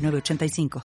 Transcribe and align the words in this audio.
Nueve 0.00 0.18
ochenta 0.18 0.44
y 0.44 0.48
cinco. 0.48 0.82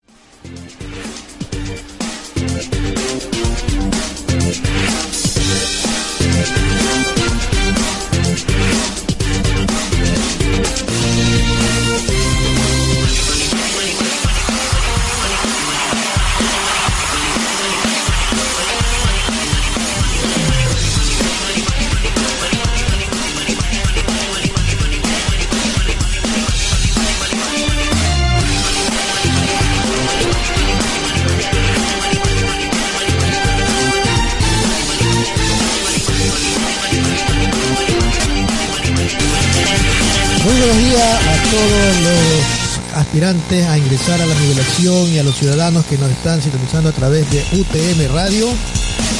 Buenos 40.66 40.82
días 40.82 41.04
a 41.04 41.52
todos 41.52 42.02
los 42.04 42.98
aspirantes 42.98 43.68
a 43.68 43.78
ingresar 43.78 44.22
a 44.22 44.26
la 44.26 44.34
nivelación 44.34 45.10
y 45.12 45.20
a 45.20 45.24
los 45.24 45.36
ciudadanos 45.36 45.86
que 45.86 45.98
nos 45.98 46.10
están 46.10 46.42
sintonizando 46.42 46.88
a 46.88 46.94
través 46.94 47.30
de 47.32 47.44
UTM 47.60 48.14
Radio 48.14 48.48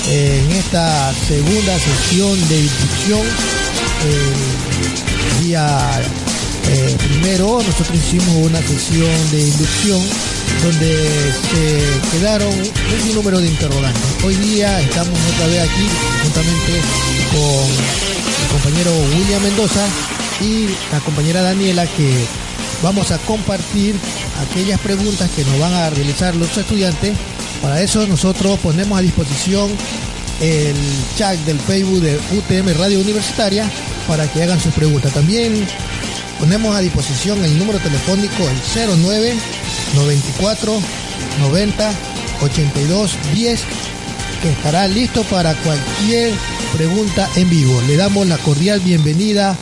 en 0.08 0.52
esta 0.52 1.14
segunda 1.28 1.78
sesión 1.78 2.48
de 2.48 2.60
inducción. 2.62 3.22
El 4.08 5.44
día 5.44 6.02
eh, 6.70 6.96
primero 7.10 7.62
nosotros 7.62 7.94
hicimos 7.94 8.36
una 8.38 8.62
sesión 8.62 9.32
de 9.32 9.42
inducción 9.42 10.02
donde 10.64 11.34
se 11.52 12.18
quedaron 12.18 12.54
un 12.54 13.16
número 13.16 13.42
de 13.42 13.50
interrogantes. 13.50 14.02
Hoy 14.24 14.36
día 14.36 14.80
estamos 14.80 15.20
otra 15.34 15.48
vez 15.48 15.60
aquí 15.60 15.88
juntamente 16.24 16.80
con 17.34 17.68
el 18.44 18.48
compañero 18.50 18.92
William 19.18 19.44
Mendoza 19.44 19.86
y 20.44 20.68
la 20.92 21.00
compañera 21.00 21.42
Daniela 21.42 21.88
que 21.88 22.26
vamos 22.82 23.12
a 23.12 23.18
compartir 23.20 23.96
aquellas 24.42 24.80
preguntas 24.82 25.30
que 25.32 25.46
nos 25.46 25.60
van 25.60 25.74
a 25.74 25.90
realizar 25.90 26.36
los 26.36 26.56
estudiantes. 26.58 27.16
Para 27.62 27.82
eso 27.82 28.06
nosotros 28.08 28.60
ponemos 28.60 29.00
a 29.00 29.02
disposición 29.02 29.72
el 30.42 30.76
chat 31.18 31.38
del 31.46 31.60
Facebook 31.60 32.02
de 32.02 32.18
UTM 32.18 32.78
Radio 32.78 33.00
Universitaria 33.00 33.70
para 34.08 34.30
que 34.32 34.44
hagan 34.44 34.60
sus 34.60 34.74
preguntas. 34.74 35.14
También 35.14 35.66
ponemos 36.40 36.76
a 36.76 36.82
disposición 36.82 37.44
el 37.44 37.58
número 37.58 37.80
telefónico 37.80 38.44
el 38.50 38.98
09 39.02 39.36
94 39.96 40.82
90 41.40 41.94
82 42.42 43.18
10 43.34 43.62
que 44.42 44.50
estará 44.50 44.88
listo 44.90 45.24
para 45.24 45.56
cualquier 45.56 46.34
pregunta 46.76 47.30
en 47.38 47.50
vivo. 47.50 47.82
Le 47.88 47.96
damos 47.96 48.28
la 48.28 48.38
cordial 48.38 48.82
bienvenida 48.82 49.58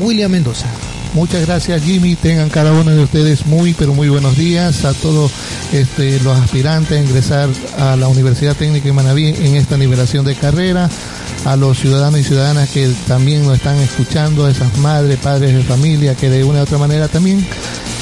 William 0.00 0.30
Mendoza. 0.30 0.66
Muchas 1.14 1.46
gracias 1.46 1.82
Jimmy, 1.84 2.16
tengan 2.16 2.50
cada 2.50 2.72
uno 2.72 2.90
de 2.90 3.04
ustedes 3.04 3.46
muy 3.46 3.72
pero 3.72 3.94
muy 3.94 4.08
buenos 4.08 4.36
días 4.36 4.84
a 4.84 4.92
todos 4.94 5.30
este, 5.72 6.18
los 6.20 6.36
aspirantes 6.36 6.98
a 6.98 7.00
ingresar 7.00 7.48
a 7.78 7.94
la 7.94 8.08
Universidad 8.08 8.56
Técnica 8.56 8.86
de 8.86 8.92
Manaví 8.92 9.28
en 9.28 9.54
esta 9.54 9.76
nivelación 9.76 10.24
de 10.24 10.34
carrera, 10.34 10.90
a 11.44 11.54
los 11.54 11.78
ciudadanos 11.78 12.18
y 12.18 12.24
ciudadanas 12.24 12.68
que 12.70 12.92
también 13.06 13.44
nos 13.44 13.54
están 13.54 13.78
escuchando, 13.78 14.46
a 14.46 14.50
esas 14.50 14.76
madres, 14.78 15.18
padres 15.18 15.54
de 15.54 15.62
familia 15.62 16.16
que 16.16 16.30
de 16.30 16.42
una 16.42 16.58
u 16.58 16.62
otra 16.62 16.78
manera 16.78 17.06
también 17.06 17.46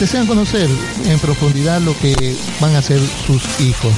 desean 0.00 0.26
conocer 0.26 0.70
en 1.06 1.18
profundidad 1.18 1.82
lo 1.82 1.94
que 1.98 2.34
van 2.60 2.74
a 2.74 2.78
hacer 2.78 3.00
sus 3.26 3.42
hijos. 3.60 3.92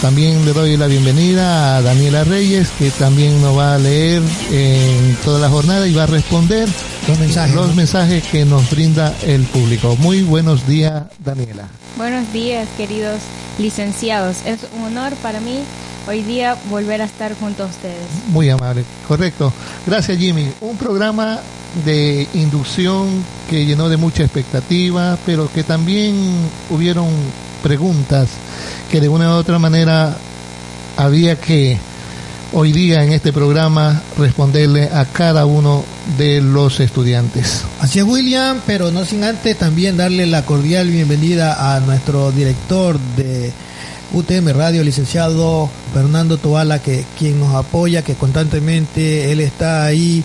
También 0.00 0.44
le 0.44 0.52
doy 0.52 0.76
la 0.76 0.86
bienvenida 0.86 1.76
a 1.76 1.82
Daniela 1.82 2.22
Reyes, 2.24 2.68
que 2.78 2.90
también 2.90 3.40
nos 3.40 3.56
va 3.56 3.74
a 3.74 3.78
leer 3.78 4.22
en 4.52 5.16
toda 5.24 5.40
la 5.40 5.48
jornada 5.48 5.88
y 5.88 5.94
va 5.94 6.02
a 6.04 6.06
responder 6.06 6.68
los 7.08 7.18
mensajes, 7.18 7.54
los 7.54 7.68
¿no? 7.68 7.74
mensajes 7.74 8.22
que 8.24 8.44
nos 8.44 8.70
brinda 8.70 9.14
el 9.24 9.42
público. 9.44 9.96
Muy 9.96 10.22
buenos 10.22 10.66
días, 10.66 11.04
Daniela. 11.24 11.68
Buenos 11.96 12.30
días, 12.32 12.68
queridos 12.76 13.20
licenciados. 13.58 14.38
Es 14.44 14.60
un 14.76 14.84
honor 14.84 15.14
para 15.22 15.40
mí 15.40 15.60
hoy 16.06 16.22
día 16.22 16.56
volver 16.70 17.00
a 17.00 17.04
estar 17.06 17.34
junto 17.38 17.64
a 17.64 17.66
ustedes. 17.66 17.96
Muy 18.28 18.50
amable, 18.50 18.84
correcto. 19.08 19.52
Gracias, 19.86 20.18
Jimmy. 20.18 20.52
Un 20.60 20.76
programa 20.76 21.40
de 21.84 22.28
inducción 22.34 23.24
que 23.48 23.64
llenó 23.64 23.88
de 23.88 23.96
mucha 23.96 24.22
expectativa, 24.22 25.18
pero 25.24 25.50
que 25.52 25.64
también 25.64 26.14
hubieron 26.70 27.08
preguntas 27.62 28.28
que 28.90 29.00
de 29.00 29.08
una 29.08 29.30
u 29.30 29.32
otra 29.38 29.58
manera 29.58 30.16
había 30.96 31.36
que 31.36 31.78
hoy 32.52 32.72
día 32.72 33.04
en 33.04 33.12
este 33.12 33.32
programa 33.32 34.02
responderle 34.16 34.84
a 34.84 35.04
cada 35.04 35.46
uno 35.46 35.84
de 36.16 36.40
los 36.40 36.80
estudiantes. 36.80 37.62
Así 37.80 37.98
es 37.98 38.04
William, 38.04 38.60
pero 38.66 38.90
no 38.90 39.04
sin 39.04 39.24
antes 39.24 39.58
también 39.58 39.96
darle 39.96 40.26
la 40.26 40.42
cordial 40.44 40.88
bienvenida 40.88 41.74
a 41.74 41.80
nuestro 41.80 42.30
director 42.32 42.98
de 43.16 43.52
UTM 44.12 44.48
Radio, 44.56 44.84
licenciado 44.84 45.68
Fernando 45.92 46.38
Toala, 46.38 46.80
que 46.80 47.04
quien 47.18 47.40
nos 47.40 47.54
apoya, 47.54 48.02
que 48.02 48.14
constantemente 48.14 49.32
él 49.32 49.40
está 49.40 49.84
ahí 49.84 50.22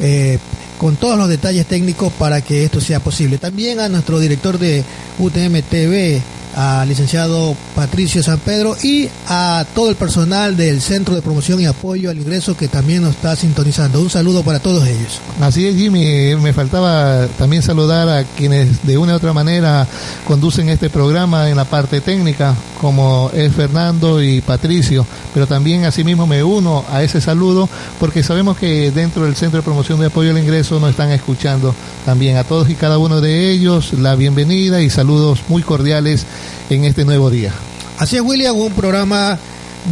eh, 0.00 0.38
con 0.78 0.96
todos 0.96 1.16
los 1.16 1.28
detalles 1.28 1.66
técnicos 1.66 2.12
para 2.12 2.42
que 2.42 2.64
esto 2.64 2.80
sea 2.80 3.00
posible. 3.00 3.38
También 3.38 3.80
a 3.80 3.88
nuestro 3.88 4.20
director 4.20 4.58
de 4.58 4.84
UTM 5.18 5.62
TV, 5.62 6.20
al 6.54 6.88
licenciado 6.88 7.56
Patricio 7.74 8.22
San 8.22 8.38
Pedro 8.38 8.76
y 8.82 9.08
a 9.28 9.64
todo 9.74 9.90
el 9.90 9.96
personal 9.96 10.56
del 10.56 10.80
Centro 10.80 11.14
de 11.14 11.22
Promoción 11.22 11.60
y 11.60 11.66
Apoyo 11.66 12.10
al 12.10 12.18
Ingreso 12.18 12.56
que 12.56 12.68
también 12.68 13.02
nos 13.02 13.14
está 13.14 13.34
sintonizando. 13.36 14.00
Un 14.00 14.10
saludo 14.10 14.42
para 14.42 14.60
todos 14.60 14.86
ellos. 14.86 15.20
Así 15.40 15.66
es, 15.66 15.76
Jimmy. 15.76 16.36
Me 16.36 16.52
faltaba 16.52 17.26
también 17.38 17.62
saludar 17.62 18.08
a 18.08 18.24
quienes 18.24 18.84
de 18.86 18.98
una 18.98 19.14
u 19.14 19.16
otra 19.16 19.32
manera 19.32 19.86
conducen 20.26 20.68
este 20.68 20.90
programa 20.90 21.48
en 21.48 21.56
la 21.56 21.64
parte 21.64 22.00
técnica, 22.00 22.54
como 22.80 23.30
es 23.32 23.52
Fernando 23.54 24.22
y 24.22 24.40
Patricio. 24.40 25.06
Pero 25.32 25.46
también 25.46 25.84
asimismo 25.84 26.26
me 26.26 26.44
uno 26.44 26.84
a 26.90 27.02
ese 27.02 27.20
saludo 27.20 27.68
porque 27.98 28.22
sabemos 28.22 28.56
que 28.56 28.90
dentro 28.90 29.24
del 29.24 29.36
Centro 29.36 29.58
de 29.58 29.64
Promoción 29.64 30.00
de 30.00 30.06
Apoyo 30.06 30.30
al 30.30 30.38
Ingreso 30.38 30.78
nos 30.78 30.90
están 30.90 31.10
escuchando 31.10 31.74
también 32.04 32.36
a 32.36 32.44
todos 32.44 32.68
y 32.68 32.74
cada 32.74 32.98
uno 32.98 33.20
de 33.20 33.50
ellos 33.50 33.92
la 33.94 34.16
bienvenida 34.16 34.82
y 34.82 34.90
saludos 34.90 35.40
muy 35.48 35.62
cordiales 35.62 36.26
en 36.70 36.84
este 36.84 37.04
nuevo 37.04 37.30
día. 37.30 37.52
Así 37.98 38.16
es, 38.16 38.22
William, 38.22 38.56
un 38.56 38.72
programa 38.72 39.38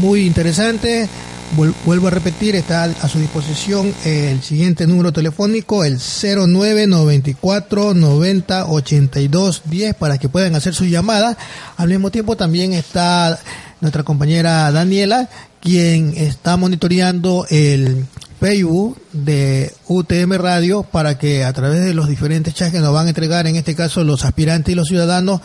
muy 0.01 0.27
interesante. 0.27 1.09
Vuel- 1.57 1.75
Vuelvo 1.85 2.07
a 2.07 2.11
repetir, 2.11 2.55
está 2.55 2.85
a 2.85 3.09
su 3.09 3.19
disposición 3.19 3.93
el 4.05 4.41
siguiente 4.43 4.87
número 4.87 5.13
telefónico, 5.13 5.85
el 5.85 5.99
0994 5.99 7.95
90 7.95 8.67
82 8.67 9.63
10, 9.65 9.95
para 9.97 10.19
que 10.19 10.29
puedan 10.29 10.55
hacer 10.55 10.75
su 10.75 10.85
llamada. 10.85 11.37
Al 11.77 11.89
mismo 11.89 12.11
tiempo 12.11 12.37
también 12.37 12.73
está 12.73 13.39
nuestra 13.81 14.03
compañera 14.03 14.71
Daniela, 14.71 15.29
quien 15.61 16.15
está 16.17 16.57
monitoreando 16.57 17.47
el 17.51 18.07
Facebook 18.39 18.97
de 19.13 19.73
UTM 19.89 20.33
Radio 20.39 20.83
para 20.85 21.19
que 21.19 21.45
a 21.45 21.53
través 21.53 21.81
de 21.85 21.95
los 21.95 22.09
diferentes 22.09 22.55
chats 22.55 22.73
que 22.73 22.79
nos 22.81 22.93
van 22.95 23.07
a 23.07 23.11
entregar, 23.11 23.47
en 23.47 23.57
este 23.57 23.75
caso 23.75 24.05
los 24.05 24.25
aspirantes 24.25 24.73
y 24.73 24.77
los 24.77 24.89
ciudadanos, 24.89 25.41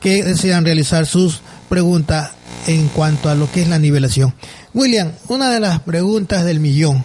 que 0.00 0.24
desean 0.24 0.64
realizar 0.64 1.06
sus 1.06 1.40
preguntas 1.68 2.32
en 2.66 2.88
cuanto 2.88 3.28
a 3.28 3.34
lo 3.34 3.50
que 3.50 3.62
es 3.62 3.68
la 3.68 3.78
nivelación. 3.78 4.34
William, 4.74 5.12
una 5.28 5.50
de 5.50 5.60
las 5.60 5.80
preguntas 5.80 6.44
del 6.44 6.60
millón, 6.60 7.04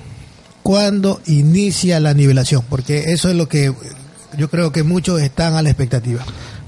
¿cuándo 0.63 1.21
inicia 1.27 1.99
la 1.99 2.13
nivelación? 2.13 2.63
Porque 2.69 3.11
eso 3.11 3.29
es 3.29 3.35
lo 3.35 3.47
que 3.47 3.73
yo 4.37 4.49
creo 4.49 4.71
que 4.71 4.83
muchos 4.83 5.21
están 5.21 5.55
a 5.55 5.61
la 5.61 5.69
expectativa. 5.69 6.23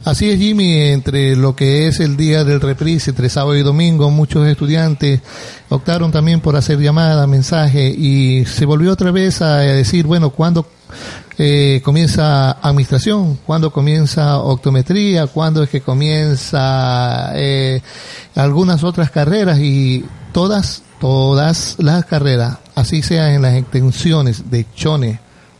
Así 0.05 0.29
es, 0.29 0.39
Jimmy, 0.39 0.83
entre 0.83 1.35
lo 1.35 1.55
que 1.55 1.87
es 1.87 1.99
el 1.99 2.15
día 2.15 2.45
del 2.45 2.61
reprise, 2.61 3.09
entre 3.09 3.29
sábado 3.29 3.57
y 3.57 3.61
domingo, 3.61 4.09
muchos 4.09 4.47
estudiantes 4.47 5.19
optaron 5.67 6.13
también 6.13 6.39
por 6.39 6.55
hacer 6.55 6.79
llamada, 6.79 7.27
mensaje, 7.27 7.89
y 7.89 8.45
se 8.45 8.65
volvió 8.65 8.93
otra 8.93 9.11
vez 9.11 9.41
a 9.41 9.57
decir, 9.57 10.05
bueno, 10.05 10.29
¿cuándo 10.29 10.65
eh, 11.37 11.81
comienza 11.83 12.51
administración? 12.51 13.39
¿Cuándo 13.45 13.71
comienza 13.71 14.39
optometría? 14.39 15.27
¿Cuándo 15.27 15.63
es 15.63 15.69
que 15.69 15.81
comienza 15.81 17.31
eh, 17.35 17.81
algunas 18.35 18.83
otras 18.83 19.11
carreras? 19.11 19.59
Y 19.59 20.05
todas, 20.33 20.83
todas 20.99 21.75
las 21.79 22.05
carreras, 22.05 22.57
así 22.75 23.01
sea 23.01 23.33
en 23.33 23.41
las 23.41 23.55
extensiones 23.55 24.49
de 24.49 24.65
Chone, 24.75 25.19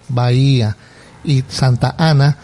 Bahía 0.10 0.76
y 1.24 1.44
Santa 1.48 1.96
Ana, 1.98 2.38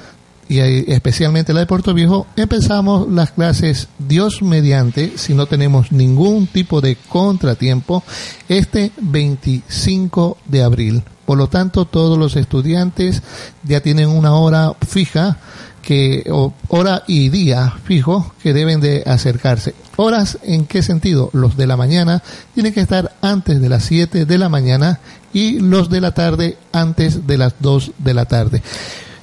y 0.50 0.60
especialmente 0.92 1.54
la 1.54 1.62
de 1.62 1.66
Puerto 1.66 1.94
Viejo, 1.94 2.28
empezamos 2.36 3.10
las 3.10 3.32
clases 3.32 3.88
Dios 3.98 4.42
mediante, 4.42 5.18
si 5.18 5.34
no 5.34 5.46
tenemos 5.46 5.92
ningún 5.92 6.48
tipo 6.48 6.82
de 6.82 6.98
contratiempo, 7.10 8.04
este 8.50 8.92
25 9.02 10.38
de 10.46 10.64
abril. 10.64 11.04
Por 11.26 11.38
lo 11.38 11.48
tanto, 11.48 11.86
todos 11.86 12.18
los 12.18 12.36
estudiantes 12.36 13.22
ya 13.64 13.82
tienen 13.82 14.10
una 14.10 14.34
hora 14.34 14.74
fija 14.88 15.38
que 15.84 16.24
hora 16.70 17.04
y 17.08 17.30
día 17.30 17.74
fijo 17.84 18.34
que 18.42 18.54
deben 18.54 18.80
de 18.80 19.04
acercarse. 19.06 19.76
Horas 19.98 20.40
en 20.42 20.66
qué 20.66 20.82
sentido? 20.82 21.30
Los 21.34 21.58
de 21.58 21.68
la 21.68 21.78
mañana 21.78 22.24
tienen 22.54 22.74
que 22.74 22.80
estar 22.82 23.16
antes 23.22 23.62
de 23.62 23.70
las 23.70 23.84
7 23.84 24.26
de 24.26 24.38
la 24.38 24.50
mañana 24.50 25.00
y 25.34 25.60
los 25.60 25.90
de 25.90 26.02
la 26.02 26.12
tarde 26.14 26.58
antes 26.72 27.28
de 27.28 27.38
las 27.38 27.56
2 27.60 27.92
de 28.00 28.14
la 28.14 28.26
tarde. 28.26 28.64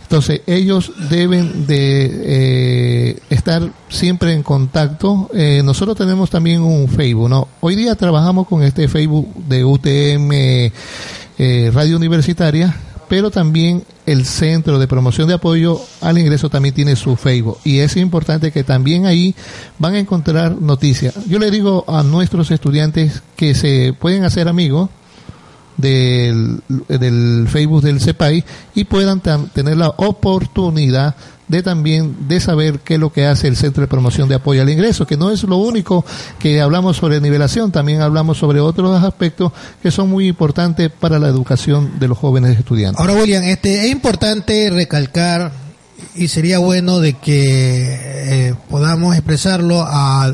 Entonces, 0.03 0.43
ellos 0.47 0.93
deben 1.09 1.69
de 1.69 2.11
eh, 2.25 3.19
estar 3.31 3.71
siempre 3.89 4.33
en 4.33 4.43
contacto. 4.43 5.31
Eh, 5.33 5.63
nosotros 5.65 5.97
tenemos 5.97 6.31
también 6.31 6.63
un 6.63 6.89
Facebook, 6.89 7.29
¿no? 7.29 7.47
Hoy 7.61 7.77
día 7.77 7.95
trabajamos 7.95 8.49
con 8.49 8.65
este 8.65 8.89
Facebook 8.89 9.33
de 9.47 9.65
UTM 9.65 10.73
eh, 11.43 11.71
Radio 11.73 11.97
Universitaria, 11.97 12.77
pero 13.09 13.31
también 13.31 13.83
el 14.05 14.27
Centro 14.27 14.79
de 14.79 14.87
Promoción 14.87 15.27
de 15.27 15.33
Apoyo 15.33 15.81
al 16.03 16.19
Ingreso 16.19 16.51
también 16.51 16.75
tiene 16.75 16.97
su 16.97 17.17
Facebook. 17.17 17.57
Y 17.65 17.79
es 17.79 17.97
importante 17.97 18.53
que 18.53 18.63
también 18.63 19.07
ahí 19.07 19.35
van 19.79 19.95
a 19.95 19.99
encontrar 19.99 20.61
noticias. 20.61 21.15
Yo 21.29 21.39
le 21.39 21.51
digo 21.51 21.87
a 21.89 22.03
nuestros 22.03 22.51
estudiantes 22.51 23.23
que 23.37 23.55
se 23.55 23.95
pueden 23.99 24.25
hacer 24.25 24.49
amigos 24.49 24.91
del, 25.81 26.61
del 26.89 27.47
Facebook 27.49 27.83
del 27.83 28.01
CEPAI 28.01 28.45
y 28.75 28.85
puedan 28.85 29.21
tener 29.21 29.77
la 29.77 29.89
oportunidad 29.97 31.15
de 31.51 31.63
también 31.65 32.29
de 32.29 32.39
saber 32.39 32.79
qué 32.79 32.95
es 32.95 33.01
lo 33.01 33.13
que 33.13 33.27
hace 33.27 33.49
el 33.49 33.57
Centro 33.57 33.81
de 33.81 33.89
Promoción 33.89 34.29
de 34.29 34.37
Apoyo 34.37 34.63
al 34.63 34.71
Ingreso, 34.71 35.05
que 35.05 35.17
no 35.17 35.31
es 35.33 35.43
lo 35.43 35.57
único 35.57 36.05
que 36.39 36.61
hablamos 36.61 36.97
sobre 36.97 37.21
nivelación, 37.21 37.73
también 37.73 38.03
hablamos 38.03 38.39
sobre 38.39 38.61
otros 38.61 39.03
aspectos 39.03 39.53
que 39.83 39.91
son 39.91 40.09
muy 40.09 40.29
importantes 40.29 40.91
para 40.93 41.19
la 41.19 41.27
educación 41.27 41.99
de 41.99 42.07
los 42.07 42.17
jóvenes 42.17 42.57
estudiantes. 42.57 43.01
Ahora, 43.01 43.15
William, 43.15 43.43
este 43.43 43.87
es 43.87 43.91
importante 43.91 44.71
recalcar 44.71 45.51
y 46.15 46.29
sería 46.29 46.61
bueno 46.61 47.01
de 47.01 47.15
que 47.15 48.49
eh, 48.49 48.55
podamos 48.69 49.17
expresarlo 49.17 49.83
a 49.83 50.33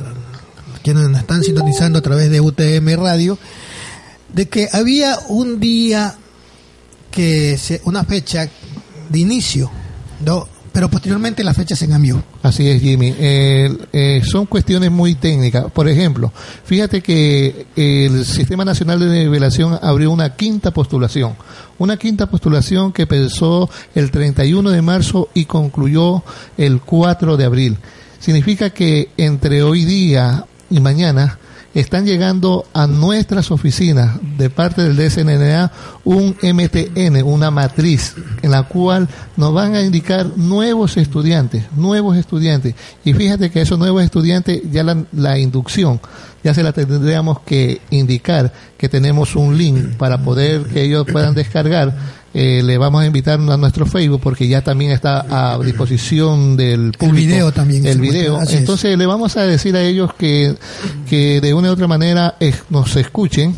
quienes 0.83 1.09
nos 1.09 1.21
están 1.21 1.43
sintonizando 1.43 1.99
a 1.99 2.03
través 2.03 2.31
de 2.31 2.41
UTM 2.41 3.03
Radio, 3.03 3.39
de 4.33 4.49
que 4.49 4.69
había 4.73 5.19
un 5.29 5.61
día 5.61 6.15
que 7.11 7.57
se, 7.59 7.81
una 7.85 8.05
fecha 8.05 8.49
de 9.09 9.19
inicio, 9.19 9.71
¿no? 10.25 10.49
pero 10.77 10.91
posteriormente 10.91 11.43
la 11.43 11.55
fecha 11.55 11.75
se 11.75 11.89
cambió. 11.89 12.23
Así 12.43 12.69
es, 12.69 12.83
Jimmy. 12.83 13.15
Eh, 13.19 14.21
son 14.23 14.45
cuestiones 14.45 14.91
muy 14.91 15.15
técnicas. 15.15 15.73
Por 15.73 15.89
ejemplo, 15.89 16.31
fíjate 16.67 17.01
que 17.01 17.67
el 17.75 18.27
Sistema 18.27 18.63
Nacional 18.63 19.01
de 19.01 19.25
Nivelación 19.25 19.79
abrió 19.81 20.11
una 20.11 20.37
quinta 20.37 20.73
postulación. 20.73 21.35
Una 21.79 21.97
quinta 21.97 22.27
postulación 22.29 22.93
que 22.93 23.03
empezó 23.05 23.71
el 23.95 24.11
31 24.11 24.69
de 24.71 24.83
marzo 24.83 25.31
y 25.33 25.47
concluyó 25.47 26.23
el 26.59 26.83
4 26.83 27.39
de 27.39 27.45
abril. 27.47 27.79
Significa 28.21 28.69
que 28.69 29.09
entre 29.17 29.63
hoy 29.63 29.87
día 29.87 30.45
y 30.69 30.81
mañana 30.81 31.39
están 31.77 32.07
llegando 32.07 32.65
a 32.73 32.87
nuestras 32.87 33.51
oficinas 33.51 34.19
de 34.39 34.49
parte 34.49 34.83
del 34.83 34.97
DSNNA 34.97 35.71
un 36.05 36.35
MTN, 36.43 37.23
una 37.23 37.51
matriz, 37.51 38.15
en 38.41 38.51
la 38.51 38.63
cual 38.63 39.07
nos 39.37 39.53
van 39.53 39.75
a 39.75 39.83
indicar 39.83 40.39
nuevos 40.39 40.97
estudiantes, 40.97 41.65
nuevos 41.77 42.17
estudiantes. 42.17 42.75
Y 43.05 43.13
fíjate 43.13 43.51
que 43.51 43.61
esos 43.61 43.79
nuevos 43.79 44.03
estudiantes, 44.03 44.63
ya 44.71 44.83
la, 44.85 45.05
la 45.13 45.39
inducción, 45.39 46.01
ya 46.43 46.55
se 46.55 46.63
la 46.63 46.73
tendríamos 46.73 47.41
que 47.41 47.83
indicar 47.91 48.55
que 48.79 48.89
tenemos 48.89 49.37
un 49.37 49.59
link 49.59 49.97
para 49.99 50.23
poder 50.23 50.63
que 50.63 50.83
ellos 50.83 51.07
puedan 51.13 51.35
descargar 51.35 51.95
eh, 52.39 52.63
le 52.63 52.77
vamos 52.77 53.01
a 53.01 53.07
invitar 53.07 53.41
a 53.41 53.57
nuestro 53.57 53.87
Facebook 53.87 54.21
porque 54.23 54.47
ya 54.47 54.61
también 54.61 54.91
está 54.91 55.55
a 55.55 55.59
disposición 55.59 56.55
del 56.55 56.93
público. 56.93 57.07
El 57.07 57.27
video 57.27 57.51
también. 57.51 57.87
El 57.87 57.99
video. 57.99 58.39
Entonces 58.51 58.99
le 58.99 59.07
vamos 59.07 59.39
a 59.39 59.47
decir 59.47 59.75
a 59.75 59.83
ellos 59.83 60.13
que, 60.13 60.55
que 61.09 61.41
de 61.41 61.55
una 61.55 61.71
u 61.71 61.73
otra 61.73 61.87
manera 61.87 62.37
eh, 62.39 62.53
nos 62.69 62.95
escuchen 62.97 63.57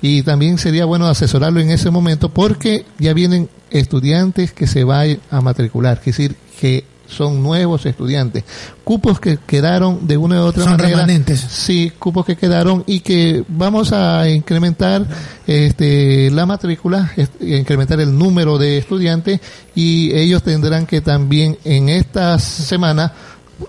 y 0.00 0.22
también 0.22 0.56
sería 0.56 0.86
bueno 0.86 1.06
asesorarlo 1.06 1.60
en 1.60 1.68
ese 1.68 1.90
momento 1.90 2.30
porque 2.30 2.86
ya 2.98 3.12
vienen 3.12 3.50
estudiantes 3.70 4.52
que 4.52 4.66
se 4.66 4.84
vayan 4.84 5.18
a 5.30 5.42
matricular, 5.42 5.98
es 5.98 6.06
decir, 6.06 6.34
que 6.58 6.86
son 7.06 7.42
nuevos 7.42 7.86
estudiantes. 7.86 8.44
Cupos 8.82 9.20
que 9.20 9.38
quedaron 9.46 10.06
de 10.06 10.16
una 10.16 10.42
u 10.42 10.46
otra 10.46 10.64
son 10.64 10.72
manera. 10.72 10.90
Remanentes. 10.90 11.40
Sí, 11.40 11.92
cupos 11.98 12.26
que 12.26 12.36
quedaron 12.36 12.84
y 12.86 13.00
que 13.00 13.44
vamos 13.48 13.92
a 13.92 14.28
incrementar 14.28 15.06
este, 15.46 16.30
la 16.30 16.46
matrícula, 16.46 17.12
incrementar 17.40 18.00
el 18.00 18.16
número 18.16 18.58
de 18.58 18.78
estudiantes 18.78 19.40
y 19.74 20.14
ellos 20.14 20.42
tendrán 20.42 20.86
que 20.86 21.00
también 21.00 21.58
en 21.64 21.88
esta 21.88 22.38
semana 22.38 23.12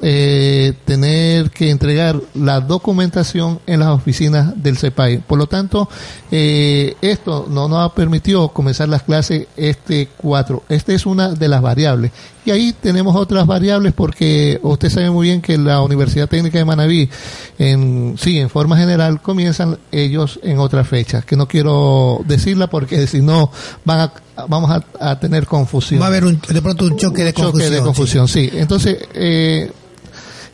eh, 0.01 0.73
tener 0.83 1.51
que 1.51 1.69
entregar 1.69 2.19
la 2.33 2.59
documentación 2.59 3.59
en 3.67 3.81
las 3.81 3.89
oficinas 3.89 4.61
del 4.61 4.77
CEPAI. 4.77 5.19
Por 5.19 5.37
lo 5.37 5.45
tanto, 5.45 5.87
eh, 6.31 6.95
esto 7.01 7.45
no 7.49 7.67
nos 7.67 7.85
ha 7.85 7.93
permitido 7.93 8.49
comenzar 8.49 8.89
las 8.89 9.03
clases 9.03 9.47
este 9.55 10.09
4. 10.17 10.63
Esta 10.69 10.93
es 10.93 11.05
una 11.05 11.29
de 11.29 11.47
las 11.47 11.61
variables. 11.61 12.11
Y 12.45 12.51
ahí 12.51 12.73
tenemos 12.73 13.15
otras 13.15 13.47
variables 13.47 13.93
porque 13.93 14.59
usted 14.61 14.91
sabe 14.91 15.09
muy 15.09 15.27
bien 15.27 15.41
que 15.41 15.57
la 15.57 15.81
Universidad 15.81 16.29
Técnica 16.29 16.59
de 16.59 16.65
Manabí, 16.65 17.09
en, 17.57 18.15
sí, 18.19 18.37
en 18.37 18.51
forma 18.51 18.77
general, 18.77 19.19
comienzan 19.19 19.79
ellos 19.91 20.39
en 20.43 20.59
otras 20.59 20.87
fechas, 20.87 21.25
que 21.25 21.35
no 21.35 21.47
quiero 21.47 22.21
decirla 22.27 22.67
porque 22.67 23.07
si 23.07 23.21
no 23.21 23.51
van 23.83 23.99
a, 23.99 24.13
vamos 24.47 24.83
a, 24.99 25.19
tener 25.19 25.47
confusión. 25.47 25.99
Va 25.99 26.05
a 26.05 26.09
haber 26.09 26.23
de 26.25 26.61
pronto 26.61 26.85
un 26.85 26.97
choque 26.97 27.23
de 27.23 27.33
confusión. 27.33 27.63
Choque 27.63 27.75
de 27.75 27.81
confusión, 27.81 28.27
sí. 28.27 28.47
Entonces, 28.53 28.97
eh, 29.15 29.71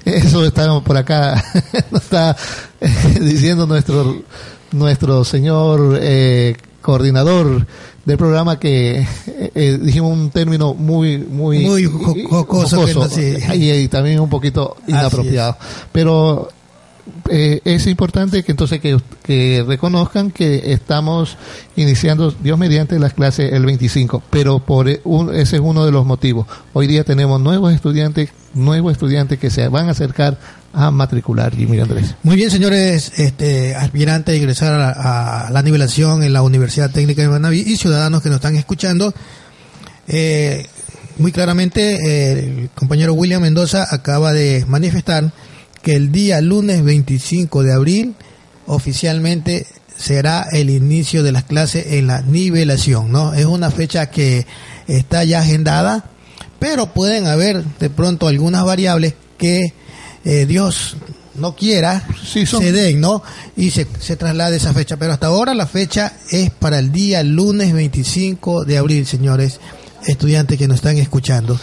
eso 0.05 0.45
está 0.45 0.79
por 0.79 0.95
acá, 0.95 1.43
está 1.91 2.37
eh, 2.79 3.19
diciendo 3.19 3.67
nuestro, 3.67 4.23
nuestro 4.71 5.25
señor 5.25 5.99
eh, 6.01 6.55
coordinador 6.81 7.67
del 8.05 8.17
programa 8.17 8.59
que 8.59 8.99
eh, 8.99 9.07
eh, 9.53 9.79
dijimos 9.81 10.11
un 10.11 10.29
término 10.31 10.73
muy 10.73 11.17
muy 11.17 11.59
muy 11.59 11.85
jocoso, 12.29 12.85
y, 13.53 13.87
también 13.87 14.19
un 14.19 14.29
poquito 14.29 14.77
inapropiado. 14.87 15.57
Pero 15.91 16.49
eh, 17.29 17.61
es 17.63 17.87
importante 17.87 18.43
que 18.43 18.51
entonces 18.51 18.79
que, 18.79 18.97
que, 19.23 19.63
reconozcan 19.67 20.31
que 20.31 20.73
estamos 20.73 21.37
iniciando 21.75 22.31
Dios 22.31 22.57
mediante 22.57 22.97
las 22.99 23.13
clases 23.13 23.53
el 23.53 23.65
25 23.65 24.23
pero 24.29 24.59
por 24.59 24.87
un, 25.03 25.33
ese 25.33 25.57
es 25.57 25.61
uno 25.61 25.85
de 25.85 25.91
los 25.91 26.05
motivos. 26.05 26.47
Hoy 26.73 26.87
día 26.87 27.03
tenemos 27.03 27.39
nuevos 27.39 27.73
estudiantes 27.73 28.29
nuevos 28.53 28.91
estudiantes 28.91 29.39
que 29.39 29.49
se 29.49 29.67
van 29.67 29.87
a 29.87 29.91
acercar 29.91 30.37
a 30.73 30.91
matricular, 30.91 31.55
Jimmy 31.55 31.79
Andrés. 31.79 32.15
Muy 32.23 32.35
bien, 32.35 32.49
señores 32.49 33.13
este, 33.17 33.75
aspirantes 33.75 34.33
a 34.33 34.37
ingresar 34.37 34.73
a, 34.73 35.49
la 35.51 35.61
nivelación 35.61 36.23
en 36.23 36.33
la 36.33 36.41
Universidad 36.41 36.91
Técnica 36.91 37.21
de 37.21 37.29
Manaví 37.29 37.59
y 37.59 37.77
ciudadanos 37.77 38.21
que 38.21 38.29
nos 38.29 38.37
están 38.37 38.55
escuchando. 38.55 39.13
Eh, 40.07 40.65
muy 41.17 41.31
claramente, 41.31 42.31
el 42.31 42.69
compañero 42.73 43.13
William 43.13 43.41
Mendoza 43.41 43.85
acaba 43.89 44.33
de 44.33 44.65
manifestar 44.67 45.31
que 45.81 45.95
el 45.95 46.11
día 46.11 46.41
lunes 46.41 46.83
25 46.83 47.63
de 47.63 47.73
abril 47.73 48.15
oficialmente 48.65 49.67
será 49.97 50.45
el 50.51 50.69
inicio 50.69 51.21
de 51.23 51.31
las 51.31 51.43
clases 51.43 51.85
en 51.93 52.07
la 52.07 52.21
nivelación, 52.21 53.11
¿no? 53.11 53.33
Es 53.33 53.45
una 53.45 53.71
fecha 53.71 54.09
que 54.09 54.45
está 54.87 55.23
ya 55.23 55.41
agendada, 55.41 56.05
pero 56.59 56.93
pueden 56.93 57.27
haber 57.27 57.63
de 57.63 57.89
pronto 57.89 58.27
algunas 58.27 58.63
variables 58.63 59.13
que 59.37 59.73
eh, 60.25 60.45
Dios 60.45 60.95
no 61.35 61.55
quiera 61.55 62.05
se 62.23 62.71
den, 62.71 62.99
¿no? 62.99 63.23
Y 63.55 63.71
se, 63.71 63.87
se 63.99 64.15
traslade 64.15 64.57
esa 64.57 64.73
fecha. 64.73 64.97
Pero 64.97 65.13
hasta 65.13 65.27
ahora 65.27 65.53
la 65.53 65.65
fecha 65.65 66.13
es 66.29 66.51
para 66.51 66.79
el 66.79 66.91
día 66.91 67.23
lunes 67.23 67.73
25 67.73 68.65
de 68.65 68.77
abril, 68.77 69.05
señores 69.05 69.59
estudiantes 70.05 70.57
que 70.57 70.67
nos 70.67 70.77
están 70.77 70.97
escuchando. 70.97 71.57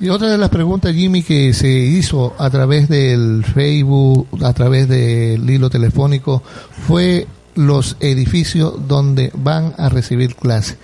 Y 0.00 0.10
otra 0.10 0.28
de 0.28 0.38
las 0.38 0.50
preguntas, 0.50 0.94
Jimmy, 0.94 1.22
que 1.22 1.52
se 1.52 1.68
hizo 1.68 2.34
a 2.38 2.48
través 2.50 2.88
del 2.88 3.44
Facebook, 3.44 4.28
a 4.42 4.52
través 4.52 4.88
del 4.88 5.48
hilo 5.48 5.70
telefónico, 5.70 6.42
fue 6.86 7.26
los 7.56 7.96
edificios 7.98 8.74
donde 8.86 9.32
van 9.34 9.74
a 9.76 9.88
recibir 9.88 10.36
clase. 10.36 10.76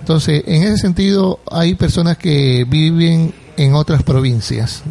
Entonces, 0.00 0.42
en 0.46 0.62
ese 0.62 0.78
sentido, 0.78 1.40
hay 1.50 1.74
personas 1.74 2.16
que 2.16 2.64
viven 2.66 3.34
en 3.58 3.74
otras 3.74 4.02
provincias 4.02 4.82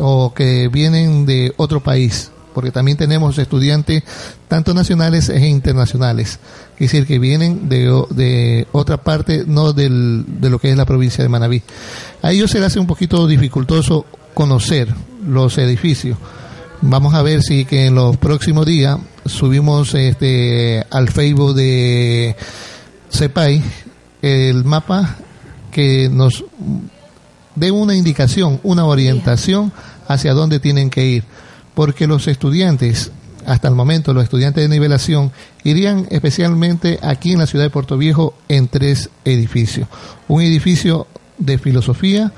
o 0.00 0.32
que 0.34 0.68
vienen 0.68 1.26
de 1.26 1.52
otro 1.56 1.80
país, 1.80 2.30
porque 2.54 2.70
también 2.70 2.96
tenemos 2.96 3.38
estudiantes 3.38 4.02
tanto 4.48 4.74
nacionales 4.74 5.28
e 5.28 5.46
internacionales, 5.46 6.40
es 6.74 6.78
decir, 6.78 7.06
que 7.06 7.18
vienen 7.18 7.68
de, 7.68 8.04
de 8.10 8.66
otra 8.72 8.98
parte, 8.98 9.44
no 9.46 9.72
del, 9.72 10.24
de 10.26 10.50
lo 10.50 10.58
que 10.58 10.70
es 10.70 10.76
la 10.76 10.86
provincia 10.86 11.22
de 11.22 11.28
Manabí. 11.28 11.62
A 12.22 12.32
ellos 12.32 12.50
se 12.50 12.58
les 12.58 12.68
hace 12.68 12.80
un 12.80 12.86
poquito 12.86 13.26
dificultoso 13.26 14.06
conocer 14.34 14.88
los 15.26 15.58
edificios. 15.58 16.16
Vamos 16.82 17.14
a 17.14 17.22
ver 17.22 17.42
si 17.42 17.66
que 17.66 17.86
en 17.86 17.94
los 17.94 18.16
próximos 18.16 18.64
días 18.64 18.98
subimos 19.26 19.94
este 19.94 20.84
al 20.90 21.10
Facebook 21.10 21.54
de 21.54 22.34
CEPAI 23.10 23.62
el 24.22 24.64
mapa 24.64 25.16
que 25.70 26.08
nos 26.08 26.44
dé 27.60 27.70
una 27.70 27.94
indicación, 27.94 28.58
una 28.62 28.86
orientación 28.86 29.72
hacia 30.08 30.32
dónde 30.32 30.58
tienen 30.58 30.90
que 30.90 31.06
ir, 31.06 31.24
porque 31.74 32.06
los 32.06 32.26
estudiantes, 32.26 33.12
hasta 33.46 33.68
el 33.68 33.74
momento 33.74 34.12
los 34.12 34.24
estudiantes 34.24 34.62
de 34.64 34.68
nivelación, 34.68 35.30
irían 35.62 36.06
especialmente 36.10 36.98
aquí 37.02 37.32
en 37.32 37.38
la 37.38 37.46
ciudad 37.46 37.66
de 37.66 37.70
Puerto 37.70 37.98
Viejo 37.98 38.34
en 38.48 38.68
tres 38.68 39.10
edificios. 39.24 39.86
Un 40.26 40.42
edificio 40.42 41.06
de 41.38 41.58
filosofía, 41.58 42.32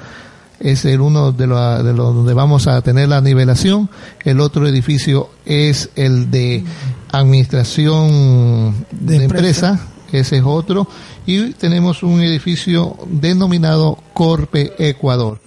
es 0.62 0.85
el 0.85 1.00
uno 1.00 1.33
de 1.33 1.47
los 1.47 1.85
de 1.85 1.93
lo 1.93 2.12
donde 2.12 2.35
vamos 2.35 2.69
a 2.69 2.81
tener 2.83 3.09
la 3.09 3.21
nivelación. 3.21 3.91
El 4.25 4.38
otro 4.38 4.69
edificio 4.69 5.31
es 5.45 5.91
el 5.97 6.31
de 6.31 6.62
administración 7.11 8.87
de, 8.93 9.25
empresa. 9.25 9.81
Ese 10.21 10.38
es 10.38 10.42
otro. 10.45 10.87
Y 11.26 11.50
tenemos 11.52 12.02
un 12.02 12.21
edificio 12.23 12.97
denominado 13.07 13.99
Corpe 14.12 14.73
Ecuador 14.78 15.40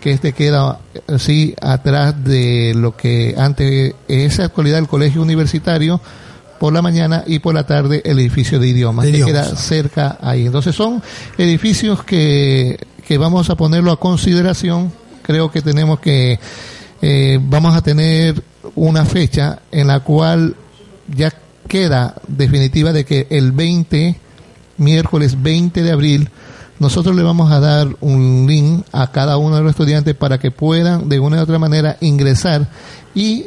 que 0.00 0.12
este 0.12 0.32
queda 0.32 0.78
así 1.08 1.54
atrás 1.60 2.22
de 2.22 2.74
lo 2.76 2.96
que 2.96 3.34
antes 3.36 3.94
es 4.06 4.38
actualidad 4.38 4.78
el 4.78 4.86
colegio 4.86 5.20
universitario 5.20 6.00
por 6.60 6.72
la 6.72 6.82
mañana 6.82 7.24
y 7.26 7.38
por 7.38 7.54
la 7.54 7.66
tarde 7.66 8.02
el 8.04 8.18
edificio 8.18 8.58
de 8.58 8.68
idiomas, 8.68 9.06
que 9.06 9.24
queda 9.24 9.44
cerca 9.56 10.18
ahí. 10.20 10.46
Entonces 10.46 10.74
son 10.74 11.02
edificios 11.36 12.04
que, 12.04 12.78
que 13.06 13.18
vamos 13.18 13.50
a 13.50 13.56
ponerlo 13.56 13.90
a 13.90 13.98
consideración. 13.98 14.92
Creo 15.22 15.50
que 15.50 15.60
tenemos 15.60 16.00
que, 16.00 16.38
eh, 17.02 17.38
vamos 17.42 17.74
a 17.74 17.82
tener 17.82 18.42
una 18.74 19.04
fecha 19.04 19.60
en 19.70 19.88
la 19.88 20.00
cual 20.00 20.54
ya 21.08 21.32
queda 21.66 22.14
definitiva 22.28 22.92
de 22.92 23.04
que 23.04 23.26
el 23.30 23.52
20, 23.52 24.16
miércoles 24.78 25.42
20 25.42 25.82
de 25.82 25.92
abril, 25.92 26.30
nosotros 26.78 27.16
le 27.16 27.22
vamos 27.22 27.50
a 27.50 27.60
dar 27.60 27.88
un 28.00 28.46
link 28.46 28.84
a 28.92 29.10
cada 29.10 29.38
uno 29.38 29.56
de 29.56 29.62
los 29.62 29.70
estudiantes 29.70 30.14
para 30.14 30.38
que 30.38 30.50
puedan 30.50 31.08
de 31.08 31.20
una 31.20 31.38
u 31.38 31.42
otra 31.42 31.58
manera 31.58 31.96
ingresar 32.00 32.68
y 33.14 33.46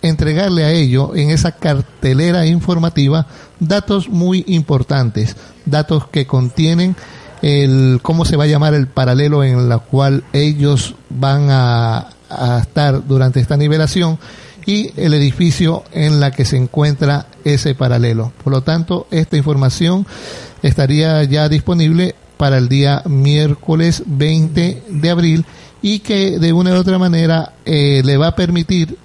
entregarle 0.00 0.64
a 0.64 0.72
ellos 0.72 1.10
en 1.14 1.30
esa 1.30 1.52
cartelera 1.52 2.46
informativa 2.46 3.26
datos 3.60 4.08
muy 4.08 4.44
importantes, 4.48 5.36
datos 5.64 6.08
que 6.08 6.26
contienen 6.26 6.96
el 7.40 7.98
cómo 8.02 8.24
se 8.24 8.36
va 8.36 8.44
a 8.44 8.48
llamar 8.48 8.74
el 8.74 8.86
paralelo 8.86 9.42
en 9.42 9.68
la 9.68 9.78
cual 9.78 10.22
ellos 10.32 10.94
van 11.10 11.48
a, 11.50 12.10
a 12.30 12.58
estar 12.60 13.06
durante 13.06 13.40
esta 13.40 13.56
nivelación 13.56 14.18
y 14.66 14.92
el 14.96 15.14
edificio 15.14 15.84
en 15.92 16.20
la 16.20 16.30
que 16.30 16.44
se 16.44 16.56
encuentra 16.56 17.26
ese 17.44 17.74
paralelo. 17.74 18.32
Por 18.42 18.52
lo 18.52 18.62
tanto, 18.62 19.06
esta 19.10 19.36
información 19.36 20.06
estaría 20.62 21.22
ya 21.24 21.48
disponible 21.48 22.14
para 22.36 22.58
el 22.58 22.68
día 22.68 23.02
miércoles 23.06 24.02
20 24.06 24.82
de 24.88 25.10
abril 25.10 25.44
y 25.80 26.00
que 26.00 26.38
de 26.38 26.52
una 26.52 26.72
u 26.72 26.76
otra 26.76 26.98
manera 26.98 27.54
eh, 27.64 28.02
le 28.04 28.16
va 28.16 28.28
a 28.28 28.36
permitir 28.36 28.96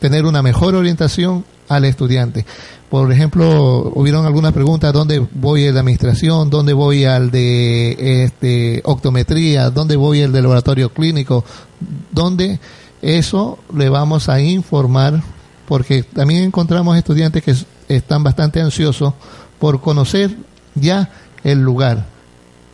tener 0.00 0.24
una 0.24 0.42
mejor 0.42 0.74
orientación 0.74 1.44
al 1.68 1.84
estudiante. 1.84 2.46
Por 2.88 3.12
ejemplo, 3.12 3.92
hubieron 3.94 4.24
algunas 4.24 4.54
preguntas, 4.54 4.94
¿dónde 4.94 5.18
voy 5.18 5.66
a 5.66 5.72
la 5.72 5.80
administración? 5.80 6.48
¿Dónde 6.48 6.72
voy 6.72 7.04
al 7.04 7.30
de 7.30 8.24
este, 8.24 8.80
optometría? 8.84 9.68
¿Dónde 9.68 9.96
voy 9.96 10.20
el 10.20 10.32
de 10.32 10.40
laboratorio 10.40 10.88
clínico? 10.90 11.44
¿Dónde? 12.10 12.58
Eso 13.02 13.58
le 13.74 13.88
vamos 13.88 14.28
a 14.28 14.40
informar 14.40 15.22
porque 15.66 16.02
también 16.02 16.44
encontramos 16.44 16.96
estudiantes 16.96 17.42
que 17.42 17.54
están 17.88 18.22
bastante 18.22 18.60
ansiosos 18.60 19.14
por 19.58 19.80
conocer 19.80 20.36
ya 20.74 21.10
el 21.44 21.60
lugar. 21.60 22.06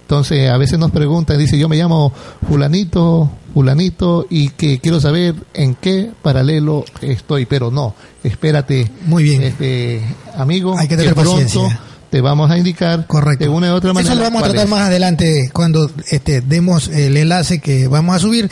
Entonces, 0.02 0.50
a 0.50 0.58
veces 0.58 0.78
nos 0.78 0.90
preguntan, 0.90 1.38
dice, 1.38 1.58
yo 1.58 1.68
me 1.68 1.76
llamo 1.76 2.12
fulanito, 2.46 3.30
fulanito, 3.54 4.26
y 4.28 4.50
que 4.50 4.78
quiero 4.78 5.00
saber 5.00 5.34
en 5.54 5.74
qué 5.74 6.12
paralelo 6.22 6.84
estoy, 7.00 7.46
pero 7.46 7.70
no, 7.70 7.94
espérate. 8.22 8.90
Muy 9.06 9.24
bien. 9.24 9.42
Este, 9.42 10.02
amigo, 10.36 10.76
Hay 10.78 10.88
que 10.88 10.96
tener 10.96 11.14
pronto 11.14 11.68
te 12.14 12.20
vamos 12.20 12.48
a 12.48 12.56
indicar 12.56 13.08
Correcto. 13.08 13.44
de 13.44 13.50
una 13.50 13.72
u 13.72 13.76
otra 13.76 13.92
manera. 13.92 14.12
Eso 14.12 14.22
lo 14.22 14.24
vamos 14.24 14.44
a 14.44 14.46
tratar 14.48 14.68
más 14.68 14.82
adelante 14.82 15.50
cuando 15.52 15.90
este, 16.10 16.42
demos 16.42 16.86
el 16.86 17.16
enlace 17.16 17.58
que 17.58 17.88
vamos 17.88 18.14
a 18.14 18.20
subir. 18.20 18.48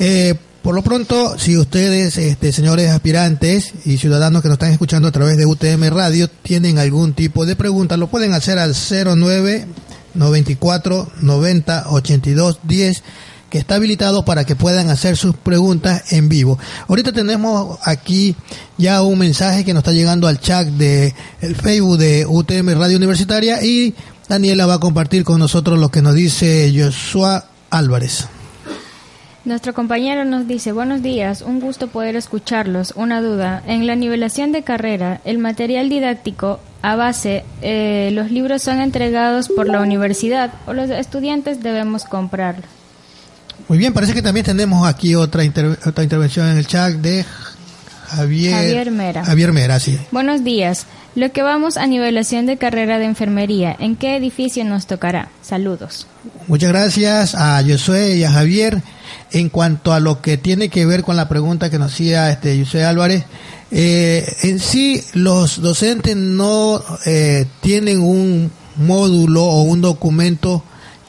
Eh, 0.00 0.34
por 0.64 0.74
lo 0.74 0.82
pronto, 0.82 1.38
si 1.38 1.58
ustedes, 1.58 2.16
este, 2.16 2.50
señores 2.50 2.90
aspirantes 2.90 3.74
y 3.84 3.98
ciudadanos 3.98 4.40
que 4.40 4.48
nos 4.48 4.54
están 4.54 4.72
escuchando 4.72 5.08
a 5.08 5.12
través 5.12 5.36
de 5.36 5.44
UTM 5.44 5.90
Radio, 5.90 6.26
tienen 6.42 6.78
algún 6.78 7.12
tipo 7.12 7.44
de 7.44 7.54
pregunta, 7.54 7.98
lo 7.98 8.06
pueden 8.06 8.32
hacer 8.32 8.58
al 8.58 8.74
09 8.74 9.66
94 10.14 11.12
90 11.20 11.84
82 11.90 12.60
10 12.62 13.02
que 13.50 13.58
está 13.58 13.74
habilitado 13.74 14.24
para 14.24 14.44
que 14.44 14.56
puedan 14.56 14.88
hacer 14.88 15.18
sus 15.18 15.36
preguntas 15.36 16.14
en 16.14 16.30
vivo. 16.30 16.58
Ahorita 16.88 17.12
tenemos 17.12 17.78
aquí 17.82 18.34
ya 18.78 19.02
un 19.02 19.18
mensaje 19.18 19.66
que 19.66 19.74
nos 19.74 19.82
está 19.82 19.92
llegando 19.92 20.28
al 20.28 20.40
chat 20.40 20.66
de 20.66 21.14
el 21.42 21.56
Facebook 21.56 21.98
de 21.98 22.24
UTM 22.26 22.70
Radio 22.70 22.96
Universitaria 22.96 23.62
y 23.62 23.94
Daniela 24.30 24.64
va 24.64 24.74
a 24.74 24.80
compartir 24.80 25.24
con 25.24 25.40
nosotros 25.40 25.78
lo 25.78 25.90
que 25.90 26.00
nos 26.00 26.14
dice 26.14 26.72
Joshua 26.74 27.44
Álvarez. 27.68 28.28
Nuestro 29.44 29.74
compañero 29.74 30.24
nos 30.24 30.48
dice, 30.48 30.72
buenos 30.72 31.02
días, 31.02 31.42
un 31.42 31.60
gusto 31.60 31.88
poder 31.88 32.16
escucharlos. 32.16 32.94
Una 32.96 33.20
duda, 33.20 33.62
en 33.66 33.86
la 33.86 33.94
nivelación 33.94 34.52
de 34.52 34.62
carrera, 34.62 35.20
el 35.26 35.36
material 35.36 35.90
didáctico 35.90 36.60
a 36.80 36.96
base, 36.96 37.44
eh, 37.60 38.08
¿los 38.14 38.30
libros 38.30 38.62
son 38.62 38.80
entregados 38.80 39.50
por 39.50 39.68
la 39.68 39.82
universidad 39.82 40.54
o 40.66 40.72
los 40.72 40.88
estudiantes 40.88 41.62
debemos 41.62 42.04
comprarlo? 42.04 42.64
Muy 43.68 43.76
bien, 43.76 43.92
parece 43.92 44.14
que 44.14 44.22
también 44.22 44.46
tenemos 44.46 44.88
aquí 44.88 45.14
otra, 45.14 45.42
otra 45.44 46.02
intervención 46.02 46.48
en 46.48 46.56
el 46.56 46.66
chat 46.66 46.94
de 46.94 47.26
Javier, 48.08 48.54
Javier 48.54 48.90
Mera. 48.90 49.24
Javier 49.26 49.52
Mera, 49.52 49.78
sí. 49.78 49.98
Buenos 50.10 50.42
días. 50.42 50.86
Lo 51.14 51.32
que 51.32 51.42
vamos 51.42 51.76
a 51.76 51.86
nivelación 51.86 52.46
de 52.46 52.56
carrera 52.56 52.98
de 52.98 53.04
enfermería, 53.04 53.76
¿en 53.78 53.96
qué 53.96 54.16
edificio 54.16 54.64
nos 54.64 54.86
tocará? 54.86 55.28
Saludos. 55.42 56.06
Muchas 56.48 56.70
gracias 56.70 57.34
a 57.34 57.62
Josué 57.62 58.16
y 58.16 58.24
a 58.24 58.32
Javier. 58.32 58.82
En 59.32 59.48
cuanto 59.48 59.92
a 59.92 60.00
lo 60.00 60.20
que 60.20 60.36
tiene 60.36 60.68
que 60.68 60.86
ver 60.86 61.02
con 61.02 61.16
la 61.16 61.28
pregunta 61.28 61.70
que 61.70 61.78
nos 61.78 61.92
hacía 61.92 62.30
este 62.30 62.58
Josué 62.58 62.84
Álvarez, 62.84 63.24
eh, 63.70 64.24
en 64.42 64.60
sí 64.60 65.02
los 65.14 65.60
docentes 65.60 66.16
no 66.16 66.82
eh, 67.06 67.46
tienen 67.60 68.00
un 68.00 68.50
módulo 68.76 69.44
o 69.44 69.62
un 69.62 69.80
documento 69.80 70.62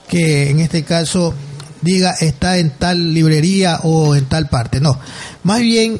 que 0.08 0.50
en 0.50 0.60
este 0.60 0.84
caso 0.84 1.34
diga 1.82 2.12
está 2.20 2.58
en 2.58 2.72
tal 2.72 3.14
librería 3.14 3.80
o 3.84 4.16
en 4.16 4.26
tal 4.26 4.50
parte. 4.50 4.80
No, 4.80 5.00
más 5.44 5.60
bien 5.62 6.00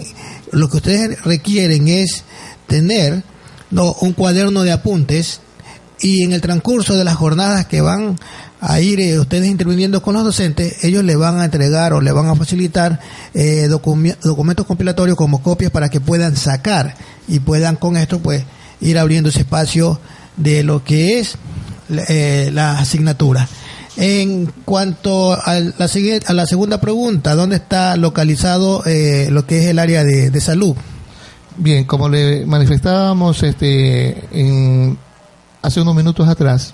lo 0.52 0.70
que 0.70 0.78
ustedes 0.78 1.22
requieren 1.24 1.88
es 1.88 2.24
tener 2.68 3.24
un 3.72 4.14
cuaderno 4.14 4.64
de 4.64 4.72
apuntes 4.72 5.42
y 6.00 6.24
en 6.24 6.34
el 6.34 6.42
transcurso 6.42 6.96
de 6.96 7.04
las 7.04 7.16
jornadas 7.16 7.66
que 7.66 7.82
van 7.82 8.18
a 8.68 8.82
ir 8.82 9.00
eh, 9.00 9.20
ustedes 9.20 9.48
interviniendo 9.48 10.02
con 10.02 10.16
los 10.16 10.24
docentes, 10.24 10.84
ellos 10.84 11.04
le 11.04 11.16
van 11.16 11.40
a 11.40 11.46
entregar 11.46 11.94
o 11.94 12.02
le 12.02 12.12
van 12.12 12.28
a 12.28 12.36
facilitar 12.36 13.00
eh, 13.34 13.68
documentos 13.68 14.66
compilatorios 14.66 15.16
como 15.16 15.44
copias 15.44 15.72
para 15.72 15.90
que 15.90 16.00
puedan 16.00 16.36
sacar 16.36 16.96
y 17.28 17.40
puedan 17.40 17.76
con 17.76 17.96
esto 17.96 18.20
pues 18.20 18.44
ir 18.82 18.98
abriendo 18.98 19.30
ese 19.30 19.42
espacio 19.42 20.00
de 20.38 20.64
lo 20.64 20.84
que 20.84 21.20
es 21.20 21.38
eh, 21.90 22.50
la 22.52 22.80
asignatura. 22.80 23.48
En 23.98 24.52
cuanto 24.66 25.34
a 25.34 25.60
la, 25.60 25.90
a 26.28 26.34
la 26.34 26.46
segunda 26.46 26.82
pregunta, 26.82 27.36
¿dónde 27.36 27.58
está 27.58 27.96
localizado 27.96 28.84
eh, 28.86 29.30
lo 29.32 29.46
que 29.46 29.60
es 29.60 29.66
el 29.68 29.80
área 29.80 30.04
de, 30.04 30.32
de 30.32 30.42
salud? 30.42 30.76
Bien, 31.58 31.86
como 31.86 32.10
le 32.10 32.46
manifestábamos 32.46 33.42
este, 33.44 34.26
en, 34.32 34.98
hace 35.62 35.80
unos 35.80 35.96
minutos 35.96 36.28
atrás, 36.28 36.74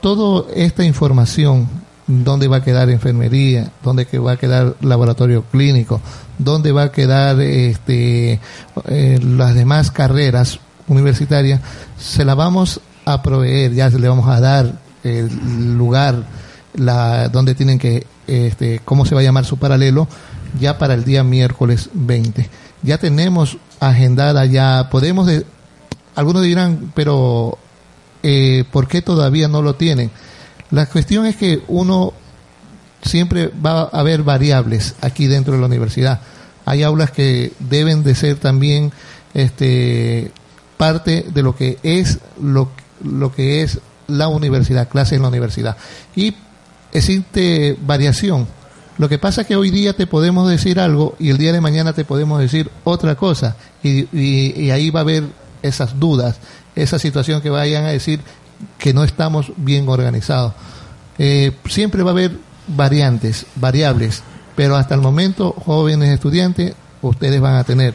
toda 0.00 0.46
esta 0.54 0.84
información 0.84 1.68
dónde 2.08 2.48
va 2.48 2.56
a 2.56 2.64
quedar 2.64 2.90
enfermería, 2.90 3.70
dónde 3.84 4.06
va 4.18 4.32
a 4.32 4.36
quedar 4.36 4.74
laboratorio 4.80 5.44
clínico, 5.44 6.00
dónde 6.38 6.72
va 6.72 6.84
a 6.84 6.92
quedar 6.92 7.40
este, 7.40 8.40
eh, 8.86 9.20
las 9.22 9.54
demás 9.54 9.90
carreras 9.90 10.58
universitarias, 10.88 11.60
se 11.98 12.24
la 12.24 12.34
vamos 12.34 12.80
a 13.04 13.22
proveer, 13.22 13.74
ya 13.74 13.90
se 13.90 13.98
le 13.98 14.08
vamos 14.08 14.28
a 14.28 14.40
dar 14.40 14.72
el 15.04 15.76
lugar 15.76 16.24
la, 16.74 17.28
donde 17.28 17.54
tienen 17.54 17.78
que, 17.78 18.06
este, 18.26 18.80
cómo 18.84 19.04
se 19.04 19.14
va 19.14 19.20
a 19.20 19.24
llamar 19.24 19.44
su 19.44 19.58
paralelo, 19.58 20.08
ya 20.58 20.78
para 20.78 20.94
el 20.94 21.04
día 21.04 21.22
miércoles 21.22 21.90
20. 21.92 22.48
Ya 22.82 22.96
tenemos 22.96 23.58
agendada, 23.80 24.46
ya 24.46 24.88
podemos, 24.90 25.26
de, 25.26 25.44
algunos 26.14 26.42
dirán, 26.42 26.92
pero 26.94 27.58
eh, 28.22 28.64
¿por 28.70 28.88
qué 28.88 29.02
todavía 29.02 29.48
no 29.48 29.62
lo 29.62 29.74
tienen? 29.74 30.10
La 30.70 30.86
cuestión 30.86 31.26
es 31.26 31.36
que 31.36 31.62
uno 31.68 32.12
siempre 33.02 33.48
va 33.48 33.82
a 33.82 34.00
haber 34.00 34.22
variables 34.22 34.94
aquí 35.00 35.26
dentro 35.26 35.54
de 35.54 35.60
la 35.60 35.66
universidad. 35.66 36.20
Hay 36.64 36.82
aulas 36.82 37.10
que 37.10 37.52
deben 37.58 38.02
de 38.02 38.14
ser 38.14 38.36
también 38.36 38.92
este 39.34 40.30
parte 40.76 41.24
de 41.32 41.42
lo 41.42 41.56
que 41.56 41.78
es 41.82 42.18
lo, 42.40 42.70
lo 43.02 43.32
que 43.32 43.62
es 43.62 43.80
la 44.06 44.28
universidad, 44.28 44.88
clases 44.88 45.14
en 45.14 45.22
la 45.22 45.28
universidad. 45.28 45.76
Y 46.14 46.34
existe 46.92 47.76
variación. 47.80 48.46
Lo 48.98 49.08
que 49.08 49.18
pasa 49.18 49.42
es 49.42 49.46
que 49.46 49.56
hoy 49.56 49.70
día 49.70 49.94
te 49.94 50.06
podemos 50.06 50.48
decir 50.48 50.80
algo 50.80 51.14
y 51.18 51.30
el 51.30 51.38
día 51.38 51.52
de 51.52 51.60
mañana 51.60 51.92
te 51.92 52.04
podemos 52.04 52.40
decir 52.40 52.70
otra 52.84 53.14
cosa. 53.14 53.56
Y, 53.82 54.08
y 54.12 54.70
ahí 54.70 54.90
va 54.90 55.00
a 55.00 55.02
haber 55.02 55.24
esas 55.62 55.98
dudas, 55.98 56.36
esa 56.82 56.98
situación 56.98 57.40
que 57.40 57.50
vayan 57.50 57.84
a 57.84 57.90
decir 57.90 58.20
que 58.78 58.94
no 58.94 59.04
estamos 59.04 59.52
bien 59.56 59.88
organizados. 59.88 60.54
Eh, 61.18 61.52
siempre 61.68 62.02
va 62.02 62.10
a 62.10 62.12
haber 62.12 62.38
variantes, 62.68 63.46
variables, 63.56 64.22
pero 64.54 64.76
hasta 64.76 64.94
el 64.94 65.00
momento, 65.00 65.52
jóvenes 65.52 66.10
estudiantes, 66.10 66.74
ustedes 67.02 67.40
van 67.40 67.56
a 67.56 67.64
tener 67.64 67.94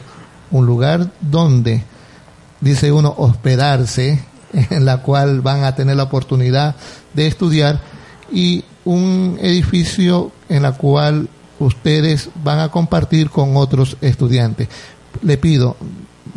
un 0.50 0.66
lugar 0.66 1.10
donde, 1.20 1.82
dice 2.60 2.92
uno, 2.92 3.14
hospedarse, 3.16 4.24
en 4.52 4.84
la 4.84 4.98
cual 4.98 5.40
van 5.40 5.64
a 5.64 5.74
tener 5.74 5.96
la 5.96 6.04
oportunidad 6.04 6.76
de 7.12 7.26
estudiar 7.26 7.80
y 8.30 8.64
un 8.84 9.38
edificio 9.40 10.32
en 10.48 10.62
la 10.62 10.72
cual 10.72 11.28
ustedes 11.58 12.28
van 12.42 12.60
a 12.60 12.68
compartir 12.68 13.30
con 13.30 13.56
otros 13.56 13.96
estudiantes. 14.00 14.68
Le 15.22 15.38
pido 15.38 15.76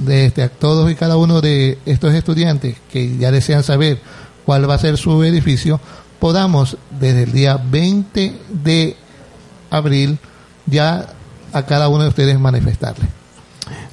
este, 0.07 0.43
a 0.43 0.49
todos 0.49 0.91
y 0.91 0.95
cada 0.95 1.17
uno 1.17 1.41
de 1.41 1.77
estos 1.85 2.13
estudiantes 2.13 2.77
que 2.91 3.17
ya 3.17 3.31
desean 3.31 3.63
saber 3.63 3.99
cuál 4.45 4.69
va 4.69 4.75
a 4.75 4.79
ser 4.79 4.97
su 4.97 5.23
edificio, 5.23 5.79
podamos 6.19 6.77
desde 6.99 7.23
el 7.23 7.31
día 7.31 7.57
20 7.57 8.33
de 8.49 8.95
abril 9.69 10.19
ya 10.65 11.07
a 11.53 11.65
cada 11.65 11.89
uno 11.89 12.03
de 12.03 12.09
ustedes 12.09 12.39
manifestarle. 12.39 13.07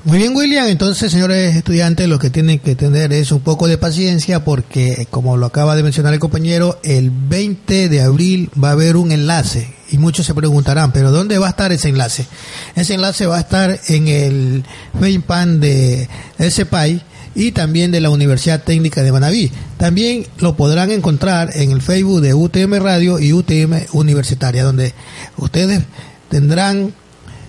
Muy 0.04 0.18
bien, 0.18 0.37
William. 0.37 0.66
Entonces, 0.66 1.11
señores 1.11 1.56
estudiantes, 1.56 2.06
lo 2.08 2.18
que 2.18 2.28
tienen 2.28 2.58
que 2.58 2.75
tener 2.75 3.11
es 3.14 3.32
un 3.32 3.40
poco 3.40 3.68
de 3.68 3.78
paciencia 3.78 4.44
porque, 4.44 5.08
como 5.11 5.38
lo 5.38 5.46
acaba 5.46 5.76
de 5.76 5.82
mencionar 5.82 6.12
el 6.12 6.20
compañero, 6.20 6.78
el 6.82 7.11
20 7.11 7.88
de 7.88 8.02
abril 8.02 8.50
va 8.62 8.68
a 8.68 8.73
haber 8.73 8.99
un 8.99 9.12
enlace 9.12 9.75
y 9.90 9.96
muchos 9.96 10.26
se 10.26 10.34
preguntarán, 10.34 10.92
pero 10.92 11.11
¿dónde 11.11 11.38
va 11.38 11.46
a 11.46 11.50
estar 11.50 11.73
ese 11.73 11.88
enlace? 11.88 12.26
Ese 12.75 12.92
enlace 12.92 13.25
va 13.25 13.38
a 13.38 13.40
estar 13.40 13.80
en 13.88 14.08
el 14.08 14.64
FacePan 14.92 15.61
de 15.61 16.06
SEPAI 16.38 17.00
y 17.34 17.52
también 17.52 17.90
de 17.90 18.02
la 18.02 18.11
Universidad 18.11 18.62
Técnica 18.62 19.02
de 19.02 19.11
Manaví. 19.11 19.50
También 19.78 20.26
lo 20.37 20.54
podrán 20.54 20.90
encontrar 20.90 21.56
en 21.56 21.70
el 21.70 21.80
Facebook 21.80 22.20
de 22.20 22.34
UTM 22.34 22.75
Radio 22.75 23.18
y 23.20 23.32
UTM 23.32 23.87
Universitaria, 23.94 24.64
donde 24.64 24.92
ustedes 25.38 25.82
tendrán 26.28 26.92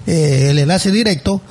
eh, 0.07 0.47
el 0.51 0.59
enlace 0.59 0.89
directo 0.89 1.41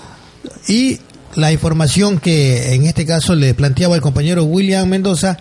y 0.69 1.01
la 1.35 1.53
información 1.53 2.19
que 2.19 2.75
en 2.75 2.87
este 2.87 3.07
caso 3.07 3.35
le 3.35 3.55
planteaba 3.55 3.97
el 3.97 4.01
compañero 4.01 4.45
William 4.45 4.89
Mendoza 4.89 5.37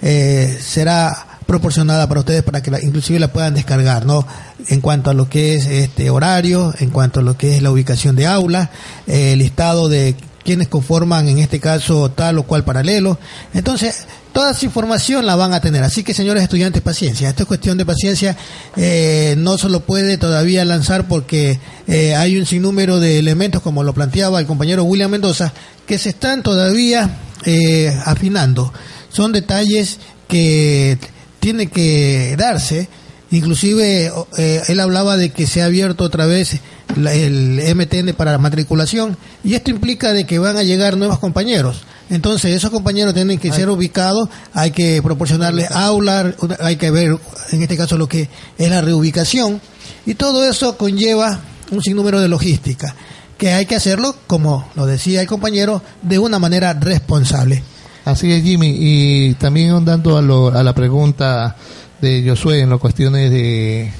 eh, 0.00 0.56
será 0.60 1.26
proporcionada 1.46 2.08
para 2.08 2.20
ustedes 2.20 2.42
para 2.42 2.62
que 2.62 2.70
inclusive 2.82 3.18
la 3.18 3.32
puedan 3.32 3.54
descargar, 3.54 4.06
¿no? 4.06 4.26
En 4.68 4.80
cuanto 4.80 5.10
a 5.10 5.14
lo 5.14 5.28
que 5.28 5.54
es 5.54 5.66
este 5.66 6.10
horario, 6.10 6.72
en 6.78 6.90
cuanto 6.90 7.20
a 7.20 7.22
lo 7.22 7.36
que 7.36 7.56
es 7.56 7.62
la 7.62 7.70
ubicación 7.70 8.16
de 8.16 8.26
aulas, 8.26 8.68
eh, 9.06 9.32
el 9.32 9.40
listado 9.40 9.88
de 9.88 10.16
quienes 10.44 10.68
conforman 10.68 11.28
en 11.28 11.38
este 11.38 11.60
caso 11.60 12.10
tal 12.10 12.38
o 12.38 12.42
cual 12.44 12.64
paralelo. 12.64 13.18
Entonces, 13.54 14.06
toda 14.32 14.52
esa 14.52 14.64
información 14.64 15.26
la 15.26 15.36
van 15.36 15.52
a 15.52 15.60
tener. 15.60 15.82
Así 15.84 16.02
que, 16.02 16.14
señores 16.14 16.42
estudiantes, 16.42 16.82
paciencia. 16.82 17.28
Esto 17.28 17.42
es 17.42 17.48
cuestión 17.48 17.78
de 17.78 17.86
paciencia. 17.86 18.36
Eh, 18.76 19.34
no 19.38 19.58
se 19.58 19.68
lo 19.68 19.80
puede 19.80 20.18
todavía 20.18 20.64
lanzar 20.64 21.06
porque 21.06 21.60
eh, 21.86 22.14
hay 22.14 22.36
un 22.36 22.46
sinnúmero 22.46 23.00
de 23.00 23.18
elementos, 23.18 23.62
como 23.62 23.82
lo 23.82 23.94
planteaba 23.94 24.40
el 24.40 24.46
compañero 24.46 24.84
William 24.84 25.10
Mendoza, 25.10 25.52
que 25.86 25.98
se 25.98 26.10
están 26.10 26.42
todavía 26.42 27.18
eh, 27.44 27.96
afinando. 28.04 28.72
Son 29.10 29.32
detalles 29.32 29.98
que 30.28 30.98
tienen 31.40 31.68
que 31.68 32.34
darse. 32.38 32.88
Inclusive 33.30 34.12
él 34.36 34.80
hablaba 34.80 35.16
de 35.16 35.30
que 35.30 35.46
se 35.46 35.62
ha 35.62 35.64
abierto 35.64 36.04
otra 36.04 36.26
vez 36.26 36.60
el 36.96 37.60
MTN 37.74 38.14
para 38.14 38.32
la 38.32 38.38
matriculación 38.38 39.16
y 39.42 39.54
esto 39.54 39.70
implica 39.70 40.12
de 40.12 40.26
que 40.26 40.38
van 40.38 40.56
a 40.56 40.62
llegar 40.62 40.96
nuevos 40.96 41.18
compañeros. 41.18 41.82
Entonces 42.10 42.54
esos 42.54 42.70
compañeros 42.70 43.14
tienen 43.14 43.38
que 43.38 43.52
ser 43.52 43.70
ubicados, 43.70 44.28
hay 44.52 44.70
que 44.70 45.00
proporcionarles 45.02 45.70
aulas, 45.70 46.34
hay 46.60 46.76
que 46.76 46.90
ver 46.90 47.16
en 47.52 47.62
este 47.62 47.76
caso 47.76 47.96
lo 47.96 48.08
que 48.08 48.28
es 48.58 48.70
la 48.70 48.82
reubicación 48.82 49.60
y 50.04 50.14
todo 50.14 50.44
eso 50.44 50.76
conlleva 50.76 51.40
un 51.70 51.82
sinnúmero 51.82 52.20
de 52.20 52.28
logística 52.28 52.94
que 53.38 53.52
hay 53.52 53.66
que 53.66 53.74
hacerlo, 53.74 54.14
como 54.28 54.68
lo 54.76 54.86
decía 54.86 55.20
el 55.20 55.26
compañero, 55.26 55.82
de 56.02 56.18
una 56.18 56.38
manera 56.38 56.74
responsable. 56.74 57.62
Así 58.04 58.30
es, 58.30 58.42
Jimmy. 58.44 58.76
Y 58.78 59.34
también 59.34 59.84
dando 59.84 60.16
a, 60.16 60.60
a 60.60 60.62
la 60.62 60.74
pregunta 60.74 61.56
de 62.00 62.24
Josué 62.24 62.60
en 62.60 62.70
las 62.70 62.78
cuestiones 62.78 63.30
de 63.30 63.90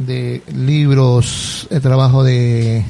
de 0.00 0.42
libros, 0.54 1.68
el 1.70 1.80
trabajo 1.80 2.24
de 2.24 2.84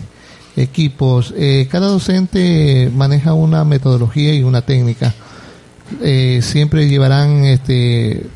equipos. 0.57 1.35
Eh, 1.37 1.69
cada 1.71 1.89
docente 1.89 2.91
maneja 2.95 3.35
una 3.35 3.65
metodología 3.65 4.35
y 4.35 4.43
una 4.43 4.63
técnica. 4.63 5.15
Eh, 6.03 6.41
siempre 6.43 6.89
llevarán, 6.89 7.45
este, 7.45 8.27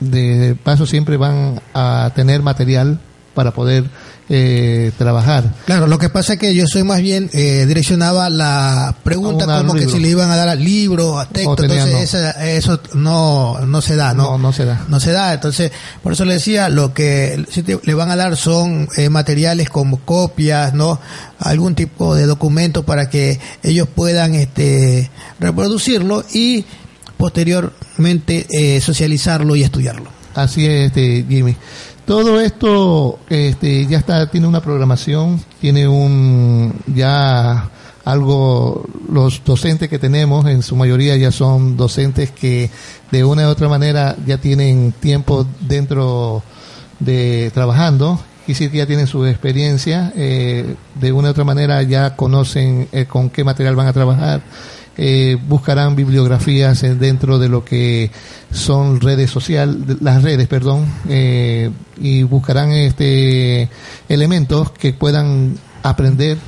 de 0.00 0.56
paso, 0.62 0.86
siempre 0.86 1.16
van 1.16 1.60
a 1.74 2.12
tener 2.14 2.42
material 2.42 3.00
para 3.34 3.52
poder 3.52 3.84
eh, 4.34 4.92
trabajar. 4.96 5.44
Claro, 5.66 5.86
lo 5.86 5.98
que 5.98 6.08
pasa 6.08 6.34
es 6.34 6.38
que 6.38 6.54
yo 6.54 6.66
soy 6.66 6.84
más 6.84 7.00
bien 7.02 7.28
eh, 7.34 7.66
direccionaba 7.66 8.30
la 8.30 8.94
pregunta 9.04 9.44
como 9.58 9.74
que 9.74 9.88
si 9.88 10.00
le 10.00 10.08
iban 10.08 10.30
a 10.30 10.36
dar 10.36 10.48
al 10.48 10.64
libro, 10.64 11.18
a 11.18 11.28
texto, 11.28 11.62
entonces 11.62 12.14
eso 12.40 12.80
no 12.94 13.60
no 13.66 13.82
se 13.82 13.96
da, 13.96 14.14
¿no? 14.14 14.38
No, 14.38 14.52
se 14.52 14.64
da. 14.64 14.86
No 14.88 15.00
se 15.00 15.12
da, 15.12 15.34
entonces 15.34 15.70
por 16.02 16.14
eso 16.14 16.24
le 16.24 16.34
decía, 16.34 16.68
lo 16.70 16.94
que 16.94 17.44
le 17.84 17.94
van 17.94 18.10
a 18.10 18.16
dar 18.16 18.36
son 18.36 18.88
eh, 18.96 19.10
materiales 19.10 19.68
como 19.68 19.98
copias, 19.98 20.72
¿no? 20.72 20.98
Algún 21.38 21.74
tipo 21.74 22.14
de 22.14 22.26
documento 22.26 22.84
para 22.84 23.10
que 23.10 23.38
ellos 23.62 23.86
puedan 23.94 24.34
este 24.34 25.10
reproducirlo 25.40 26.24
y 26.32 26.64
posteriormente 27.16 28.46
eh, 28.50 28.80
socializarlo 28.80 29.54
y 29.56 29.62
estudiarlo. 29.62 30.10
Así 30.34 30.64
es, 30.64 30.86
este, 30.86 31.24
Jimmy. 31.28 31.56
Todo 32.06 32.40
esto 32.40 33.20
este, 33.28 33.86
ya 33.86 33.98
está, 33.98 34.26
tiene 34.28 34.46
una 34.48 34.60
programación, 34.60 35.40
tiene 35.60 35.86
un 35.86 36.74
ya 36.86 37.70
algo, 38.04 38.84
los 39.08 39.42
docentes 39.44 39.88
que 39.88 40.00
tenemos 40.00 40.46
en 40.46 40.62
su 40.62 40.74
mayoría 40.74 41.16
ya 41.16 41.30
son 41.30 41.76
docentes 41.76 42.32
que 42.32 42.70
de 43.12 43.24
una 43.24 43.46
u 43.46 43.50
otra 43.50 43.68
manera 43.68 44.16
ya 44.26 44.38
tienen 44.38 44.92
tiempo 44.92 45.46
dentro 45.60 46.42
de 46.98 47.52
trabajando 47.54 48.18
y 48.48 48.54
que 48.54 48.68
ya 48.70 48.86
tienen 48.86 49.06
su 49.06 49.24
experiencia, 49.24 50.12
eh, 50.16 50.74
de 50.96 51.12
una 51.12 51.28
u 51.28 51.30
otra 51.30 51.44
manera 51.44 51.82
ya 51.82 52.16
conocen 52.16 52.88
eh, 52.90 53.06
con 53.06 53.30
qué 53.30 53.44
material 53.44 53.76
van 53.76 53.86
a 53.86 53.92
trabajar 53.92 54.42
eh, 54.96 55.38
buscarán 55.48 55.96
bibliografías 55.96 56.82
dentro 56.98 57.38
de 57.38 57.48
lo 57.48 57.64
que 57.64 58.10
son 58.52 59.00
redes 59.00 59.30
sociales, 59.30 59.76
las 60.00 60.22
redes, 60.22 60.48
perdón, 60.48 60.86
eh, 61.08 61.70
y 61.96 62.22
buscarán 62.24 62.72
este 62.72 63.70
elementos 64.08 64.70
que 64.72 64.92
puedan 64.92 65.56
aprender 65.82 66.38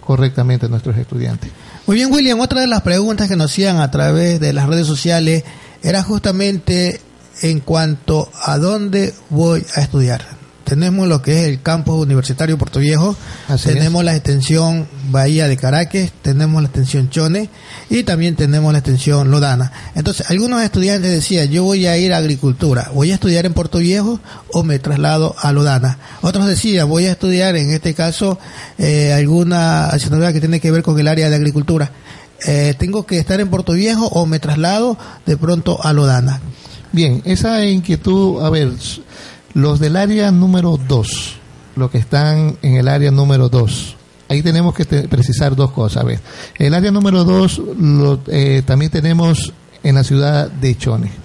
correctamente 0.00 0.68
nuestros 0.68 0.96
estudiantes. 0.96 1.50
Muy 1.86 1.96
bien, 1.96 2.12
William, 2.12 2.38
otra 2.40 2.60
de 2.60 2.68
las 2.68 2.82
preguntas 2.82 3.28
que 3.28 3.36
nos 3.36 3.50
hacían 3.50 3.78
a 3.78 3.90
través 3.90 4.38
de 4.38 4.52
las 4.52 4.68
redes 4.68 4.86
sociales 4.86 5.42
era 5.82 6.02
justamente 6.02 7.00
en 7.42 7.60
cuanto 7.60 8.30
a 8.44 8.58
dónde 8.58 9.12
voy 9.30 9.64
a 9.74 9.80
estudiar 9.80 10.41
tenemos 10.64 11.08
lo 11.08 11.22
que 11.22 11.40
es 11.40 11.48
el 11.48 11.62
campus 11.62 12.02
universitario 12.02 12.58
Puerto 12.58 12.80
Viejo, 12.80 13.16
tenemos 13.64 14.04
la 14.04 14.14
extensión 14.14 14.86
Bahía 15.10 15.48
de 15.48 15.56
Caracas, 15.56 16.12
tenemos 16.22 16.62
la 16.62 16.68
extensión 16.68 17.10
Chone 17.10 17.50
y 17.90 18.02
también 18.04 18.36
tenemos 18.36 18.72
la 18.72 18.78
extensión 18.78 19.30
Lodana. 19.30 19.72
Entonces, 19.94 20.30
algunos 20.30 20.62
estudiantes 20.62 21.10
decían, 21.10 21.48
yo 21.48 21.64
voy 21.64 21.86
a 21.86 21.96
ir 21.98 22.12
a 22.12 22.18
agricultura, 22.18 22.90
voy 22.94 23.10
a 23.10 23.14
estudiar 23.14 23.46
en 23.46 23.54
Puerto 23.54 23.78
Viejo 23.78 24.20
o 24.52 24.62
me 24.62 24.78
traslado 24.78 25.34
a 25.38 25.52
Lodana. 25.52 25.98
Otros 26.22 26.46
decían, 26.46 26.88
voy 26.88 27.06
a 27.06 27.12
estudiar 27.12 27.56
en 27.56 27.70
este 27.72 27.94
caso 27.94 28.38
eh, 28.78 29.12
alguna 29.12 29.86
asignatura 29.86 30.32
que 30.32 30.40
tiene 30.40 30.60
que 30.60 30.70
ver 30.70 30.82
con 30.82 30.98
el 30.98 31.08
área 31.08 31.28
de 31.28 31.36
agricultura. 31.36 31.90
Eh, 32.46 32.74
tengo 32.78 33.06
que 33.06 33.18
estar 33.18 33.40
en 33.40 33.50
Puerto 33.50 33.72
Viejo 33.72 34.06
o 34.06 34.26
me 34.26 34.38
traslado 34.38 34.98
de 35.26 35.36
pronto 35.36 35.82
a 35.84 35.92
Lodana. 35.92 36.40
Bien, 36.92 37.22
esa 37.24 37.64
inquietud, 37.64 38.44
a 38.44 38.50
ver, 38.50 38.70
los 39.54 39.80
del 39.80 39.96
área 39.96 40.30
número 40.30 40.78
2, 40.88 41.34
los 41.76 41.90
que 41.90 41.98
están 41.98 42.56
en 42.62 42.76
el 42.76 42.88
área 42.88 43.10
número 43.10 43.48
2, 43.48 43.96
ahí 44.28 44.42
tenemos 44.42 44.74
que 44.74 44.84
precisar 44.84 45.54
dos 45.54 45.72
cosas. 45.72 46.02
A 46.02 46.06
ver, 46.06 46.20
el 46.58 46.74
área 46.74 46.90
número 46.90 47.24
2 47.24 47.62
eh, 48.28 48.62
también 48.64 48.90
tenemos 48.90 49.52
en 49.82 49.94
la 49.94 50.04
ciudad 50.04 50.50
de 50.50 50.76
Chone. 50.76 51.22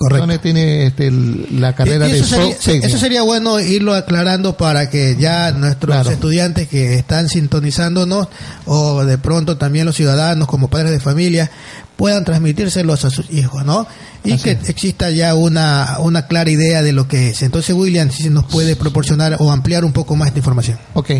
Correcto. 0.00 0.40
tiene 0.40 0.86
este, 0.86 1.10
la 1.10 1.74
carrera 1.74 2.08
de 2.08 2.24
sería, 2.24 2.86
Eso 2.86 2.96
sería 2.96 3.20
bueno 3.20 3.60
irlo 3.60 3.92
aclarando 3.92 4.56
para 4.56 4.88
que 4.88 5.14
ya 5.20 5.52
nuestros 5.52 6.06
estudiantes 6.06 6.68
que 6.68 6.94
están 6.94 7.28
sintonizándonos 7.28 8.28
o 8.64 9.04
de 9.04 9.18
pronto 9.18 9.58
también 9.58 9.84
los 9.84 9.96
ciudadanos 9.96 10.48
como 10.48 10.68
padres 10.68 10.90
de 10.90 11.00
familia 11.00 11.50
puedan 11.96 12.24
transmitírselos 12.24 13.04
a 13.04 13.10
sus 13.10 13.30
hijos, 13.30 13.62
¿no? 13.66 13.86
Y 14.22 14.36
que 14.36 14.50
exista 14.50 15.10
ya 15.10 15.34
una, 15.34 15.96
una 16.00 16.26
clara 16.26 16.50
idea 16.50 16.82
de 16.82 16.92
lo 16.92 17.08
que 17.08 17.30
es. 17.30 17.42
Entonces, 17.42 17.74
William, 17.74 18.10
si 18.10 18.28
nos 18.28 18.44
puede 18.44 18.76
proporcionar 18.76 19.36
o 19.38 19.50
ampliar 19.50 19.84
un 19.84 19.92
poco 19.92 20.14
más 20.14 20.28
esta 20.28 20.40
información. 20.40 20.78
Ok. 20.92 21.10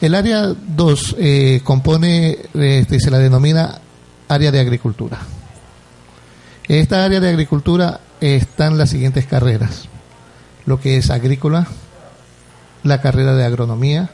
El 0.00 0.14
área 0.14 0.42
2 0.46 1.16
eh, 1.18 1.60
compone, 1.62 2.36
este, 2.54 2.98
se 2.98 3.10
la 3.10 3.18
denomina 3.18 3.80
área 4.28 4.50
de 4.50 4.60
agricultura. 4.60 5.18
Esta 6.66 7.04
área 7.04 7.20
de 7.20 7.28
agricultura 7.28 8.00
están 8.20 8.76
las 8.76 8.90
siguientes 8.90 9.26
carreras. 9.26 9.88
Lo 10.66 10.80
que 10.80 10.96
es 10.96 11.10
agrícola, 11.10 11.66
la 12.82 13.00
carrera 13.00 13.34
de 13.34 13.44
agronomía, 13.44 14.10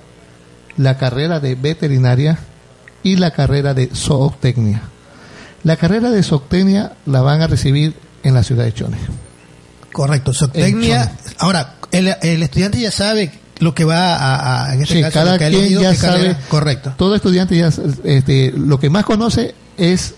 la 0.77 0.99
carrera 0.99 1.41
de 1.41 1.55
veterinaria 1.55 2.39
y 3.03 3.17
la 3.17 3.33
carrera 3.33 3.75
de 3.75 3.91
zootecnia. 3.95 4.83
La 5.63 5.77
carrera 5.77 6.11
de 6.11 6.23
zootecnia 6.23 6.93
la 7.07 7.23
van 7.23 7.43
a 7.43 7.47
recibir 7.47 7.95
en 8.25 8.35
la 8.35 8.43
ciudad 8.43 8.65
de 8.65 8.75
Chone. 8.75 8.97
Correcto, 9.93 10.35
zootecnia. 10.35 11.13
Ahora, 11.39 11.77
el, 11.93 12.09
estudiante 12.43 12.81
ya 12.81 12.91
sabe 12.91 13.31
lo 13.61 13.75
que 13.75 13.85
va 13.85 14.67
a, 14.67 14.75
en 14.75 14.83
este 14.83 15.01
caso, 15.03 15.13
cada 15.15 15.39
quien 15.39 15.79
ya 15.79 15.95
sabe. 15.95 16.37
correcto. 16.49 16.95
Todo 16.97 17.15
estudiante 17.15 17.57
ya 17.57 17.71
este, 18.03 18.53
lo 18.57 18.81
que 18.81 18.91
más 18.91 19.05
conoce 19.05 19.55
es 19.77 20.15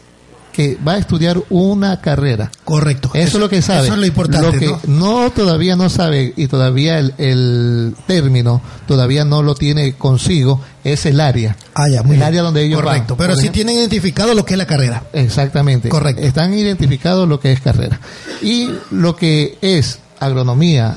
que 0.57 0.79
va 0.89 0.93
a 0.93 0.97
estudiar 0.97 1.39
una 1.51 2.01
carrera. 2.01 2.51
Correcto. 2.65 3.11
Eso, 3.13 3.37
es 3.37 3.41
lo 3.43 3.51
que 3.51 3.61
sabe. 3.61 3.85
Eso 3.85 3.93
es 3.93 4.01
lo 4.01 4.07
importante. 4.07 4.67
Lo 4.67 4.81
que 4.81 4.89
¿no? 4.89 5.31
todavía 5.31 5.77
no 5.77 5.91
sabe 5.91 6.33
y 6.35 6.47
todavía 6.47 6.99
el, 6.99 7.95
término 8.07 8.63
todavía 8.89 9.27
no 9.27 9.43
lo 9.43 9.55
tiene 9.55 9.93
consigo 9.93 10.63
es 10.83 11.05
el 11.05 11.21
área. 11.21 11.59
Ah, 11.75 11.91
ya, 11.93 12.03
muy 12.03 12.17
el 12.17 12.23
área 12.23 12.41
donde 12.41 12.65
ellos 12.65 12.81
Correcto. 12.81 13.19
Pero 13.19 13.37
sí 13.37 13.51
tienen 13.51 13.77
identificado 13.77 14.33
lo 14.33 14.47
que 14.47 14.55
es 14.55 14.59
la 14.59 14.67
carrera. 14.67 15.03
Exactamente. 15.13 15.91
Correcto. 15.91 16.23
Están 16.23 16.55
identificados 16.55 17.29
lo 17.29 17.39
que 17.39 17.53
es 17.53 17.61
carrera. 17.61 18.01
Y 18.41 18.71
lo 18.93 19.15
que 19.15 19.59
es 19.61 19.99
agronomía, 20.21 20.97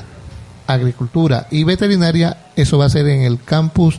agricultura 0.68 1.48
y 1.50 1.64
veterinaria, 1.64 2.46
eso 2.56 2.78
va 2.78 2.86
a 2.86 2.88
ser 2.88 3.06
en 3.08 3.20
el 3.20 3.42
campus 3.44 3.98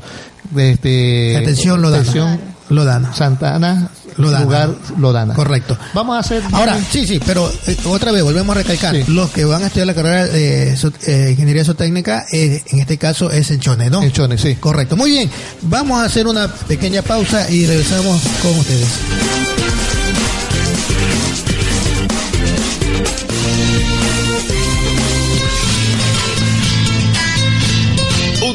de 0.49 0.71
este. 0.71 1.37
Atención, 1.37 1.85
Atención, 1.85 2.39
Lodana. 2.69 3.13
Santana, 3.13 3.91
Lodana. 4.17 4.43
lugar 4.43 4.69
Lodana. 4.97 5.33
Correcto. 5.33 5.77
Vamos 5.93 6.15
a 6.15 6.19
hacer... 6.19 6.43
Ahora, 6.51 6.77
sí, 6.89 7.05
sí, 7.05 7.19
pero 7.25 7.51
eh, 7.67 7.77
otra 7.85 8.11
vez, 8.11 8.23
volvemos 8.23 8.55
a 8.55 8.59
recalcar. 8.59 8.95
Los 9.09 9.29
que 9.31 9.45
van 9.45 9.63
a 9.63 9.67
estudiar 9.67 9.87
la 9.87 9.93
carrera 9.93 10.27
de 10.27 10.73
eh, 10.73 11.27
Ingeniería 11.31 11.65
Zootécnica, 11.65 12.25
eh, 12.31 12.63
en 12.67 12.79
este 12.79 12.97
caso 12.97 13.31
es 13.31 13.51
en 13.51 13.59
Chone, 13.59 13.89
¿no? 13.89 14.01
En 14.03 14.11
Chone, 14.11 14.37
sí. 14.37 14.55
Correcto. 14.55 14.95
Muy 14.95 15.11
bien. 15.11 15.29
Vamos 15.63 16.01
a 16.01 16.05
hacer 16.05 16.27
una 16.27 16.47
pequeña 16.47 17.01
pausa 17.01 17.49
y 17.49 17.65
regresamos 17.65 18.21
con 18.41 18.57
ustedes. 18.57 19.70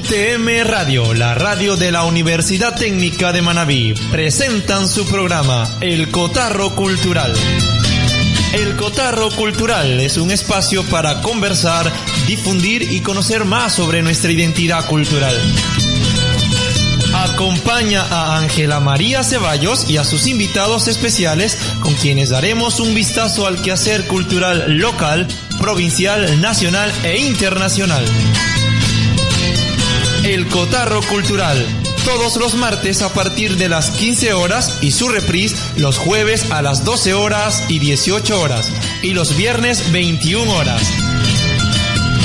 UTM 0.09 0.63
Radio, 0.65 1.15
la 1.15 1.35
radio 1.35 1.77
de 1.77 1.91
la 1.91 2.05
Universidad 2.05 2.77
Técnica 2.77 3.33
de 3.33 3.43
Manabí, 3.43 3.93
presentan 4.13 4.87
su 4.87 5.05
programa 5.05 5.69
El 5.81 6.13
Cotarro 6.13 6.77
Cultural. 6.77 7.35
El 8.53 8.77
Cotarro 8.77 9.31
Cultural 9.33 9.99
es 9.99 10.17
un 10.17 10.31
espacio 10.31 10.85
para 10.85 11.23
conversar, 11.23 11.91
difundir 12.29 12.83
y 12.83 13.01
conocer 13.01 13.45
más 13.45 13.75
sobre 13.75 14.01
nuestra 14.03 14.31
identidad 14.31 14.87
cultural. 14.87 15.37
Acompaña 17.13 18.03
a 18.03 18.39
Ángela 18.39 18.79
María 18.79 19.25
Ceballos 19.25 19.91
y 19.91 19.97
a 19.97 20.05
sus 20.05 20.29
invitados 20.29 20.87
especiales 20.87 21.59
con 21.81 21.95
quienes 21.95 22.29
daremos 22.29 22.79
un 22.79 22.95
vistazo 22.95 23.49
al 23.49 23.61
quehacer 23.61 24.07
cultural 24.07 24.79
local, 24.79 25.27
provincial, 25.59 26.41
nacional 26.41 26.93
e 27.03 27.19
internacional. 27.19 28.05
El 30.27 30.49
Cotarro 30.49 31.03
Cultural, 31.03 31.57
todos 32.05 32.35
los 32.35 32.55
martes 32.55 33.01
a 33.01 33.13
partir 33.15 33.57
de 33.59 33.69
las 33.69 33.91
15 33.91 34.33
horas 34.33 34.79
y 34.81 34.91
su 34.91 35.09
reprise 35.09 35.55
los 35.77 35.99
jueves 35.99 36.51
a 36.51 36.63
las 36.63 36.85
12 36.85 37.15
horas 37.15 37.63
y 37.69 37.79
18 37.79 38.41
horas 38.41 38.73
y 39.03 39.15
los 39.15 39.37
viernes 39.37 39.93
21 39.93 40.53
horas. 40.53 40.83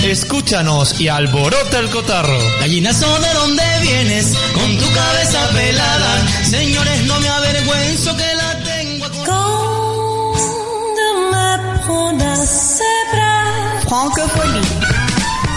Escúchanos 0.04 1.00
y 1.00 1.10
alborota 1.10 1.78
el 1.78 1.92
cotarro. 1.92 2.40
Gallinazo, 2.60 3.20
¿de 3.20 3.34
dónde 3.36 3.64
vienes? 3.84 4.34
Con 4.56 4.78
tu 4.80 4.92
cabeza 4.96 5.48
pelada. 5.50 6.28
Señores, 6.44 7.06
no 7.06 7.20
me 7.20 7.30
avergüenzo 7.30 8.18
que 8.18 8.36
la 8.36 8.64
tengo. 8.64 9.06
Francophonie. 13.88 15.01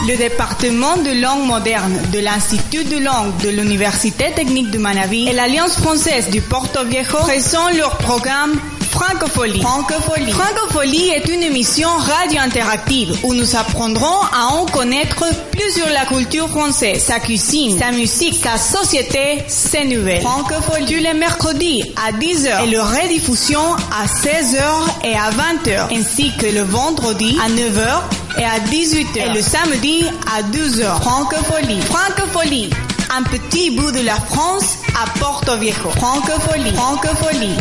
Le 0.07 0.19
département 0.19 0.99
de 0.99 1.19
langue 1.23 1.47
moderne 1.47 1.99
de 2.13 2.19
l'Institut 2.19 2.85
de 2.85 2.99
langue 2.99 3.35
de 3.39 3.49
l'Université 3.49 4.33
technique 4.33 4.71
de 4.71 4.77
Manaví 4.79 5.27
et 5.29 5.33
l'Alliance 5.33 5.77
française 5.77 6.29
du 6.29 6.43
Porto 6.43 6.85
Viejo 6.85 7.17
présentent 7.19 7.75
leur 7.75 7.97
programme 7.97 8.61
Francophonie. 8.91 9.61
Francophonie. 9.61 10.31
Francophonie 10.31 11.09
est 11.09 11.27
une 11.29 11.43
émission 11.43 11.89
radio 11.99 12.39
interactive 12.41 13.19
où 13.25 13.35
nous 13.35 13.57
apprendrons 13.57 14.21
à 14.33 14.53
en 14.53 14.67
connaître 14.67 15.25
plus 15.55 15.73
sur 15.73 15.89
la 15.89 16.05
culture 16.05 16.49
française, 16.49 17.03
sa 17.03 17.21
cuisine, 17.21 17.79
sa 17.79 17.93
musique, 17.93 18.35
sa 18.35 18.57
société, 18.57 19.43
ses 19.47 19.85
nouvelles. 19.85 20.23
Francophonie. 20.23 21.01
Les 21.01 21.15
mercredis 21.15 21.83
à 22.07 22.13
10h 22.13 22.65
et 22.65 22.71
le 22.71 22.81
rediffusion 22.81 23.61
à 23.61 24.07
16h 24.07 25.05
et 25.05 25.15
à 25.15 25.31
20h, 25.31 25.97
ainsi 25.97 26.33
que 26.39 26.47
le 26.47 26.63
vendredi 26.63 27.37
à 27.45 27.49
9h 27.49 28.39
et 28.39 28.45
à 28.45 28.59
18h 28.71 29.31
et 29.31 29.35
le 29.35 29.43
samedi 29.43 30.05
à 30.37 30.43
12h. 30.43 31.01
Francophonie. 31.01 31.81
Francophonie. 31.83 32.71
Un 33.17 33.23
petit 33.23 33.71
bout 33.71 33.93
de 33.93 34.01
la 34.01 34.17
France 34.17 34.79
à 35.01 35.19
Porto 35.19 35.57
Viejo. 35.57 35.91
Francophonie. 35.91 36.73
Francophonie. 36.75 37.57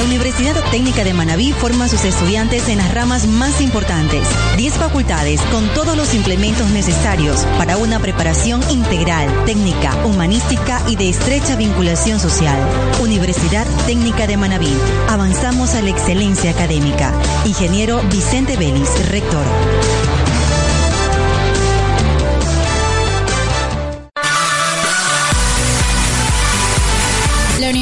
La 0.00 0.06
Universidad 0.06 0.54
Técnica 0.70 1.04
de 1.04 1.12
Manabí 1.12 1.52
forma 1.52 1.84
a 1.84 1.88
sus 1.88 2.06
estudiantes 2.06 2.70
en 2.70 2.78
las 2.78 2.94
ramas 2.94 3.26
más 3.26 3.60
importantes. 3.60 4.26
10 4.56 4.72
facultades 4.72 5.42
con 5.52 5.68
todos 5.74 5.94
los 5.94 6.14
implementos 6.14 6.70
necesarios 6.70 7.44
para 7.58 7.76
una 7.76 7.98
preparación 7.98 8.62
integral, 8.70 9.28
técnica, 9.44 9.94
humanística 10.06 10.80
y 10.88 10.96
de 10.96 11.10
estrecha 11.10 11.54
vinculación 11.54 12.18
social. 12.18 12.58
Universidad 13.02 13.66
Técnica 13.86 14.26
de 14.26 14.38
Manabí. 14.38 14.72
Avanzamos 15.10 15.74
a 15.74 15.82
la 15.82 15.90
excelencia 15.90 16.52
académica. 16.52 17.12
Ingeniero 17.44 18.00
Vicente 18.10 18.56
Vélez, 18.56 18.88
rector. 19.10 19.44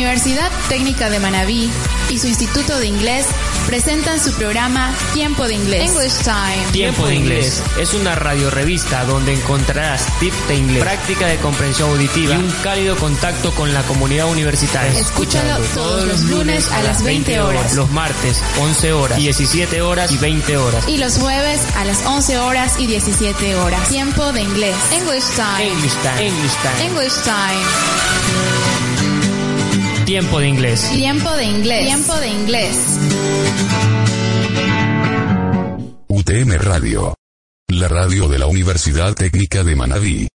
Universidad 0.09 0.51
Técnica 0.71 1.11
de 1.11 1.21
Manabí 1.21 1.69
y 2.09 2.19
su 2.19 2.29
Instituto 2.29 2.79
de 2.79 2.87
Inglés 2.87 3.27
presentan 3.67 4.19
su 4.19 4.33
programa 4.33 4.91
Tiempo 5.13 5.47
de 5.47 5.53
Inglés. 5.53 5.91
English 5.91 6.23
Time. 6.23 6.73
Tiempo 6.73 7.07
de 7.07 7.17
Inglés 7.17 7.63
es 7.79 7.93
una 7.93 8.15
radio 8.15 8.49
revista 8.49 9.05
donde 9.05 9.35
encontrarás 9.35 10.07
tips 10.19 10.49
de 10.49 10.55
inglés, 10.55 10.83
práctica 10.83 11.27
de 11.27 11.37
comprensión 11.37 11.91
auditiva 11.91 12.37
y 12.37 12.39
un 12.39 12.51
cálido 12.63 12.97
contacto 12.97 13.53
con 13.53 13.75
la 13.75 13.83
comunidad 13.83 14.29
universitaria. 14.29 14.99
Escúchalo 14.99 15.59
todos 15.75 16.09
los 16.09 16.23
lunes 16.23 16.73
a 16.73 16.83
las 16.85 17.03
20 17.03 17.43
horas. 17.43 17.75
Los 17.75 17.91
martes, 17.91 18.43
11 18.61 18.93
horas, 18.95 19.19
17 19.19 19.83
horas 19.83 20.11
y 20.11 20.17
20 20.17 20.57
horas. 20.57 20.89
Y 20.89 20.97
los 20.97 21.19
jueves 21.19 21.61
a 21.77 21.85
las 21.85 22.07
11 22.07 22.39
horas 22.39 22.77
y 22.79 22.87
17 22.87 23.57
horas. 23.57 23.87
Tiempo 23.91 24.33
de 24.33 24.41
Inglés. 24.41 24.75
English 24.91 25.27
Time. 25.37 25.69
English 25.71 25.93
Time. 25.97 26.27
English 26.27 26.55
Time. 26.63 26.87
English 26.87 27.23
Time. 27.25 28.98
Tiempo 30.09 30.41
de 30.41 30.49
Inglés. 30.49 30.91
Tiempo 30.91 31.31
de 31.37 31.45
Inglés. 31.45 31.85
Tiempo 31.85 32.15
de 32.17 32.29
Inglés. 32.29 32.99
UTM 36.09 36.53
Radio. 36.63 37.15
La 37.69 37.89
radio 37.89 38.27
de 38.27 38.39
la 38.39 38.47
Universidad 38.47 39.13
Técnica 39.13 39.65
de 39.65 39.77
Manabí. 39.77 40.29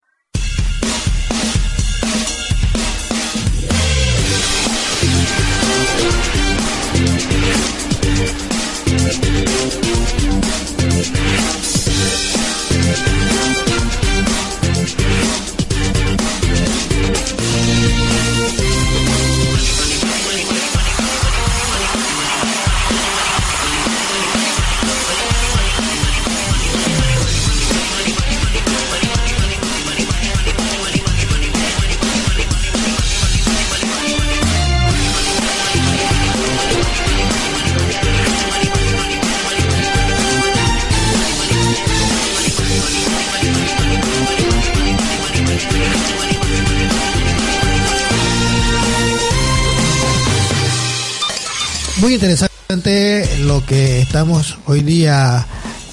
Muy 52.01 52.15
interesante 52.15 53.29
lo 53.41 53.65
que 53.67 54.01
estamos 54.01 54.57
hoy 54.65 54.81
día 54.81 55.47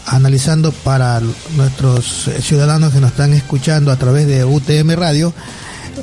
analizando 0.05 0.71
para 0.71 1.21
nuestros 1.57 2.29
ciudadanos 2.39 2.93
que 2.93 3.01
nos 3.01 3.11
están 3.11 3.33
escuchando 3.33 3.91
a 3.91 3.97
través 3.97 4.25
de 4.25 4.45
UTM 4.45 4.91
Radio. 4.95 5.33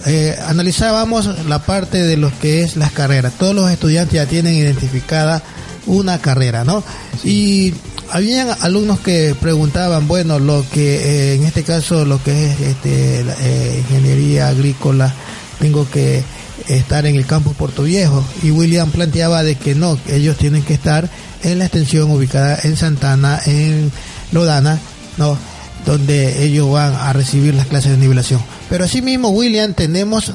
Eh, 0.04 0.36
analizábamos 0.46 1.46
la 1.46 1.60
parte 1.60 2.02
de 2.02 2.18
lo 2.18 2.30
que 2.38 2.60
es 2.60 2.76
las 2.76 2.92
carreras. 2.92 3.32
Todos 3.38 3.54
los 3.54 3.70
estudiantes 3.70 4.14
ya 4.14 4.26
tienen 4.26 4.54
identificada 4.54 5.42
una 5.86 6.18
carrera, 6.18 6.64
¿no? 6.64 6.84
Y 7.24 7.72
habían 8.10 8.48
alumnos 8.60 9.00
que 9.00 9.34
preguntaban, 9.40 10.06
bueno, 10.06 10.38
lo 10.38 10.66
que 10.70 10.96
eh, 10.96 11.34
en 11.36 11.44
este 11.44 11.62
caso 11.62 12.04
lo 12.04 12.22
que 12.22 12.50
es 12.50 12.60
este, 12.60 13.20
eh, 13.20 13.78
ingeniería 13.78 14.48
agrícola, 14.48 15.14
tengo 15.60 15.88
que 15.88 16.22
estar 16.68 17.06
en 17.06 17.16
el 17.16 17.26
campus 17.26 17.56
Puerto 17.56 17.82
Viejo 17.82 18.24
y 18.42 18.50
William 18.50 18.90
planteaba 18.90 19.42
de 19.42 19.56
que 19.56 19.74
no, 19.74 19.98
ellos 20.08 20.36
tienen 20.36 20.62
que 20.62 20.74
estar 20.74 21.08
en 21.42 21.58
la 21.58 21.66
extensión 21.66 22.10
ubicada 22.10 22.58
en 22.62 22.76
Santana, 22.76 23.40
en 23.44 23.92
Lodana, 24.32 24.78
no, 25.18 25.36
donde 25.84 26.44
ellos 26.44 26.70
van 26.70 26.94
a 26.94 27.12
recibir 27.12 27.54
las 27.54 27.66
clases 27.66 27.92
de 27.92 27.98
nivelación. 27.98 28.40
Pero 28.70 28.84
asimismo, 28.84 29.28
William, 29.28 29.74
tenemos 29.74 30.32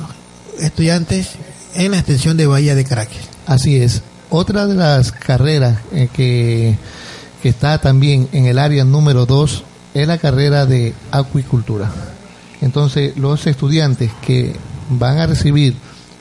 estudiantes 0.60 1.32
en 1.76 1.92
la 1.92 1.98
extensión 1.98 2.38
de 2.38 2.46
Bahía 2.46 2.76
de 2.76 2.86
Caracas. 2.86 3.18
Así 3.48 3.78
es. 3.78 4.04
Otra 4.30 4.68
de 4.68 4.76
las 4.76 5.12
carreras 5.12 5.80
eh, 5.92 6.08
que, 6.14 6.78
que 7.42 7.50
está 7.50 7.80
también 7.80 8.30
en 8.32 8.46
el 8.46 8.60
área 8.60 8.84
número 8.84 9.26
2 9.26 9.64
es 9.96 10.08
la 10.08 10.20
carrera 10.20 10.68
de 10.68 10.94
acuicultura. 11.12 11.92
Entonces, 12.62 13.18
los 13.18 13.48
estudiantes 13.48 14.12
que 14.22 14.56
van 14.90 15.18
a 15.18 15.28
recibir 15.28 15.76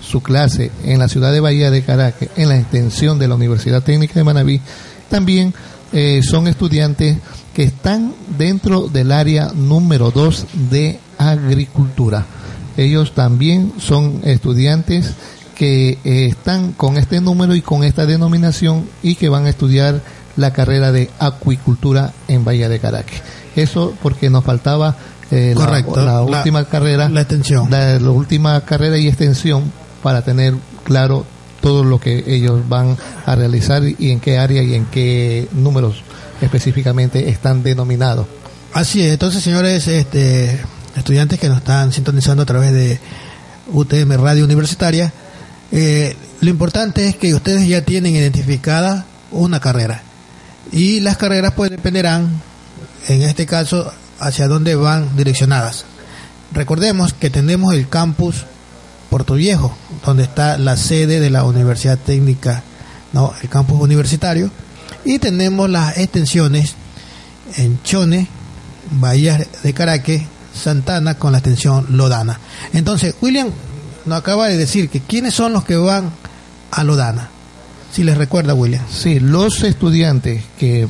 su 0.08 0.22
clase 0.22 0.70
en 0.84 0.98
la 0.98 1.08
ciudad 1.08 1.32
de 1.32 1.40
Bahía 1.40 1.70
de 1.70 1.82
Caracas, 1.82 2.28
en 2.36 2.48
la 2.48 2.56
extensión 2.58 3.18
de 3.18 3.28
la 3.28 3.34
Universidad 3.34 3.82
Técnica 3.82 4.14
de 4.14 4.24
Manabí, 4.24 4.60
también 5.08 5.52
eh, 5.92 6.20
son 6.22 6.48
estudiantes 6.48 7.16
que 7.54 7.64
están 7.64 8.14
dentro 8.38 8.88
del 8.88 9.12
área 9.12 9.50
número 9.54 10.10
2 10.10 10.46
de 10.70 10.98
agricultura. 11.18 12.24
Ellos 12.76 13.12
también 13.14 13.72
son 13.78 14.20
estudiantes 14.24 15.12
que 15.56 15.98
eh, 16.04 16.26
están 16.26 16.72
con 16.72 16.96
este 16.96 17.20
número 17.20 17.54
y 17.54 17.62
con 17.62 17.82
esta 17.82 18.06
denominación 18.06 18.88
y 19.02 19.16
que 19.16 19.28
van 19.28 19.46
a 19.46 19.50
estudiar 19.50 20.00
la 20.36 20.52
carrera 20.52 20.92
de 20.92 21.10
acuicultura 21.18 22.12
en 22.28 22.44
Bahía 22.44 22.68
de 22.68 22.78
Caracas. 22.78 23.20
Eso 23.56 23.92
porque 24.00 24.30
nos 24.30 24.44
faltaba 24.44 24.94
eh, 25.32 25.52
Correcto. 25.56 25.96
la, 25.96 26.04
la 26.04 26.12
La- 26.12 26.22
última 26.38 26.64
carrera, 26.66 27.08
la 27.08 27.22
extensión. 27.22 27.68
la, 27.70 27.98
la 27.98 28.10
última 28.10 28.60
carrera 28.60 28.96
y 28.98 29.08
extensión 29.08 29.64
para 30.02 30.22
tener 30.22 30.54
claro 30.84 31.26
todo 31.60 31.84
lo 31.84 31.98
que 31.98 32.24
ellos 32.26 32.68
van 32.68 32.96
a 33.26 33.34
realizar 33.34 33.82
y 33.84 34.10
en 34.10 34.20
qué 34.20 34.38
área 34.38 34.62
y 34.62 34.74
en 34.74 34.86
qué 34.86 35.48
números 35.52 36.02
específicamente 36.40 37.28
están 37.28 37.62
denominados. 37.62 38.26
Así 38.72 39.02
es, 39.02 39.12
entonces 39.12 39.42
señores 39.42 39.88
este, 39.88 40.60
estudiantes 40.96 41.38
que 41.38 41.48
nos 41.48 41.58
están 41.58 41.92
sintonizando 41.92 42.42
a 42.42 42.46
través 42.46 42.72
de 42.72 43.00
UTM 43.72 44.12
Radio 44.12 44.44
Universitaria, 44.44 45.12
eh, 45.72 46.16
lo 46.40 46.50
importante 46.50 47.08
es 47.08 47.16
que 47.16 47.34
ustedes 47.34 47.66
ya 47.66 47.82
tienen 47.82 48.14
identificada 48.14 49.04
una 49.30 49.60
carrera 49.60 50.02
y 50.72 51.00
las 51.00 51.16
carreras 51.16 51.52
pues 51.54 51.70
dependerán, 51.70 52.40
en 53.08 53.22
este 53.22 53.46
caso, 53.46 53.92
hacia 54.18 54.48
dónde 54.48 54.74
van 54.74 55.16
direccionadas. 55.16 55.84
Recordemos 56.52 57.12
que 57.12 57.30
tenemos 57.30 57.74
el 57.74 57.88
campus 57.88 58.44
Puerto 59.10 59.34
Viejo, 59.34 59.76
donde 60.04 60.24
está 60.24 60.58
la 60.58 60.76
sede 60.76 61.20
de 61.20 61.30
la 61.30 61.44
Universidad 61.44 61.98
Técnica, 61.98 62.62
no, 63.12 63.32
el 63.42 63.48
campus 63.48 63.80
universitario, 63.80 64.50
y 65.04 65.18
tenemos 65.18 65.70
las 65.70 65.96
extensiones 65.98 66.74
en 67.56 67.82
Chone, 67.82 68.28
Bahía 68.90 69.46
de 69.62 69.72
Caraque, 69.72 70.26
Santana 70.54 71.14
con 71.14 71.32
la 71.32 71.38
extensión 71.38 71.86
Lodana. 71.90 72.38
Entonces, 72.72 73.14
William 73.20 73.48
nos 74.06 74.18
acaba 74.18 74.48
de 74.48 74.56
decir 74.56 74.88
que 74.88 75.00
quiénes 75.00 75.34
son 75.34 75.52
los 75.52 75.64
que 75.64 75.76
van 75.76 76.10
a 76.70 76.84
Lodana. 76.84 77.30
Si 77.92 78.04
les 78.04 78.18
recuerda, 78.18 78.54
William. 78.54 78.84
Sí, 78.90 79.20
los 79.20 79.62
estudiantes 79.62 80.44
que 80.58 80.88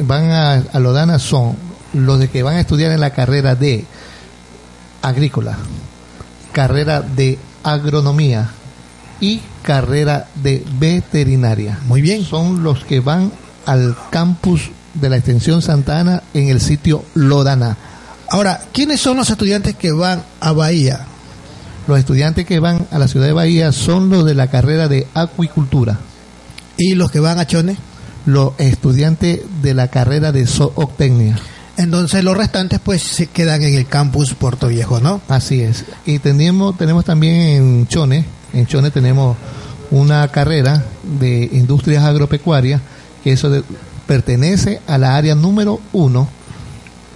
van 0.00 0.30
a, 0.30 0.52
a 0.54 0.78
Lodana 0.78 1.18
son 1.18 1.56
los 1.92 2.18
de 2.18 2.28
que 2.28 2.42
van 2.42 2.56
a 2.56 2.60
estudiar 2.60 2.92
en 2.92 3.00
la 3.00 3.10
carrera 3.10 3.54
de 3.54 3.84
agrícola, 5.02 5.56
carrera 6.52 7.00
de 7.00 7.38
agronomía 7.62 8.50
y 9.20 9.40
carrera 9.62 10.28
de 10.34 10.64
veterinaria. 10.78 11.78
Muy 11.86 12.00
bien. 12.00 12.24
Son 12.24 12.62
los 12.62 12.84
que 12.84 13.00
van 13.00 13.32
al 13.66 13.96
campus 14.10 14.70
de 14.94 15.08
la 15.08 15.16
extensión 15.16 15.62
Santa 15.62 16.00
Ana 16.00 16.22
en 16.34 16.48
el 16.48 16.60
sitio 16.60 17.04
Lodana. 17.14 17.76
Ahora, 18.30 18.60
¿quiénes 18.72 19.00
son 19.00 19.16
los 19.16 19.30
estudiantes 19.30 19.74
que 19.76 19.92
van 19.92 20.22
a 20.40 20.52
Bahía? 20.52 21.06
Los 21.86 21.98
estudiantes 21.98 22.44
que 22.44 22.60
van 22.60 22.86
a 22.90 22.98
la 22.98 23.08
ciudad 23.08 23.26
de 23.26 23.32
Bahía 23.32 23.72
son 23.72 24.10
los 24.10 24.26
de 24.26 24.34
la 24.34 24.48
carrera 24.48 24.88
de 24.88 25.06
acuicultura. 25.14 25.98
¿Y 26.76 26.94
los 26.94 27.10
que 27.10 27.20
van 27.20 27.38
a 27.38 27.46
Chone? 27.46 27.76
Los 28.26 28.52
estudiantes 28.58 29.40
de 29.62 29.74
la 29.74 29.88
carrera 29.88 30.30
de 30.32 30.46
zootecnia. 30.46 31.38
Entonces 31.78 32.22
los 32.24 32.36
restantes 32.36 32.80
pues 32.82 33.02
se 33.02 33.28
quedan 33.28 33.62
en 33.62 33.74
el 33.74 33.86
campus 33.86 34.34
Puerto 34.34 34.68
Viejo, 34.68 35.00
¿no? 35.00 35.20
Así 35.28 35.62
es. 35.62 35.84
Y 36.04 36.18
tenemos, 36.18 36.76
tenemos 36.76 37.04
también 37.04 37.34
en 37.34 37.86
Chone, 37.86 38.24
en 38.52 38.66
Chone 38.66 38.90
tenemos 38.90 39.36
una 39.90 40.28
carrera 40.28 40.84
de 41.18 41.48
industrias 41.52 42.04
agropecuarias, 42.04 42.82
que 43.24 43.32
eso 43.32 43.48
de- 43.48 43.62
pertenece 44.06 44.80
a 44.86 44.98
la 44.98 45.16
área 45.16 45.34
número 45.34 45.80
uno, 45.92 46.28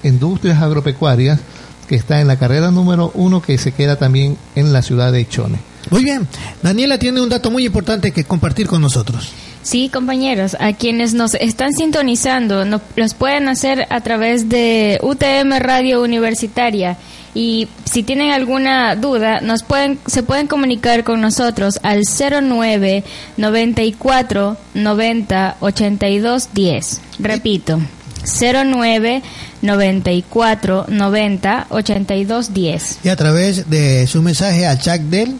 industrias 0.03 0.62
agropecuarias, 0.62 1.40
que 1.88 1.96
está 1.96 2.20
en 2.20 2.29
la 2.29 2.37
carrera 2.38 2.70
número 2.70 3.11
uno, 3.14 3.42
que 3.42 3.59
se 3.59 3.72
queda 3.72 3.96
también 3.96 4.37
en 4.55 4.72
la 4.72 4.83
ciudad 4.83 5.12
de 5.12 5.29
Chone. 5.29 5.59
Muy 5.90 6.05
bien. 6.05 6.27
Daniela 6.62 6.98
tiene 6.98 7.20
un 7.20 7.29
dato 7.29 7.51
muy 7.51 7.66
importante 7.66 8.12
que 8.12 8.25
compartir 8.25 8.66
con 8.68 8.81
nosotros. 8.81 9.33
Sí, 9.62 9.88
compañeros, 9.88 10.57
a 10.59 10.72
quienes 10.72 11.14
nos 11.14 11.35
están 11.35 11.72
sintonizando, 11.72 12.64
los 12.96 13.14
pueden 13.14 13.48
hacer 13.48 13.87
a 13.90 14.01
través 14.01 14.48
de 14.48 14.98
UTM 15.03 15.59
Radio 15.61 16.03
Universitaria 16.03 16.96
Y 17.35 17.68
si 17.85 18.03
tienen 18.03 18.33
alguna 18.33 18.96
duda, 18.96 19.40
nos 19.40 19.62
pueden, 19.62 19.98
se 20.07 20.22
pueden 20.22 20.48
comunicar 20.48 21.05
con 21.05 21.20
nosotros 21.20 21.79
al 21.83 22.03
09 22.03 23.05
94 23.37 24.57
90 24.75 25.57
82 25.61 26.48
10. 26.53 27.01
Repito, 27.20 27.81
09 28.25 29.22
94 29.62 30.87
90 30.88 31.66
82 31.70 32.53
10. 32.55 32.98
Y 33.05 33.09
a 33.09 33.16
través 33.16 33.70
de 33.70 34.07
su 34.07 34.22
mensaje 34.22 34.66
al 34.66 34.79
chat 34.79 35.01
del, 35.01 35.37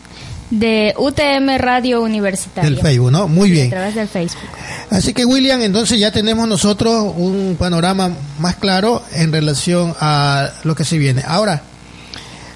De 0.55 0.93
UTM 0.99 1.57
Radio 1.59 2.03
Universitaria. 2.03 2.69
del 2.69 2.79
Facebook, 2.79 3.11
¿no? 3.11 3.27
Muy 3.27 3.49
Sí, 3.49 3.53
bien. 3.55 3.67
A 3.69 3.71
través 3.71 3.95
del 3.95 4.07
Facebook. 4.09 4.43
Así 4.91 5.15
que 5.15 5.25
William, 5.25 5.63
entonces 5.63 5.99
ya 5.99 6.13
tenemos 6.13 6.47
nosotros 6.47 7.15
un 7.17 7.57
panorama 7.59 8.11
más 8.39 8.57
claro 8.57 9.03
en 9.15 9.33
relación 9.33 9.95
a 9.99 10.51
lo 10.65 10.75
que 10.75 10.85
se 10.85 10.99
viene. 10.99 11.23
Ahora, 11.27 11.63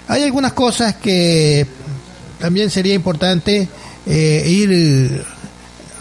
hay 0.08 0.22
algunas 0.24 0.52
cosas 0.52 0.96
que 0.96 1.66
también 2.38 2.68
sería 2.68 2.92
importante 2.92 3.66
eh, 4.04 4.44
ir 4.46 5.24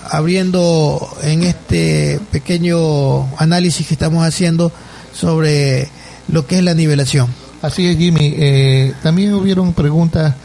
abriendo 0.09 1.07
en 1.23 1.43
este 1.43 2.19
pequeño 2.31 3.35
análisis 3.37 3.87
que 3.87 3.93
estamos 3.93 4.25
haciendo 4.27 4.69
sobre 5.13 5.87
lo 6.27 6.45
que 6.45 6.57
es 6.57 6.63
la 6.63 6.73
nivelación. 6.73 7.27
Así 7.61 7.87
es, 7.87 7.97
Jimmy. 7.97 8.33
Eh, 8.37 8.93
también 9.01 9.33
hubieron 9.33 9.73
preguntas, 9.73 10.35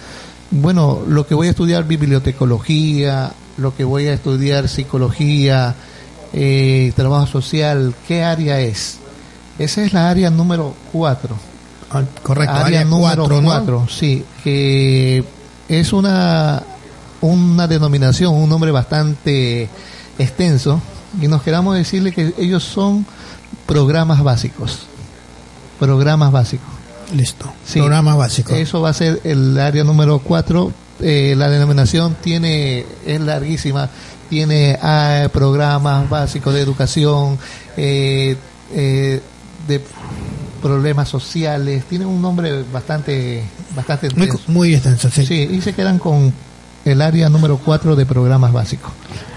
bueno, 0.50 1.00
lo 1.06 1.26
que 1.26 1.34
voy 1.34 1.48
a 1.48 1.50
estudiar 1.50 1.84
bibliotecología, 1.84 3.32
lo 3.56 3.74
que 3.74 3.84
voy 3.84 4.08
a 4.08 4.14
estudiar 4.14 4.68
psicología, 4.68 5.74
eh, 6.32 6.92
trabajo 6.96 7.26
social, 7.26 7.94
¿qué 8.08 8.24
área 8.24 8.60
es? 8.60 8.98
Esa 9.58 9.82
es 9.84 9.92
la 9.92 10.10
área 10.10 10.30
número 10.30 10.74
4. 10.92 11.36
correcto, 12.22 12.54
área, 12.54 12.66
área 12.66 12.84
número 12.84 13.24
cuatro, 13.26 13.40
¿no? 13.40 13.48
4, 13.48 13.86
sí, 13.88 14.24
que 14.42 15.24
es 15.68 15.92
una, 15.92 16.62
una 17.20 17.66
denominación, 17.68 18.34
un 18.34 18.48
nombre 18.48 18.70
bastante 18.70 19.68
extenso, 20.18 20.80
y 21.20 21.28
nos 21.28 21.42
queramos 21.42 21.76
decirle 21.76 22.12
que 22.12 22.34
ellos 22.38 22.64
son 22.64 23.06
programas 23.66 24.22
básicos. 24.22 24.80
Programas 25.78 26.32
básicos. 26.32 26.79
Listo. 27.14 27.52
Sí, 27.64 27.78
Programas 27.78 28.16
básicos. 28.16 28.54
Eso 28.54 28.80
va 28.80 28.90
a 28.90 28.94
ser 28.94 29.20
el 29.24 29.58
área 29.58 29.84
número 29.84 30.18
4. 30.20 30.72
la 31.00 31.50
denominación 31.50 32.16
tiene 32.20 32.84
es 33.06 33.20
larguísima. 33.20 33.90
Tiene 34.28 34.78
ah, 34.80 35.28
programas 35.32 36.08
básicos 36.08 36.54
de 36.54 36.60
educación, 36.60 37.36
eh, 37.76 38.36
eh, 38.72 39.20
de 39.66 39.80
problemas 40.62 41.08
sociales. 41.08 41.84
Tiene 41.84 42.06
un 42.06 42.22
nombre 42.22 42.62
bastante 42.72 43.42
bastante 43.74 44.10
Muy, 44.14 44.26
extenso. 44.26 44.52
muy 44.52 44.74
extenso, 44.74 45.10
sí. 45.10 45.26
Sí, 45.26 45.48
y 45.50 45.60
se 45.60 45.72
quedan 45.72 45.98
con 45.98 46.32
el 46.84 47.02
área 47.02 47.28
número 47.28 47.58
4 47.58 47.96
de 47.96 48.06
programas 48.06 48.52
básicos. 48.52 48.92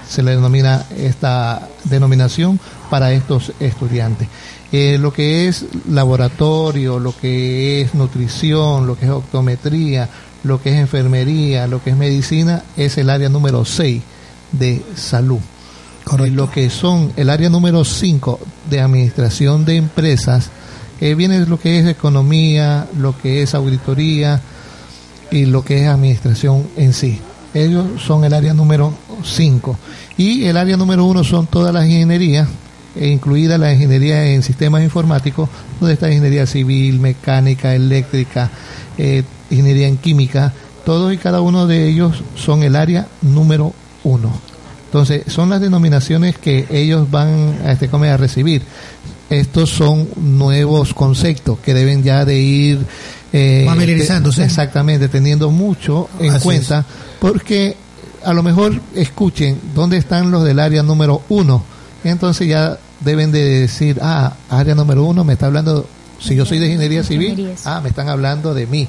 Se 0.07 0.21
le 0.21 0.31
denomina 0.31 0.85
esta 0.95 1.67
denominación 1.85 2.59
para 2.89 3.11
estos 3.13 3.51
estudiantes. 3.59 4.27
Eh, 4.75 4.97
lo 4.99 5.13
que 5.13 5.47
es 5.47 5.67
laboratorio, 5.87 6.97
lo 6.97 7.15
que 7.15 7.81
es 7.81 7.93
nutrición, 7.93 8.87
lo 8.87 8.97
que 8.97 9.05
es 9.05 9.11
optometría, 9.11 10.09
lo 10.43 10.59
que 10.59 10.71
es 10.71 10.79
enfermería, 10.79 11.67
lo 11.67 11.83
que 11.83 11.91
es 11.91 11.95
medicina, 11.95 12.63
es 12.75 12.97
el 12.97 13.11
área 13.11 13.29
número 13.29 13.65
6 13.65 14.01
de 14.51 14.83
salud. 14.95 15.37
Y 16.25 16.29
lo 16.31 16.49
que 16.49 16.71
son 16.71 17.13
el 17.17 17.29
área 17.29 17.49
número 17.49 17.85
5 17.85 18.39
de 18.71 18.81
administración 18.81 19.63
de 19.63 19.77
empresas, 19.77 20.49
eh, 20.99 21.13
viene 21.13 21.45
lo 21.45 21.59
que 21.59 21.77
es 21.77 21.87
economía, 21.87 22.87
lo 22.97 23.15
que 23.15 23.43
es 23.43 23.53
auditoría 23.53 24.41
y 25.29 25.45
lo 25.45 25.63
que 25.63 25.83
es 25.83 25.87
administración 25.87 26.67
en 26.77 26.93
sí. 26.93 27.21
Ellos 27.53 28.01
son 28.01 28.23
el 28.23 28.33
área 28.33 28.55
número 28.55 28.91
5. 29.23 29.77
Y 30.17 30.45
el 30.45 30.57
área 30.57 30.77
número 30.77 31.05
1 31.05 31.23
son 31.23 31.45
todas 31.45 31.71
las 31.71 31.85
ingenierías, 31.85 32.47
e 32.95 33.07
incluida 33.07 33.57
la 33.57 33.73
ingeniería 33.73 34.25
en 34.27 34.43
sistemas 34.43 34.83
informáticos, 34.83 35.49
donde 35.79 35.93
está 35.93 36.09
ingeniería 36.09 36.45
civil, 36.45 36.99
mecánica, 36.99 37.73
eléctrica, 37.75 38.49
eh, 38.97 39.23
ingeniería 39.49 39.87
en 39.87 39.97
química. 39.97 40.53
Todos 40.85 41.13
y 41.13 41.17
cada 41.17 41.41
uno 41.41 41.65
de 41.67 41.87
ellos 41.89 42.23
son 42.35 42.61
el 42.63 42.75
área 42.75 43.07
número 43.21 43.73
1. 44.03 44.31
Entonces, 44.85 45.23
son 45.27 45.49
las 45.49 45.59
denominaciones 45.61 46.37
que 46.37 46.67
ellos 46.69 47.09
van 47.09 47.55
a, 47.65 47.71
este, 47.71 47.89
a 47.91 48.17
recibir. 48.17 48.61
Estos 49.29 49.71
son 49.71 50.07
nuevos 50.17 50.93
conceptos 50.93 51.57
que 51.59 51.73
deben 51.73 52.03
ya 52.03 52.25
de 52.25 52.39
ir 52.39 52.79
eh, 53.31 53.63
Familiarizándose. 53.67 54.41
te- 54.41 54.45
exactamente, 54.45 55.07
teniendo 55.09 55.49
mucho 55.49 56.09
en 56.19 56.31
Así 56.33 56.43
cuenta, 56.43 56.85
porque 57.19 57.75
a 58.23 58.33
lo 58.33 58.43
mejor 58.43 58.79
escuchen 58.93 59.57
dónde 59.73 59.97
están 59.97 60.29
los 60.29 60.43
del 60.43 60.59
área 60.59 60.83
número 60.83 61.23
uno. 61.29 61.63
Y 62.03 62.09
entonces 62.09 62.47
ya 62.47 62.77
deben 62.99 63.31
de 63.31 63.61
decir, 63.61 63.99
ah, 64.01 64.33
área 64.49 64.75
número 64.75 65.03
uno 65.05 65.23
me 65.23 65.33
está 65.33 65.45
hablando, 65.47 65.87
si 66.19 66.35
yo 66.35 66.45
soy 66.45 66.59
de 66.59 66.65
ingeniería 66.67 67.03
civil, 67.03 67.29
Ingenierías. 67.31 67.65
ah, 67.67 67.79
me 67.81 67.89
están 67.89 68.09
hablando 68.09 68.53
de 68.53 68.67
mí. 68.67 68.87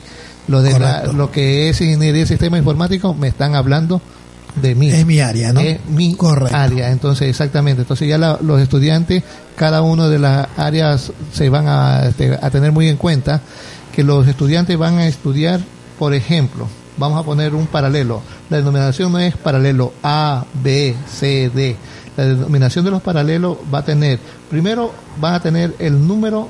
Lo, 0.48 0.60
de 0.62 0.78
la- 0.78 0.96
Correcto. 0.96 1.12
lo 1.14 1.30
que 1.30 1.68
es 1.70 1.80
ingeniería 1.80 2.22
de 2.22 2.26
sistema 2.26 2.58
informático, 2.58 3.14
me 3.14 3.28
están 3.28 3.54
hablando 3.54 4.02
de 4.60 4.74
mí. 4.74 4.90
Es 4.90 5.06
mi 5.06 5.20
área, 5.20 5.52
¿no? 5.52 5.60
Es 5.60 5.78
mi 5.88 6.16
área. 6.52 6.90
Entonces, 6.90 7.28
exactamente. 7.28 7.82
Entonces 7.82 8.08
ya 8.08 8.18
la- 8.18 8.38
los 8.42 8.60
estudiantes, 8.60 9.22
cada 9.56 9.82
uno 9.82 10.08
de 10.10 10.18
las 10.18 10.46
áreas 10.56 11.12
se 11.32 11.48
van 11.48 11.66
a, 11.68 12.06
este, 12.06 12.38
a 12.40 12.50
tener 12.50 12.72
muy 12.72 12.88
en 12.88 12.96
cuenta 12.96 13.40
que 13.94 14.04
los 14.04 14.26
estudiantes 14.28 14.76
van 14.76 14.98
a 14.98 15.06
estudiar, 15.06 15.60
por 15.98 16.14
ejemplo, 16.14 16.68
vamos 16.98 17.18
a 17.18 17.22
poner 17.24 17.54
un 17.54 17.66
paralelo. 17.66 18.20
La 18.50 18.58
denominación 18.58 19.12
no 19.12 19.18
es 19.18 19.36
paralelo 19.36 19.92
A, 20.02 20.44
B, 20.62 20.94
C, 21.10 21.50
D. 21.54 21.76
La 22.16 22.24
denominación 22.24 22.84
de 22.84 22.90
los 22.90 23.02
paralelos 23.02 23.58
va 23.72 23.78
a 23.78 23.84
tener, 23.84 24.18
primero 24.48 24.92
van 25.20 25.34
a 25.34 25.40
tener 25.40 25.74
el 25.78 26.06
número, 26.06 26.48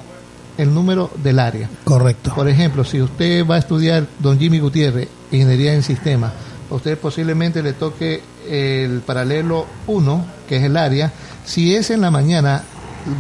el 0.59 0.74
número 0.74 1.11
del 1.22 1.38
área. 1.38 1.68
Correcto. 1.85 2.33
Por 2.35 2.48
ejemplo, 2.48 2.85
si 2.85 3.00
usted 3.00 3.46
va 3.46 3.57
a 3.57 3.59
estudiar 3.59 4.07
Don 4.18 4.38
Jimmy 4.38 4.59
Gutiérrez, 4.59 5.09
Ingeniería 5.31 5.74
en 5.74 5.83
Sistemas, 5.83 6.33
a 6.70 6.74
usted 6.74 6.98
posiblemente 6.98 7.62
le 7.62 7.72
toque 7.72 8.22
el 8.48 9.00
paralelo 9.00 9.66
1, 9.87 10.24
que 10.48 10.57
es 10.57 10.64
el 10.64 10.77
área. 10.77 11.12
Si 11.44 11.74
es 11.74 11.90
en 11.90 12.00
la 12.00 12.11
mañana, 12.11 12.62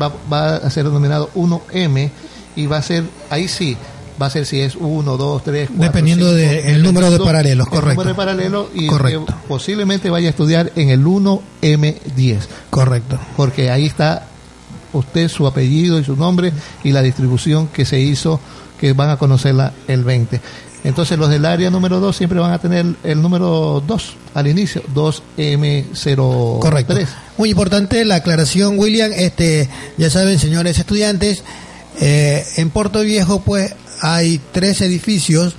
va, 0.00 0.12
va 0.32 0.56
a 0.56 0.70
ser 0.70 0.84
denominado 0.84 1.30
1M 1.34 2.10
y 2.56 2.66
va 2.66 2.78
a 2.78 2.82
ser, 2.82 3.04
ahí 3.30 3.48
sí, 3.48 3.76
va 4.20 4.26
a 4.26 4.30
ser 4.30 4.46
si 4.46 4.60
es 4.60 4.76
1, 4.76 5.16
2, 5.16 5.44
3, 5.44 5.68
4, 5.68 5.84
Dependiendo 5.84 6.32
del 6.32 6.82
número 6.82 7.10
de 7.10 7.18
paralelos, 7.18 7.66
el 7.66 7.70
correcto. 7.70 7.94
número 7.94 8.08
de 8.08 8.14
paralelos 8.14 8.66
y 8.74 8.86
Correcto. 8.86 9.26
que 9.26 9.32
posiblemente 9.48 10.10
vaya 10.10 10.28
a 10.28 10.30
estudiar 10.30 10.72
en 10.76 10.90
el 10.90 11.04
1M10. 11.04 12.38
Correcto. 12.70 13.18
Porque 13.36 13.70
ahí 13.70 13.86
está 13.86 14.26
usted 14.92 15.28
su 15.28 15.46
apellido 15.46 15.98
y 15.98 16.04
su 16.04 16.16
nombre 16.16 16.52
y 16.84 16.92
la 16.92 17.02
distribución 17.02 17.68
que 17.68 17.84
se 17.84 18.00
hizo, 18.00 18.40
que 18.80 18.92
van 18.92 19.10
a 19.10 19.16
conocerla 19.16 19.72
el 19.88 20.04
20. 20.04 20.40
Entonces 20.84 21.18
los 21.18 21.30
del 21.30 21.46
área 21.46 21.70
número 21.70 21.98
2 21.98 22.14
siempre 22.14 22.38
van 22.38 22.52
a 22.52 22.58
tener 22.58 22.84
el 23.04 23.22
número 23.22 23.82
2 23.86 24.16
al 24.34 24.46
inicio, 24.46 24.82
2M03. 24.94 26.58
Correcto. 26.60 26.94
Muy 27.38 27.50
importante 27.50 28.04
la 28.04 28.16
aclaración, 28.16 28.78
William. 28.78 29.10
Este, 29.16 29.68
ya 29.96 30.10
saben, 30.10 30.38
señores 30.38 30.78
estudiantes, 30.78 31.42
eh, 32.00 32.44
en 32.56 32.68
Puerto 32.70 33.00
Viejo, 33.00 33.40
pues, 33.40 33.74
hay 34.00 34.40
tres 34.52 34.80
edificios 34.80 35.54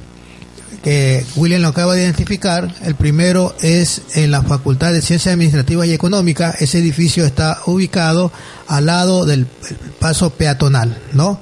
que 0.84 1.26
William 1.36 1.62
lo 1.62 1.70
acaba 1.70 1.96
de 1.96 2.04
identificar. 2.04 2.74
El 2.84 2.96
primero 2.96 3.56
es 3.62 4.02
en 4.14 4.32
la 4.32 4.44
Facultad 4.44 4.94
de 4.94 5.02
Ciencias 5.02 5.34
Administrativas 5.34 5.88
y 5.88 5.94
Económicas. 5.94 6.62
Ese 6.62 6.80
edificio 6.80 7.26
está 7.26 7.60
ubicado 7.66 8.32
al 8.68 8.86
lado 8.86 9.26
del 9.26 9.48
paso 10.00 10.30
peatonal, 10.32 10.98
¿no? 11.14 11.40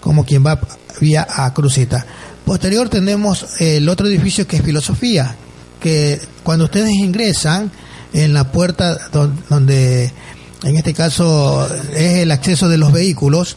Como 0.00 0.24
quien 0.24 0.46
va 0.46 0.60
vía 1.00 1.26
a 1.28 1.52
Crucita. 1.52 2.06
Posterior 2.46 2.88
tenemos 2.88 3.60
el 3.60 3.88
otro 3.88 4.06
edificio 4.06 4.46
que 4.46 4.56
es 4.56 4.62
Filosofía, 4.62 5.34
que 5.80 6.20
cuando 6.42 6.64
ustedes 6.66 6.90
ingresan 6.90 7.70
en 8.12 8.32
la 8.32 8.50
puerta 8.50 9.08
don- 9.12 9.38
donde 9.50 10.10
en 10.62 10.76
este 10.76 10.94
caso 10.94 11.68
es 11.94 12.14
el 12.18 12.30
acceso 12.30 12.68
de 12.68 12.78
los 12.78 12.92
vehículos, 12.92 13.56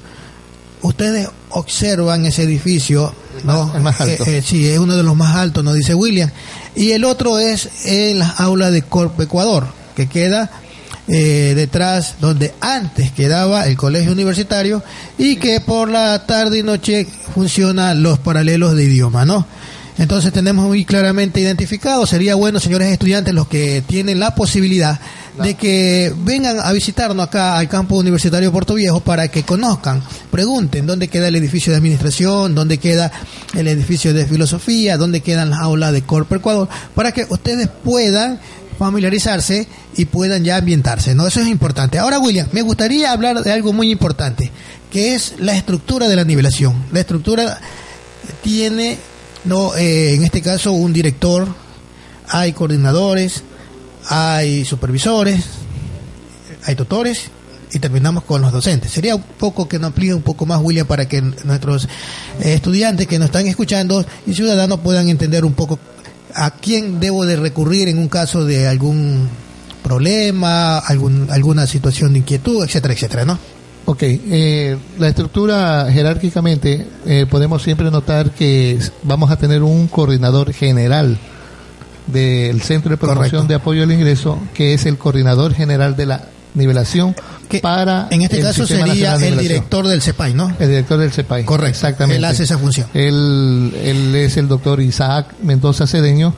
ustedes 0.81 1.29
observan 1.51 2.25
ese 2.25 2.43
edificio, 2.43 3.13
¿no? 3.43 3.71
el 3.75 3.81
más 3.81 3.99
alto. 4.01 4.25
Eh, 4.25 4.37
eh, 4.37 4.41
sí, 4.45 4.67
es 4.67 4.79
uno 4.79 4.95
de 4.95 5.03
los 5.03 5.15
más 5.15 5.35
altos, 5.35 5.63
nos 5.63 5.75
dice 5.75 5.93
William. 5.93 6.29
Y 6.75 6.91
el 6.91 7.03
otro 7.05 7.39
es 7.39 7.85
en 7.85 8.19
la 8.19 8.29
aula 8.29 8.71
de 8.71 8.81
Corpo 8.81 9.21
Ecuador, 9.23 9.67
que 9.95 10.07
queda 10.07 10.49
eh, 11.07 11.53
detrás 11.55 12.15
donde 12.19 12.53
antes 12.61 13.11
quedaba 13.11 13.65
el 13.65 13.75
colegio 13.75 14.11
universitario 14.11 14.83
y 15.17 15.37
que 15.37 15.59
por 15.59 15.89
la 15.89 16.27
tarde 16.27 16.59
y 16.59 16.63
noche 16.63 17.07
funcionan 17.33 18.03
los 18.03 18.19
paralelos 18.19 18.75
de 18.75 18.83
idioma, 18.83 19.25
¿no? 19.25 19.47
Entonces 19.99 20.31
tenemos 20.31 20.65
muy 20.65 20.85
claramente 20.85 21.41
identificado, 21.41 22.07
sería 22.07 22.35
bueno, 22.35 22.59
señores 22.59 22.87
estudiantes, 22.87 23.33
los 23.33 23.47
que 23.47 23.83
tienen 23.85 24.19
la 24.19 24.33
posibilidad 24.33 24.99
de 25.43 25.55
que 25.55 26.13
vengan 26.23 26.57
a 26.59 26.71
visitarnos 26.71 27.27
acá 27.27 27.57
al 27.57 27.67
campo 27.67 27.97
universitario 27.97 28.51
Puerto 28.51 28.75
Viejo 28.75 29.01
para 29.01 29.27
que 29.27 29.43
conozcan, 29.43 30.01
pregunten 30.31 30.87
dónde 30.87 31.09
queda 31.09 31.27
el 31.27 31.35
edificio 31.35 31.71
de 31.71 31.77
administración, 31.77 32.55
dónde 32.55 32.77
queda 32.77 33.11
el 33.53 33.67
edificio 33.67 34.13
de 34.13 34.25
filosofía, 34.25 34.97
dónde 34.97 35.19
quedan 35.19 35.49
las 35.49 35.59
aulas 35.59 35.91
de 35.91 36.01
Corpo 36.01 36.35
Ecuador, 36.35 36.69
para 36.95 37.11
que 37.11 37.25
ustedes 37.29 37.67
puedan 37.67 38.39
familiarizarse 38.77 39.67
y 39.97 40.05
puedan 40.05 40.45
ya 40.45 40.55
ambientarse, 40.55 41.13
¿no? 41.13 41.27
Eso 41.27 41.41
es 41.41 41.47
importante. 41.47 41.99
Ahora, 41.99 42.19
William, 42.19 42.47
me 42.53 42.61
gustaría 42.61 43.11
hablar 43.11 43.43
de 43.43 43.51
algo 43.51 43.73
muy 43.73 43.91
importante, 43.91 44.49
que 44.89 45.13
es 45.13 45.33
la 45.39 45.57
estructura 45.57 46.07
de 46.07 46.15
la 46.15 46.23
nivelación. 46.23 46.85
La 46.93 47.01
estructura 47.01 47.59
tiene, 48.41 48.97
no, 49.45 49.75
eh, 49.75 50.13
en 50.15 50.23
este 50.23 50.41
caso, 50.41 50.71
un 50.71 50.93
director, 50.93 51.47
hay 52.27 52.53
coordinadores, 52.53 53.43
hay 54.07 54.65
supervisores, 54.65 55.45
hay 56.65 56.75
tutores 56.75 57.29
y 57.71 57.79
terminamos 57.79 58.23
con 58.23 58.41
los 58.41 58.51
docentes. 58.51 58.91
Sería 58.91 59.15
un 59.15 59.23
poco 59.23 59.67
que 59.67 59.77
nos 59.79 59.87
amplíe 59.87 60.13
un 60.13 60.21
poco 60.21 60.45
más, 60.45 60.59
William, 60.61 60.87
para 60.87 61.07
que 61.07 61.21
nuestros 61.21 61.85
eh, 61.85 62.53
estudiantes 62.53 63.07
que 63.07 63.19
nos 63.19 63.27
están 63.27 63.47
escuchando 63.47 64.05
y 64.25 64.33
ciudadanos 64.33 64.79
puedan 64.79 65.09
entender 65.09 65.45
un 65.45 65.53
poco 65.53 65.79
a 66.33 66.51
quién 66.51 66.99
debo 66.99 67.25
de 67.25 67.35
recurrir 67.35 67.87
en 67.87 67.97
un 67.97 68.07
caso 68.07 68.45
de 68.45 68.67
algún 68.67 69.27
problema, 69.83 70.79
algún, 70.79 71.27
alguna 71.31 71.65
situación 71.65 72.13
de 72.13 72.19
inquietud, 72.19 72.63
etcétera, 72.63 72.93
etcétera, 72.93 73.25
¿no? 73.25 73.39
Ok, 73.91 74.03
eh, 74.03 74.77
la 74.99 75.07
estructura 75.07 75.87
jerárquicamente 75.91 76.85
eh, 77.07 77.25
podemos 77.27 77.63
siempre 77.63 77.89
notar 77.89 78.29
que 78.29 78.77
vamos 79.01 79.31
a 79.31 79.35
tener 79.37 79.63
un 79.63 79.87
coordinador 79.87 80.53
general 80.53 81.17
del 82.05 82.61
Centro 82.61 82.91
de 82.91 82.97
Promoción 82.97 83.47
de 83.47 83.55
Apoyo 83.55 83.81
al 83.83 83.91
Ingreso, 83.91 84.37
que 84.53 84.73
es 84.75 84.85
el 84.85 84.97
coordinador 84.99 85.55
general 85.55 85.95
de 85.95 86.05
la 86.05 86.21
nivelación 86.53 87.15
que 87.47 87.59
para 87.61 88.07
en 88.11 88.21
este 88.21 88.41
caso 88.41 88.65
sería 88.67 89.15
el 89.15 89.37
director 89.39 89.87
del 89.87 90.01
CEPAI, 90.03 90.33
¿no? 90.35 90.55
El 90.59 90.69
director 90.69 90.99
del 90.99 91.11
CEPAI. 91.11 91.45
Correcto. 91.45 91.69
Exactamente. 91.69 92.17
Él 92.17 92.25
hace 92.25 92.43
esa 92.43 92.57
función. 92.59 92.87
Él, 92.93 93.73
él 93.83 94.15
es 94.15 94.37
el 94.37 94.47
doctor 94.47 94.81
Isaac 94.81 95.33
Mendoza 95.41 95.87
Cedeño, 95.87 96.35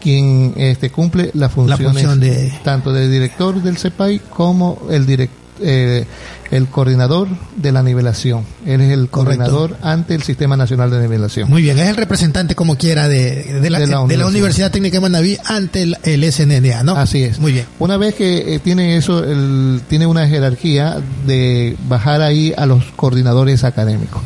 quien 0.00 0.54
este, 0.56 0.90
cumple 0.90 1.30
las 1.34 1.50
funciones 1.52 1.84
función 1.92 2.20
de- 2.20 2.52
tanto 2.64 2.92
de 2.92 3.08
director 3.08 3.60
del 3.60 3.76
CEPAI 3.76 4.20
como 4.30 4.86
el 4.90 5.04
direct- 5.06 5.30
eh, 5.60 6.06
el 6.50 6.66
coordinador 6.68 7.28
de 7.56 7.72
la 7.72 7.82
nivelación. 7.82 8.44
Él 8.66 8.80
es 8.82 8.90
el 8.92 9.08
coordinador 9.08 9.76
ante 9.82 10.14
el 10.14 10.22
Sistema 10.22 10.56
Nacional 10.56 10.90
de 10.90 11.00
Nivelación. 11.00 11.48
Muy 11.48 11.62
bien, 11.62 11.78
es 11.78 11.88
el 11.88 11.96
representante 11.96 12.54
como 12.54 12.76
quiera 12.76 13.08
de, 13.08 13.60
de 13.60 13.70
la, 13.70 13.78
De 13.78 13.86
la 13.86 14.04
de 14.06 14.16
la 14.16 14.26
universidad. 14.26 14.70
Técnica 14.70 14.96
de 14.96 15.00
Manaví 15.00 15.38
ante 15.44 15.82
el, 15.82 15.96
el 16.02 16.30
SNNA, 16.32 16.82
¿no? 16.82 16.96
Así 16.96 17.22
es. 17.22 17.38
Muy 17.38 17.52
bien. 17.52 17.66
Una 17.78 17.96
vez 17.96 18.14
que 18.14 18.54
eh, 18.54 18.58
tiene 18.58 18.96
eso, 18.96 19.24
el- 19.24 19.80
tiene 19.88 20.06
una 20.06 20.26
jerarquía 20.28 20.98
de 21.26 21.76
bajar 21.88 22.20
ahí 22.22 22.52
a 22.56 22.66
los 22.66 22.84
coordinadores 22.96 23.64
académicos. 23.64 24.22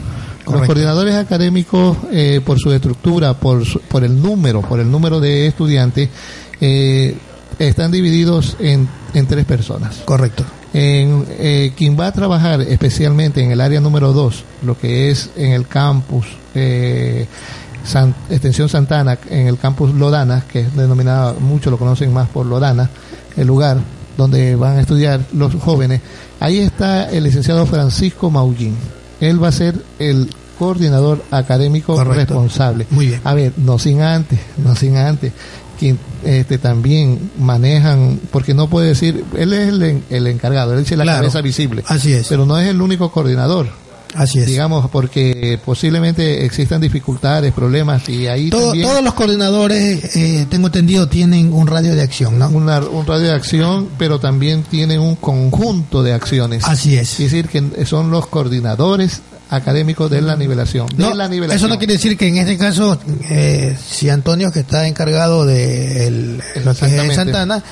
Los 0.50 0.64
coordinadores 0.64 1.16
académicos, 1.16 1.96
eh, 2.12 2.40
por 2.44 2.58
su 2.60 2.72
estructura, 2.72 3.34
por, 3.34 3.64
su- 3.66 3.80
por 3.80 4.04
el 4.04 4.20
número, 4.22 4.62
por 4.62 4.78
el 4.78 4.88
número 4.88 5.18
de 5.20 5.48
estudiantes, 5.48 6.08
eh, 6.60 7.16
están 7.58 7.90
divididos 7.90 8.56
en, 8.60 8.88
en 9.14 9.26
tres 9.26 9.44
personas. 9.44 9.96
Correcto. 10.04 10.44
En, 10.78 11.24
eh, 11.38 11.72
quien 11.76 11.98
va 11.98 12.08
a 12.08 12.12
trabajar 12.12 12.60
especialmente 12.60 13.42
en 13.42 13.50
el 13.50 13.60
área 13.62 13.80
número 13.80 14.12
2, 14.12 14.44
lo 14.62 14.78
que 14.78 15.10
es 15.10 15.30
en 15.36 15.52
el 15.52 15.66
campus 15.66 16.26
eh, 16.54 17.26
San- 17.84 18.14
Extensión 18.28 18.68
Santana, 18.68 19.18
en 19.30 19.46
el 19.46 19.58
campus 19.58 19.94
Lodana, 19.94 20.44
que 20.50 20.60
es 20.60 20.76
denominada, 20.76 21.34
muchos 21.40 21.70
lo 21.70 21.78
conocen 21.78 22.12
más 22.12 22.28
por 22.28 22.44
Lodana, 22.44 22.90
el 23.36 23.46
lugar 23.46 23.78
donde 24.18 24.54
van 24.56 24.76
a 24.76 24.80
estudiar 24.80 25.20
los 25.32 25.54
jóvenes. 25.54 26.00
Ahí 26.40 26.58
está 26.58 27.08
el 27.10 27.24
licenciado 27.24 27.64
Francisco 27.66 28.30
Maullín. 28.30 28.76
Él 29.20 29.42
va 29.42 29.48
a 29.48 29.52
ser 29.52 29.76
el 29.98 30.28
coordinador 30.58 31.22
académico 31.30 31.94
Correcto. 31.94 32.34
responsable. 32.34 32.86
Muy 32.90 33.06
bien. 33.06 33.20
A 33.24 33.32
ver, 33.34 33.52
no 33.56 33.78
sin 33.78 34.02
antes, 34.02 34.40
no 34.58 34.74
sin 34.74 34.96
antes, 34.96 35.32
quien 35.78 35.98
este, 36.26 36.58
también 36.58 37.30
manejan, 37.38 38.20
porque 38.30 38.52
no 38.54 38.68
puede 38.68 38.88
decir, 38.88 39.24
él 39.36 39.52
es 39.52 39.68
el, 39.68 40.02
el 40.10 40.26
encargado, 40.26 40.74
él 40.74 40.80
es 40.80 40.90
la 40.92 41.04
Claro. 41.04 41.18
cabeza 41.20 41.40
visible, 41.40 41.82
Así 41.86 42.12
es. 42.12 42.26
pero 42.28 42.44
no 42.46 42.58
es 42.58 42.68
el 42.68 42.80
único 42.82 43.10
coordinador, 43.10 43.68
Así 44.14 44.38
es. 44.38 44.46
digamos, 44.46 44.88
porque 44.90 45.58
posiblemente 45.64 46.44
existan 46.44 46.80
dificultades, 46.80 47.52
problemas, 47.52 48.08
y 48.08 48.26
ahí 48.26 48.50
Todo- 48.50 48.66
también 48.68 48.88
todos 48.88 49.02
los 49.04 49.14
coordinadores, 49.14 50.16
eh, 50.16 50.46
tengo 50.48 50.66
entendido, 50.68 51.08
tienen 51.08 51.52
un 51.52 51.66
radio 51.66 51.94
de 51.94 52.02
acción, 52.02 52.38
¿no? 52.38 52.48
una, 52.48 52.80
un 52.80 53.06
radio 53.06 53.26
de 53.28 53.32
acción, 53.34 53.88
pero 53.98 54.18
también 54.18 54.62
tiene 54.62 54.98
un 54.98 55.16
conjunto 55.16 56.02
de 56.02 56.12
acciones. 56.14 56.64
Así 56.64 56.96
es. 56.96 57.12
Es 57.20 57.30
decir, 57.30 57.48
que 57.48 57.84
son 57.86 58.10
los 58.10 58.26
coordinadores 58.26 59.20
académicos 59.50 60.10
de 60.10 60.20
la 60.22 60.36
nivelación. 60.36 60.86
de 60.88 60.94
No, 61.02 61.14
la 61.14 61.28
nivelación. 61.28 61.56
eso 61.58 61.68
no 61.68 61.78
quiere 61.78 61.94
decir 61.94 62.16
que 62.16 62.26
en 62.28 62.36
este 62.38 62.58
caso, 62.58 62.98
eh, 63.30 63.76
si 63.88 64.08
Antonio, 64.10 64.50
que 64.52 64.60
está 64.60 64.86
encargado 64.88 65.46
de 65.46 66.06
el- 66.08 66.42
Exactamente. 66.54 67.14
Santana, 67.14 67.62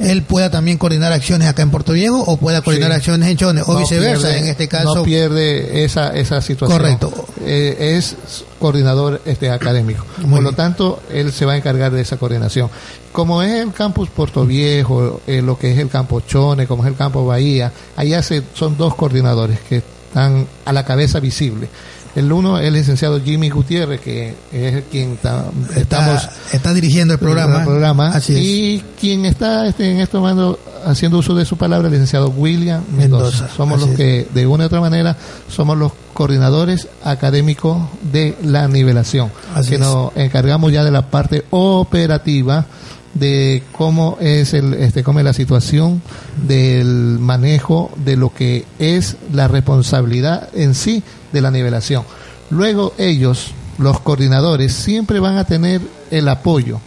él 0.00 0.22
pueda 0.22 0.50
también 0.50 0.78
coordinar 0.78 1.12
acciones 1.12 1.46
acá 1.46 1.60
en 1.62 1.70
Puerto 1.70 1.92
Viejo 1.92 2.18
o 2.18 2.36
pueda 2.38 2.62
coordinar 2.62 2.90
Sí. 2.90 2.96
acciones 2.96 3.28
en 3.28 3.36
Chones 3.36 3.64
o 3.66 3.74
No 3.74 3.80
viceversa. 3.80 4.28
pierde- 4.28 4.38
en 4.38 4.46
este 4.48 4.66
caso, 4.66 4.94
no 4.94 5.02
pierde 5.02 5.84
esa 5.84 6.16
esa 6.16 6.40
situación 6.40 6.78
Correcto. 6.78 7.26
Eh, 7.44 7.96
es 7.98 8.16
coordinador 8.58 9.20
este 9.26 9.50
académico 9.50 10.04
Muy 10.18 10.36
por 10.36 10.42
lo 10.42 10.52
tanto 10.52 11.02
él 11.12 11.32
se 11.32 11.44
va 11.46 11.52
a 11.52 11.56
encargar 11.56 11.92
de 11.92 12.00
esa 12.02 12.16
coordinación 12.16 12.68
como 13.12 13.42
es 13.42 13.52
el 13.62 13.72
campus 13.72 14.08
Puerto 14.10 14.44
Viejo 14.46 15.20
eh, 15.26 15.40
lo 15.42 15.58
que 15.58 15.72
es 15.72 15.78
el 15.78 15.88
campo 15.88 16.20
Chone 16.20 16.66
como 16.66 16.82
es 16.84 16.88
el 16.90 16.96
campo 16.96 17.24
Bahía 17.26 17.72
allá 17.96 18.22
se, 18.22 18.42
son 18.54 18.76
dos 18.76 18.94
coordinadores 18.94 19.60
que 19.60 19.82
están 20.10 20.46
a 20.64 20.72
la 20.72 20.84
cabeza 20.84 21.20
visible 21.20 21.68
el 22.16 22.32
uno 22.32 22.58
es 22.58 22.66
el 22.66 22.74
licenciado 22.74 23.20
Jimmy 23.22 23.50
Gutiérrez 23.50 24.00
que 24.00 24.34
es 24.50 24.82
quien 24.90 25.16
ta- 25.18 25.44
estamos 25.76 26.16
está, 26.24 26.32
está 26.56 26.74
dirigiendo 26.74 27.14
el 27.14 27.20
programa. 27.20 27.58
el 27.60 27.64
programa 27.64 28.08
Así 28.08 28.34
es. 28.34 28.40
y 28.42 28.84
quien 29.00 29.24
está 29.26 29.68
este, 29.68 29.92
en 29.92 30.00
este 30.00 30.18
momento 30.18 30.58
haciendo 30.84 31.18
uso 31.18 31.36
de 31.36 31.44
su 31.44 31.56
palabra 31.56 31.86
el 31.86 31.92
licenciado 31.92 32.30
William 32.30 32.82
Mendoza, 32.96 33.30
Mendoza, 33.42 33.56
somos 33.56 33.80
los 33.80 33.90
que 33.90 34.26
de 34.34 34.46
una 34.48 34.64
u 34.64 34.66
otra 34.66 34.80
manera 34.80 35.16
somos 35.48 35.78
los 35.78 35.92
coordinadores 36.12 36.88
académicos 37.04 37.78
de 38.10 38.36
la 38.42 38.66
nivelación 38.66 39.30
Así 39.54 39.68
que 39.68 39.74
es. 39.76 39.80
nos 39.80 40.10
encargamos 40.16 40.72
ya 40.72 40.82
de 40.82 40.90
la 40.90 41.02
parte 41.02 41.44
operativa 41.50 42.66
de 43.14 43.62
cómo 43.72 44.18
es 44.20 44.54
el 44.54 44.74
este 44.74 45.02
cómo 45.02 45.18
es 45.18 45.24
la 45.24 45.32
situación 45.32 46.00
del 46.46 47.18
manejo 47.18 47.90
de 47.96 48.16
lo 48.16 48.32
que 48.32 48.64
es 48.78 49.16
la 49.32 49.48
responsabilidad 49.48 50.48
en 50.54 50.74
sí 50.74 51.02
de 51.32 51.40
la 51.40 51.50
nivelación. 51.50 52.04
Luego 52.50 52.94
ellos 52.98 53.52
los 53.78 54.00
coordinadores 54.00 54.72
siempre 54.72 55.20
van 55.20 55.38
a 55.38 55.44
tener 55.44 55.80
el 56.10 56.28
apoyo. 56.28 56.80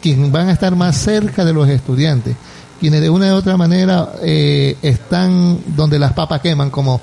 Quienes 0.00 0.30
van 0.30 0.48
a 0.48 0.52
estar 0.52 0.74
más 0.76 0.96
cerca 0.96 1.44
de 1.44 1.52
los 1.52 1.68
estudiantes, 1.68 2.36
quienes 2.80 3.00
de 3.00 3.10
una 3.10 3.34
u 3.34 3.36
otra 3.36 3.56
manera 3.56 4.12
eh, 4.22 4.76
están 4.80 5.58
donde 5.76 5.98
las 5.98 6.12
papas 6.12 6.40
queman, 6.40 6.70
como 6.70 7.00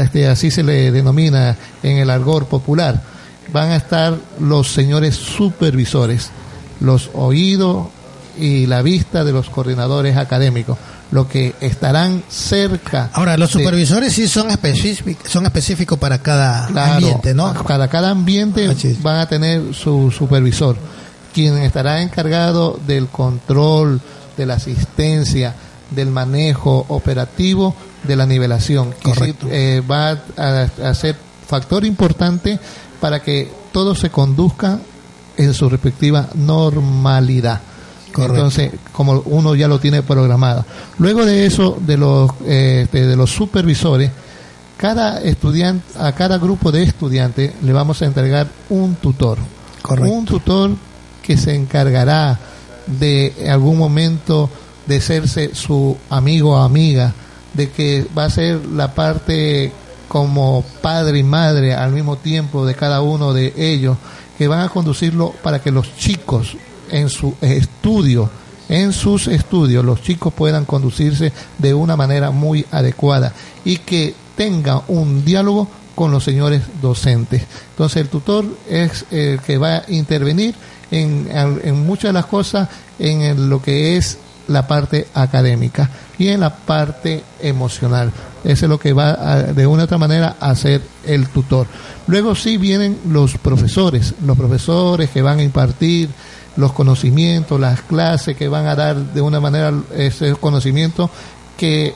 este, 0.00 0.28
así 0.28 0.50
se 0.50 0.62
le 0.62 0.90
denomina 0.92 1.56
en 1.82 1.98
el 1.98 2.08
argor 2.08 2.46
popular, 2.46 3.02
van 3.52 3.70
a 3.70 3.76
estar 3.76 4.16
los 4.40 4.68
señores 4.72 5.16
supervisores, 5.16 6.30
los 6.80 7.10
oídos 7.14 7.88
y 8.38 8.66
la 8.66 8.82
vista 8.82 9.24
de 9.24 9.32
los 9.32 9.48
coordinadores 9.48 10.16
académicos, 10.16 10.76
lo 11.10 11.26
que 11.28 11.54
estarán 11.60 12.22
cerca. 12.28 13.10
Ahora, 13.12 13.36
los 13.36 13.52
de- 13.52 13.60
supervisores 13.60 14.12
sí 14.12 14.28
son 14.28 14.50
específicos, 14.50 15.30
son 15.30 15.46
específicos 15.46 15.98
para 15.98 16.18
cada 16.18 16.66
Claro, 16.66 16.92
ambiente, 16.94 17.32
¿no? 17.34 17.54
Cada, 17.64 17.88
cada 17.88 18.10
ambiente 18.10 18.68
van 19.00 19.20
a 19.20 19.28
tener 19.28 19.72
su 19.74 20.10
supervisor, 20.10 20.76
quien 21.32 21.56
estará 21.58 22.02
encargado 22.02 22.78
del 22.86 23.06
control, 23.08 24.00
de 24.36 24.46
la 24.46 24.54
asistencia, 24.54 25.54
del 25.90 26.10
manejo 26.10 26.84
operativo 26.88 27.74
de 28.02 28.16
la 28.16 28.26
nivelación. 28.26 28.90
que 28.92 29.10
Correcto. 29.14 29.46
eh, 29.50 29.82
va 29.88 30.10
a, 30.36 30.68
a 30.84 30.94
ser 30.94 31.16
factor 31.46 31.84
importante 31.86 32.58
para 33.00 33.22
que 33.22 33.50
todo 33.72 33.94
se 33.94 34.10
conduzca 34.10 34.78
en 35.36 35.54
su 35.54 35.68
respectiva 35.68 36.28
normalidad. 36.34 37.60
Correcto. 38.12 38.34
Entonces, 38.34 38.72
como 38.92 39.20
uno 39.26 39.54
ya 39.54 39.68
lo 39.68 39.78
tiene 39.78 40.02
programado. 40.02 40.64
Luego 40.98 41.24
de 41.24 41.44
eso, 41.44 41.76
de 41.80 41.96
los, 41.96 42.30
eh, 42.46 42.82
este, 42.84 43.06
de 43.06 43.16
los 43.16 43.30
supervisores, 43.30 44.10
cada 44.76 45.20
estudiante, 45.20 45.98
a 45.98 46.12
cada 46.12 46.38
grupo 46.38 46.72
de 46.72 46.82
estudiantes 46.82 47.52
le 47.62 47.72
vamos 47.72 48.00
a 48.00 48.06
entregar 48.06 48.48
un 48.70 48.94
tutor. 48.96 49.38
Correcto. 49.82 50.12
Un 50.12 50.24
tutor 50.24 50.70
que 51.22 51.36
se 51.36 51.54
encargará 51.54 52.38
de 52.86 53.34
en 53.38 53.50
algún 53.50 53.78
momento 53.78 54.48
de 54.86 55.00
serse 55.00 55.54
su 55.54 55.96
amigo 56.08 56.52
o 56.52 56.56
amiga, 56.58 57.12
de 57.54 57.70
que 57.70 58.06
va 58.16 58.24
a 58.24 58.30
ser 58.30 58.64
la 58.66 58.94
parte 58.94 59.72
como 60.08 60.64
padre 60.80 61.18
y 61.18 61.22
madre 61.22 61.74
al 61.74 61.92
mismo 61.92 62.16
tiempo 62.16 62.64
de 62.64 62.74
cada 62.74 63.00
uno 63.02 63.32
de 63.32 63.52
ellos, 63.56 63.96
que 64.36 64.48
van 64.48 64.60
a 64.60 64.68
conducirlo 64.68 65.32
para 65.42 65.60
que 65.60 65.70
los 65.70 65.96
chicos 65.96 66.56
en 66.90 67.08
su 67.08 67.34
estudio, 67.40 68.30
en 68.68 68.92
sus 68.92 69.28
estudios, 69.28 69.84
los 69.84 70.02
chicos 70.02 70.32
puedan 70.32 70.64
conducirse 70.64 71.32
de 71.58 71.74
una 71.74 71.96
manera 71.96 72.30
muy 72.30 72.64
adecuada 72.70 73.32
y 73.64 73.78
que 73.78 74.14
tengan 74.36 74.82
un 74.88 75.24
diálogo 75.24 75.68
con 75.94 76.10
los 76.10 76.24
señores 76.24 76.62
docentes. 76.80 77.42
Entonces 77.70 78.02
el 78.02 78.08
tutor 78.08 78.44
es 78.68 79.06
el 79.10 79.40
que 79.40 79.58
va 79.58 79.78
a 79.78 79.84
intervenir 79.88 80.54
en, 80.90 81.28
en 81.32 81.86
muchas 81.86 82.10
de 82.10 82.12
las 82.12 82.26
cosas 82.26 82.68
en 82.98 83.48
lo 83.48 83.62
que 83.62 83.96
es 83.96 84.18
la 84.48 84.66
parte 84.66 85.08
académica 85.14 85.90
y 86.18 86.28
en 86.28 86.40
la 86.40 86.54
parte 86.54 87.22
emocional. 87.40 88.12
Eso 88.44 88.66
es 88.66 88.70
lo 88.70 88.78
que 88.78 88.92
va 88.92 89.10
a, 89.10 89.42
de 89.42 89.66
una 89.66 89.82
u 89.82 89.84
otra 89.84 89.98
manera 89.98 90.36
a 90.38 90.50
hacer 90.50 90.82
el 91.06 91.28
tutor. 91.28 91.66
Luego 92.06 92.34
sí 92.34 92.56
vienen 92.56 92.98
los 93.08 93.38
profesores, 93.38 94.14
los 94.24 94.36
profesores 94.36 95.10
que 95.10 95.22
van 95.22 95.38
a 95.38 95.42
impartir 95.42 96.08
los 96.56 96.72
conocimientos, 96.72 97.60
las 97.60 97.82
clases 97.82 98.36
que 98.36 98.48
van 98.48 98.66
a 98.66 98.74
dar 98.74 98.96
de 98.96 99.20
una 99.20 99.40
manera 99.40 99.72
ese 99.94 100.34
conocimiento 100.34 101.10
que 101.56 101.94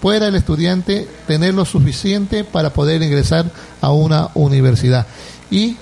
pueda 0.00 0.28
el 0.28 0.34
estudiante 0.34 1.08
tener 1.26 1.54
lo 1.54 1.64
suficiente 1.64 2.44
para 2.44 2.70
poder 2.70 3.02
ingresar 3.02 3.50
a 3.80 3.92
una 3.92 4.28
universidad. 4.34 5.06
Y, 5.50 5.76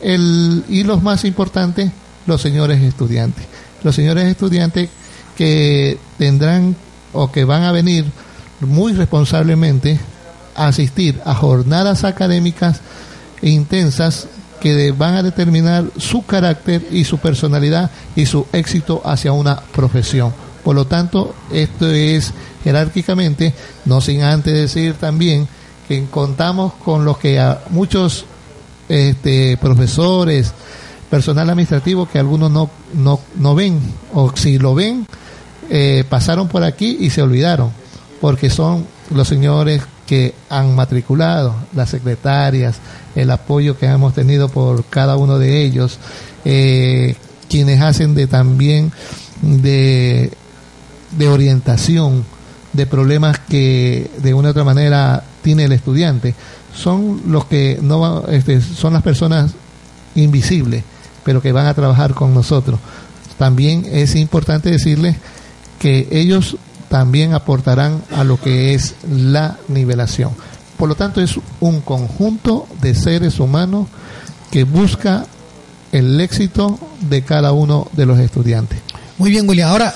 el, 0.00 0.64
y 0.68 0.82
los 0.82 1.02
más 1.02 1.24
importantes, 1.24 1.90
los 2.26 2.40
señores 2.40 2.82
estudiantes. 2.82 3.46
Los 3.82 3.94
señores 3.94 4.24
estudiantes 4.24 4.90
que 5.36 5.98
tendrán 6.18 6.74
o 7.12 7.30
que 7.30 7.44
van 7.44 7.62
a 7.62 7.72
venir 7.72 8.04
muy 8.60 8.92
responsablemente 8.92 9.98
asistir 10.66 11.20
a 11.24 11.34
jornadas 11.34 12.04
académicas 12.04 12.80
intensas 13.42 14.28
que 14.60 14.92
van 14.92 15.14
a 15.14 15.22
determinar 15.22 15.84
su 15.96 16.24
carácter 16.24 16.86
y 16.90 17.04
su 17.04 17.18
personalidad 17.18 17.90
y 18.14 18.26
su 18.26 18.46
éxito 18.52 19.00
hacia 19.04 19.32
una 19.32 19.56
profesión. 19.60 20.32
Por 20.62 20.76
lo 20.76 20.86
tanto, 20.86 21.34
esto 21.50 21.90
es 21.90 22.32
jerárquicamente, 22.62 23.54
no 23.86 24.00
sin 24.00 24.22
antes 24.22 24.52
decir 24.52 24.94
también 24.94 25.48
que 25.88 26.04
contamos 26.06 26.74
con 26.74 27.04
los 27.04 27.16
que 27.18 27.40
a 27.40 27.62
muchos 27.70 28.26
este, 28.88 29.56
profesores, 29.56 30.52
personal 31.08 31.50
administrativo 31.50 32.06
que 32.06 32.18
algunos 32.18 32.50
no, 32.50 32.70
no, 32.94 33.20
no 33.36 33.54
ven, 33.54 33.80
o 34.12 34.30
si 34.36 34.58
lo 34.58 34.74
ven, 34.74 35.06
eh, 35.70 36.04
pasaron 36.08 36.48
por 36.48 36.62
aquí 36.62 36.98
y 37.00 37.10
se 37.10 37.22
olvidaron, 37.22 37.72
porque 38.20 38.50
son 38.50 38.86
los 39.12 39.26
señores 39.26 39.82
que 40.10 40.34
han 40.48 40.74
matriculado, 40.74 41.54
las 41.72 41.88
secretarias, 41.88 42.78
el 43.14 43.30
apoyo 43.30 43.78
que 43.78 43.86
hemos 43.86 44.12
tenido 44.12 44.48
por 44.48 44.84
cada 44.86 45.16
uno 45.16 45.38
de 45.38 45.62
ellos, 45.62 46.00
eh, 46.44 47.14
quienes 47.48 47.80
hacen 47.80 48.16
de 48.16 48.26
también 48.26 48.90
de, 49.40 50.32
de 51.16 51.28
orientación 51.28 52.24
de 52.72 52.86
problemas 52.86 53.38
que 53.38 54.10
de 54.20 54.34
una 54.34 54.48
u 54.48 54.50
otra 54.50 54.64
manera 54.64 55.22
tiene 55.42 55.66
el 55.66 55.70
estudiante, 55.70 56.34
son 56.74 57.22
los 57.28 57.44
que 57.44 57.78
no 57.80 58.24
este, 58.26 58.60
son 58.62 58.94
las 58.94 59.04
personas 59.04 59.52
invisibles, 60.16 60.82
pero 61.22 61.40
que 61.40 61.52
van 61.52 61.66
a 61.66 61.74
trabajar 61.74 62.14
con 62.14 62.34
nosotros. 62.34 62.80
También 63.38 63.86
es 63.88 64.16
importante 64.16 64.72
decirles 64.72 65.14
que 65.78 66.08
ellos 66.10 66.56
también 66.90 67.34
aportarán 67.34 68.02
a 68.10 68.24
lo 68.24 68.38
que 68.38 68.74
es 68.74 68.96
la 69.08 69.56
nivelación. 69.68 70.32
Por 70.76 70.88
lo 70.88 70.96
tanto, 70.96 71.20
es 71.20 71.38
un 71.60 71.80
conjunto 71.80 72.66
de 72.82 72.96
seres 72.96 73.38
humanos 73.38 73.86
que 74.50 74.64
busca 74.64 75.24
el 75.92 76.20
éxito 76.20 76.80
de 77.08 77.22
cada 77.22 77.52
uno 77.52 77.88
de 77.92 78.06
los 78.06 78.18
estudiantes. 78.18 78.80
Muy 79.18 79.30
bien, 79.30 79.48
William. 79.48 79.70
Ahora, 79.70 79.94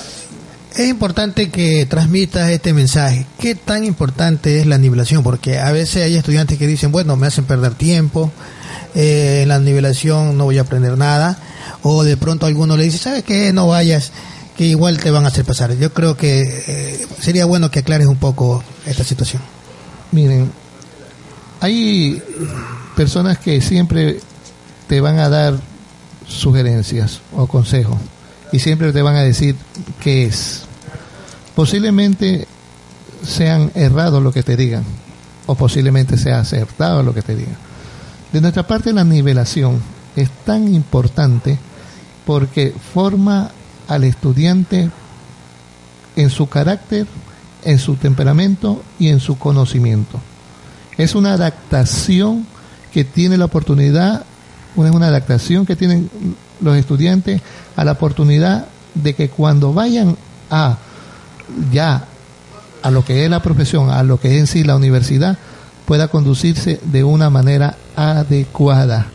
es 0.77 0.89
importante 0.89 1.51
que 1.51 1.85
transmitas 1.87 2.49
este 2.51 2.73
mensaje. 2.73 3.27
¿Qué 3.41 3.57
tan 3.57 3.85
importante 3.85 4.61
es 4.61 4.67
la 4.67 4.79
nivelación? 4.79 5.25
Porque 5.25 5.59
a 5.59 5.73
veces 5.73 6.05
hay 6.05 6.15
estudiantes 6.15 6.59
que 6.59 6.69
dicen, 6.69 6.93
bueno, 6.93 7.17
me 7.17 7.27
hacen 7.27 7.45
perder 7.45 7.75
tiempo, 7.75 8.31
eh, 8.95 9.41
en 9.43 9.49
la 9.49 9.59
nivelación 9.59 10.39
no 10.39 10.45
voy 10.45 10.59
a 10.59 10.63
aprender 10.63 10.97
nada, 10.97 11.39
o 11.83 12.05
de 12.05 12.17
pronto 12.17 12.47
alguno 12.47 12.77
le 12.77 12.85
dice, 12.85 12.99
¿sabes 12.99 13.25
qué? 13.25 13.53
No 13.53 13.67
vayas 13.67 14.13
que 14.57 14.65
igual 14.65 14.99
te 14.99 15.11
van 15.11 15.25
a 15.25 15.29
hacer 15.29 15.45
pasar. 15.45 15.77
Yo 15.77 15.93
creo 15.93 16.17
que 16.17 16.43
eh, 16.43 17.07
sería 17.21 17.45
bueno 17.45 17.71
que 17.71 17.81
aclares 17.81 18.07
un 18.07 18.17
poco 18.17 18.63
esta 18.87 19.05
situación. 19.05 19.43
Miren, 20.13 20.51
hay 21.61 22.23
personas 22.95 23.39
que 23.39 23.61
siempre 23.61 24.21
te 24.87 25.01
van 25.01 25.19
a 25.19 25.29
dar 25.29 25.59
sugerencias 26.27 27.21
o 27.33 27.47
consejos 27.47 27.97
y 28.53 28.61
siempre 28.61 28.93
te 28.93 29.03
van 29.03 29.17
a 29.17 29.23
decir 29.23 29.57
qué 30.01 30.27
es. 30.27 30.63
Posiblemente 31.55 32.47
sean 33.27 33.71
errados 33.75 34.23
lo 34.23 34.33
que 34.33 34.43
te 34.43 34.57
digan 34.57 34.85
o 35.47 35.55
posiblemente 35.55 36.17
sea 36.17 36.41
acertado 36.41 37.03
lo 37.03 37.15
que 37.15 37.23
te 37.23 37.35
digan. 37.35 37.57
De 38.33 38.41
nuestra 38.41 38.67
parte 38.67 38.93
la 38.93 39.05
nivelación 39.05 39.81
es 40.17 40.31
tan 40.45 40.73
importante 40.75 41.59
porque 42.25 42.73
forma 42.93 43.51
al 43.89 44.05
estudiante 44.05 44.91
en 46.17 46.31
su 46.31 46.49
carácter, 46.49 47.07
en 47.65 47.79
su 47.79 47.97
temperamento 47.97 48.83
y 48.99 49.09
en 49.09 49.21
su 49.21 49.39
conocimiento. 49.39 50.21
Es 50.97 51.15
una 51.15 51.35
adaptación 51.35 52.47
que 52.93 53.05
tiene 53.05 53.37
la 53.37 53.47
oportunidad, 53.47 54.25
es 54.77 54.91
una 54.91 55.09
adaptación 55.09 55.67
que 55.67 55.77
tienen 55.77 56.09
los 56.61 56.77
estudiantes 56.77 57.41
a 57.77 57.85
la 57.85 57.93
oportunidad 57.93 58.67
de 58.95 59.15
que 59.15 59.29
cuando 59.29 59.73
vayan 59.73 60.17
a 60.51 60.79
ya 61.73 62.07
a 62.83 62.91
lo 62.91 63.05
que 63.05 63.25
es 63.25 63.31
la 63.31 63.43
profesión, 63.43 63.91
a 63.91 64.03
lo 64.03 64.21
que 64.21 64.35
es 64.35 64.41
en 64.41 64.47
sí 64.47 64.63
la 64.63 64.77
universidad, 64.77 65.39
pueda 65.87 66.09
conducirse 66.09 66.81
de 66.85 67.03
una 67.03 67.31
manera 67.31 67.77
adecuada 67.97 69.07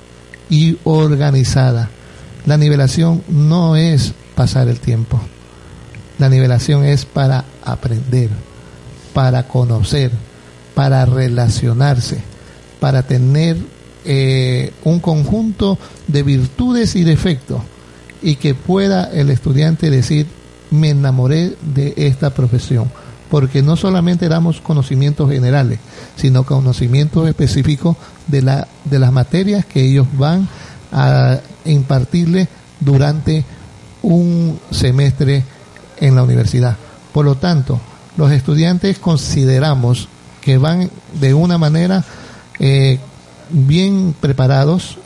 y 0.50 0.78
organizada. 0.84 1.90
La 2.46 2.58
nivelación 2.58 3.24
no 3.28 3.76
es 3.76 4.14
pasar 4.40 4.70
el 4.70 4.80
tiempo. 4.80 5.20
La 6.18 6.30
nivelación 6.30 6.86
es 6.86 7.04
para 7.04 7.44
aprender, 7.62 8.30
para 9.14 9.50
conocer, 9.50 10.12
para 10.74 11.06
relacionarse, 11.06 12.22
para 12.80 13.04
tener 13.04 13.58
eh, 14.06 14.72
un 14.86 15.02
conjunto 15.02 15.78
de 16.08 16.24
virtudes 16.24 16.96
y 16.96 17.04
defectos 17.04 17.64
y 18.22 18.38
que 18.38 18.56
pueda 18.56 19.12
el 19.12 19.30
estudiante 19.30 19.90
decir, 19.90 20.26
me 20.72 20.92
enamoré 20.92 21.58
de 21.76 21.94
esta 21.98 22.30
profesión, 22.30 22.90
porque 23.30 23.62
no 23.62 23.76
solamente 23.76 24.30
damos 24.30 24.62
conocimientos 24.62 25.30
generales, 25.30 25.80
sino 26.16 26.46
conocimientos 26.46 27.28
específicos 27.28 27.98
de, 28.28 28.42
la, 28.42 28.70
de 28.86 29.00
las 29.00 29.12
materias 29.12 29.66
que 29.66 29.82
ellos 29.84 30.08
van 30.18 30.48
a 30.94 31.40
impartirle 31.66 32.48
durante 32.80 33.44
un 34.02 34.60
semestre 34.72 35.44
en 36.00 36.16
la 36.16 36.24
universidad. 36.24 36.78
Por 37.14 37.26
lo 37.26 37.36
tanto, 37.36 37.80
los 38.18 38.32
estudiantes 38.32 39.00
consideramos 39.00 40.08
que 40.42 40.58
van 40.58 40.90
de 41.20 41.34
una 41.34 41.58
manera 41.58 42.04
eh, 42.60 43.00
bien 43.50 44.16
preparados, 44.20 44.98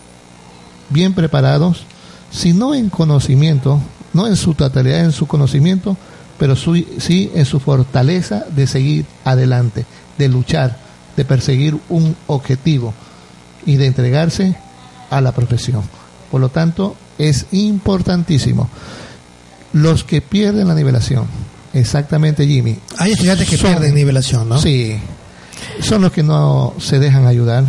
bien 0.90 1.14
preparados, 1.14 1.86
si 2.32 2.54
no 2.54 2.74
en 2.74 2.90
conocimiento, 2.90 3.80
no 4.14 4.28
en 4.28 4.36
su 4.36 4.54
totalidad 4.54 5.00
en 5.00 5.12
su 5.12 5.28
conocimiento, 5.28 5.98
pero 6.38 6.56
sí 6.56 7.32
en 7.34 7.46
su 7.46 7.60
fortaleza 7.60 8.46
de 8.56 8.68
seguir 8.68 9.06
adelante, 9.24 9.86
de 10.18 10.28
luchar, 10.28 10.78
de 11.16 11.26
perseguir 11.26 11.78
un 11.90 12.16
objetivo 12.28 12.94
y 13.66 13.76
de 13.76 13.88
entregarse 13.88 14.56
a 15.10 15.22
la 15.22 15.32
profesión. 15.32 15.84
Por 16.32 16.42
lo 16.42 16.50
tanto, 16.50 16.96
es 17.18 17.46
importantísimo. 17.52 18.70
Los 19.74 20.04
que 20.04 20.22
pierden 20.22 20.68
la 20.68 20.76
nivelación, 20.76 21.26
exactamente 21.74 22.46
Jimmy. 22.46 22.78
Hay 22.98 23.14
estudiantes 23.14 23.50
que 23.50 23.58
pierden 23.58 23.96
nivelación, 23.96 24.50
¿no? 24.50 24.60
Sí. 24.60 24.98
Son 25.82 26.02
los 26.02 26.12
que 26.12 26.24
no 26.24 26.74
se 26.80 27.00
dejan 27.00 27.26
ayudar. 27.26 27.66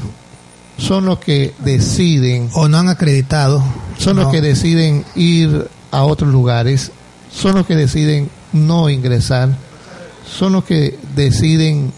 Son 0.76 1.06
los 1.06 1.18
que 1.18 1.54
deciden. 1.60 2.50
O 2.52 2.68
no 2.68 2.78
han 2.78 2.88
acreditado. 2.88 3.62
Son 3.98 4.16
los 4.16 4.30
que 4.30 4.40
deciden 4.40 5.04
ir 5.14 5.68
a 5.90 6.02
otros 6.02 6.30
lugares. 6.30 6.90
Son 7.32 7.54
los 7.54 7.66
que 7.66 7.76
deciden 7.76 8.28
no 8.52 8.90
ingresar. 8.90 9.50
Son 10.26 10.52
los 10.52 10.64
que 10.64 10.98
deciden 11.14 11.92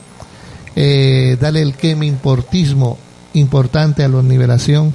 eh, 0.77 1.37
darle 1.41 1.63
el 1.63 1.75
queme 1.75 2.07
importismo 2.07 2.99
importante 3.35 4.05
a 4.05 4.09
la 4.09 4.23
nivelación. 4.23 4.95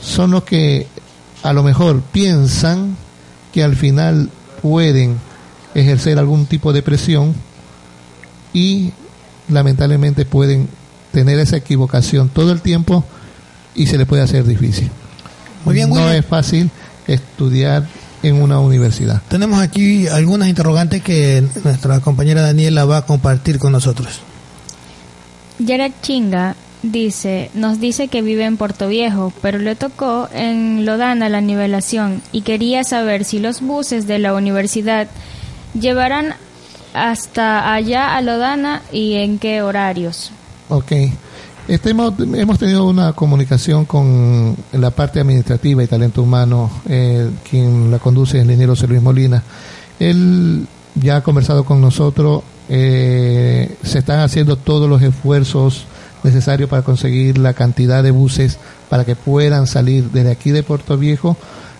Son 0.00 0.30
los 0.30 0.44
que 0.44 0.86
a 1.42 1.52
lo 1.52 1.62
mejor 1.62 2.00
piensan 2.00 2.96
que 3.52 3.62
al 3.62 3.76
final 3.76 4.30
pueden 4.60 5.18
ejercer 5.74 6.18
algún 6.18 6.46
tipo 6.46 6.72
de 6.72 6.82
presión 6.82 7.34
y 8.52 8.92
lamentablemente 9.48 10.24
pueden 10.24 10.68
tener 11.12 11.38
esa 11.38 11.56
equivocación 11.56 12.28
todo 12.28 12.52
el 12.52 12.60
tiempo 12.60 13.04
y 13.74 13.86
se 13.86 13.98
le 13.98 14.06
puede 14.06 14.22
hacer 14.22 14.44
difícil. 14.44 14.90
Muy 15.64 15.74
bien, 15.74 15.90
no 15.90 16.10
es 16.10 16.24
fácil 16.24 16.70
estudiar 17.06 17.86
en 18.22 18.40
una 18.40 18.60
universidad. 18.60 19.22
Tenemos 19.28 19.60
aquí 19.60 20.06
algunas 20.06 20.48
interrogantes 20.48 21.02
que 21.02 21.44
nuestra 21.64 22.00
compañera 22.00 22.42
Daniela 22.42 22.84
va 22.84 22.98
a 22.98 23.06
compartir 23.06 23.58
con 23.58 23.72
nosotros. 23.72 24.20
Gerard 25.64 25.92
Chinga 26.02 26.56
dice, 26.82 27.50
nos 27.54 27.80
dice 27.80 28.08
que 28.08 28.22
vive 28.22 28.44
en 28.44 28.56
Puerto 28.56 28.88
Viejo, 28.88 29.32
pero 29.40 29.58
le 29.58 29.76
tocó 29.76 30.28
en 30.32 30.84
Lodana 30.84 31.28
la 31.28 31.40
nivelación 31.40 32.22
y 32.32 32.42
quería 32.42 32.84
saber 32.84 33.24
si 33.24 33.38
los 33.38 33.60
buses 33.60 34.06
de 34.06 34.18
la 34.18 34.34
universidad 34.34 35.08
llevarán 35.78 36.34
hasta 36.94 37.72
allá 37.72 38.16
a 38.16 38.20
Lodana 38.20 38.82
y 38.92 39.14
en 39.14 39.38
qué 39.38 39.62
horarios. 39.62 40.30
Ok. 40.68 40.92
Este, 41.68 41.90
hemos, 41.90 42.58
tenido 42.58 42.86
una 42.86 43.12
comunicación 43.12 43.84
con 43.84 44.56
la 44.72 44.90
parte 44.90 45.20
administrativa 45.20 45.82
y 45.82 45.86
talento 45.86 46.22
humano, 46.22 46.70
eh, 46.88 47.30
quien 47.48 47.90
la 47.90 48.00
conduce 48.00 48.38
es 48.38 48.42
el 48.42 48.50
ingeniero 48.50 48.74
Luis 48.88 49.00
Molina. 49.00 49.42
Él 50.00 50.66
ya 50.96 51.16
ha 51.16 51.22
conversado 51.22 51.64
con 51.64 51.80
nosotros, 51.80 52.42
eh, 52.68 53.76
se 53.84 54.00
están 54.00 54.20
haciendo 54.20 54.56
todos 54.56 54.88
los 54.88 55.00
esfuerzos 55.02 55.86
necesarios 56.24 56.68
para 56.68 56.82
conseguir 56.82 57.38
la 57.38 57.54
cantidad 57.54 58.02
de 58.02 58.10
buses 58.10 58.58
para 58.88 59.04
que 59.04 59.16
puedan 59.16 59.66
salir 59.66 60.10
desde 60.10 60.30
aquí 60.30 60.50
de 60.50 60.62
Puerto 60.62 60.96
Viejo 60.96 61.36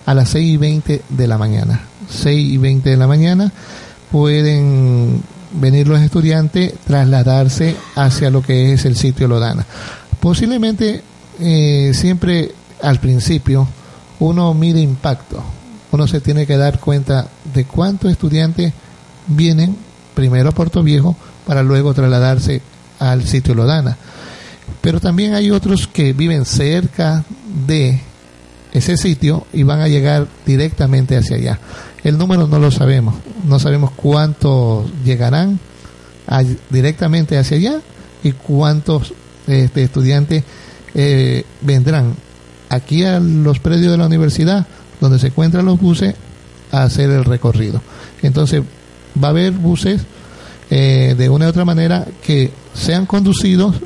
a 0.06 0.14
las 0.14 0.30
6 0.30 0.54
y 0.54 0.56
20 0.56 1.02
de 1.08 1.26
la 1.26 1.38
mañana. 1.38 1.82
6 2.08 2.52
y 2.52 2.56
20 2.56 2.90
de 2.90 2.96
la 2.96 3.06
mañana 3.06 3.52
pueden 4.10 5.22
venir 5.54 5.88
los 5.88 6.00
estudiantes, 6.00 6.74
trasladarse 6.86 7.76
hacia 7.94 8.30
lo 8.30 8.42
que 8.42 8.72
es 8.72 8.84
el 8.84 8.96
sitio 8.96 9.28
Lodana. 9.28 9.66
Posiblemente 10.20 11.02
eh, 11.40 11.92
siempre 11.94 12.52
al 12.82 13.00
principio 13.00 13.68
uno 14.20 14.54
mide 14.54 14.80
impacto, 14.80 15.42
uno 15.90 16.06
se 16.06 16.20
tiene 16.20 16.46
que 16.46 16.56
dar 16.56 16.78
cuenta 16.78 17.26
de 17.52 17.64
cuántos 17.64 18.10
estudiantes 18.10 18.72
vienen 19.26 19.76
primero 20.14 20.48
a 20.48 20.52
Puerto 20.52 20.82
Viejo 20.82 21.16
para 21.46 21.62
luego 21.62 21.94
trasladarse 21.94 22.62
al 22.98 23.24
sitio 23.24 23.54
Lodana. 23.54 23.96
Pero 24.82 25.00
también 25.00 25.34
hay 25.34 25.50
otros 25.50 25.86
que 25.86 26.12
viven 26.12 26.44
cerca 26.44 27.24
de 27.66 28.00
ese 28.72 28.96
sitio 28.96 29.46
y 29.52 29.62
van 29.62 29.80
a 29.80 29.88
llegar 29.88 30.26
directamente 30.44 31.16
hacia 31.16 31.36
allá. 31.36 31.58
El 32.02 32.18
número 32.18 32.46
no 32.48 32.58
lo 32.58 32.70
sabemos, 32.70 33.14
no 33.46 33.58
sabemos 33.58 33.92
cuántos 33.92 34.90
llegarán 35.04 35.60
directamente 36.70 37.38
hacia 37.38 37.56
allá 37.56 37.80
y 38.22 38.32
cuántos 38.32 39.14
este, 39.46 39.84
estudiantes 39.84 40.44
eh, 40.94 41.44
vendrán 41.60 42.14
aquí 42.68 43.04
a 43.04 43.20
los 43.20 43.58
predios 43.58 43.92
de 43.92 43.98
la 43.98 44.06
universidad 44.06 44.66
donde 45.00 45.18
se 45.18 45.28
encuentran 45.28 45.66
los 45.66 45.80
buses 45.80 46.14
a 46.70 46.84
hacer 46.84 47.10
el 47.10 47.24
recorrido. 47.24 47.82
Entonces 48.22 48.62
va 49.22 49.28
a 49.28 49.30
haber 49.30 49.52
buses 49.52 50.00
eh, 50.70 51.14
de 51.16 51.28
una 51.28 51.46
u 51.46 51.48
otra 51.50 51.64
manera 51.64 52.06
que 52.24 52.50
sean 52.72 53.04
conducidos 53.04 53.76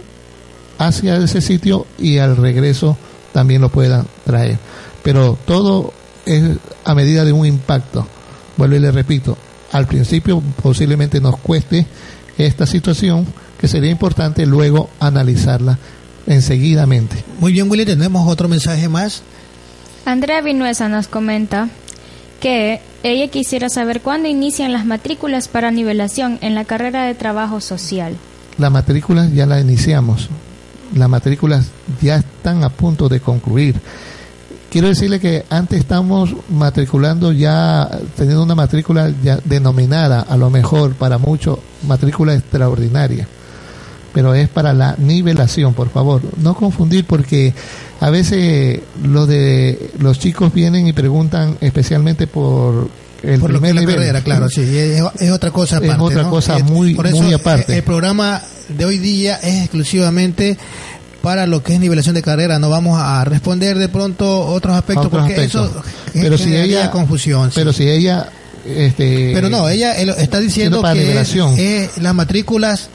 hacia 0.78 1.16
ese 1.16 1.40
sitio 1.40 1.86
y 1.98 2.18
al 2.18 2.36
regreso 2.36 2.96
también 3.32 3.60
lo 3.60 3.68
puedan 3.68 4.06
traer. 4.24 4.58
Pero 5.02 5.38
todo 5.46 5.92
es 6.24 6.42
a 6.84 6.94
medida 6.94 7.24
de 7.24 7.32
un 7.32 7.46
impacto. 7.46 8.06
Vuelvo 8.56 8.76
y 8.76 8.80
le 8.80 8.90
repito, 8.90 9.36
al 9.72 9.86
principio 9.86 10.42
posiblemente 10.62 11.20
nos 11.20 11.38
cueste 11.38 11.86
esta 12.38 12.66
situación 12.66 13.26
que 13.58 13.68
sería 13.68 13.90
importante 13.90 14.46
luego 14.46 14.90
analizarla 15.00 15.78
enseguidamente. 16.26 17.24
Muy 17.40 17.52
bien, 17.52 17.70
Willy, 17.70 17.84
tenemos 17.84 18.28
otro 18.28 18.48
mensaje 18.48 18.88
más. 18.88 19.22
Andrea 20.04 20.40
Vinuesa 20.40 20.88
nos 20.88 21.08
comenta 21.08 21.68
que 22.40 22.80
ella 23.02 23.28
quisiera 23.28 23.68
saber 23.68 24.00
cuándo 24.02 24.28
inician 24.28 24.72
las 24.72 24.84
matrículas 24.84 25.48
para 25.48 25.70
nivelación 25.70 26.38
en 26.42 26.54
la 26.54 26.64
carrera 26.64 27.04
de 27.04 27.14
trabajo 27.14 27.60
social. 27.60 28.16
Las 28.58 28.70
matrículas 28.70 29.32
ya 29.32 29.46
las 29.46 29.62
iniciamos. 29.62 30.28
Las 30.94 31.08
matrículas 31.08 31.66
ya 32.00 32.16
están 32.16 32.64
a 32.64 32.68
punto 32.68 33.08
de 33.08 33.20
concluir. 33.20 33.80
Quiero 34.70 34.88
decirle 34.88 35.20
que 35.20 35.44
antes 35.48 35.78
estamos 35.78 36.34
matriculando 36.50 37.32
ya, 37.32 37.88
teniendo 38.16 38.42
una 38.42 38.54
matrícula 38.54 39.12
ya 39.22 39.38
denominada, 39.44 40.20
a 40.20 40.36
lo 40.36 40.50
mejor 40.50 40.94
para 40.94 41.18
muchos, 41.18 41.58
matrícula 41.86 42.34
extraordinaria. 42.34 43.26
Pero 44.12 44.34
es 44.34 44.48
para 44.48 44.72
la 44.72 44.96
nivelación, 44.98 45.74
por 45.74 45.90
favor. 45.90 46.22
No 46.38 46.54
confundir 46.54 47.04
porque 47.04 47.54
a 48.00 48.10
veces 48.10 48.80
los 49.02 49.28
de 49.28 49.92
los 49.98 50.18
chicos 50.18 50.52
vienen 50.52 50.86
y 50.86 50.92
preguntan 50.92 51.58
especialmente 51.60 52.26
por 52.26 52.88
el 53.22 53.40
Por 53.40 53.50
lo 53.50 53.60
que 53.60 53.68
es 53.68 53.74
la 53.74 53.80
nivel. 53.80 53.96
carrera, 53.96 54.20
claro, 54.22 54.48
sí, 54.50 54.60
es, 54.62 55.02
es 55.20 55.30
otra 55.30 55.50
cosa 55.50 55.76
Es 55.78 55.84
aparte. 55.84 56.02
otra 56.02 56.22
¿no? 56.24 56.30
cosa 56.30 56.58
muy- 56.60 56.94
por 56.94 57.06
eso, 57.06 57.22
muy 57.22 57.32
aparte. 57.32 57.76
El 57.76 57.82
programa 57.82 58.42
de 58.68 58.84
hoy 58.84 58.98
día 58.98 59.36
es 59.42 59.62
exclusivamente 59.62 60.56
para 61.22 61.46
lo 61.46 61.62
que 61.62 61.74
es 61.74 61.80
nivelación 61.80 62.14
de 62.14 62.22
carrera. 62.22 62.58
No 62.58 62.70
vamos 62.70 63.00
a 63.00 63.24
responder 63.24 63.78
de 63.78 63.88
pronto 63.88 64.46
otros 64.46 64.76
aspectos 64.76 65.06
Otros 65.06 65.22
porque 65.22 65.34
aspectos. 65.34 65.70
eso 65.70 65.82
pero 66.12 66.38
si 66.38 66.54
ella 66.56 66.90
confusión. 66.90 67.50
sí. 67.50 67.54
pero 67.56 67.72
si 67.72 67.88
ella 67.88 68.28
este 68.64 69.32
Pero 69.34 69.48
no, 69.48 69.68
ella 69.68 69.94
está 69.94 70.40
diciendo 70.40 70.82
para 70.82 70.94
que 70.94 71.00
es, 71.00 71.06
nivelación. 71.06 71.54
es 71.58 71.98
las 71.98 72.14
matrículas 72.14 72.88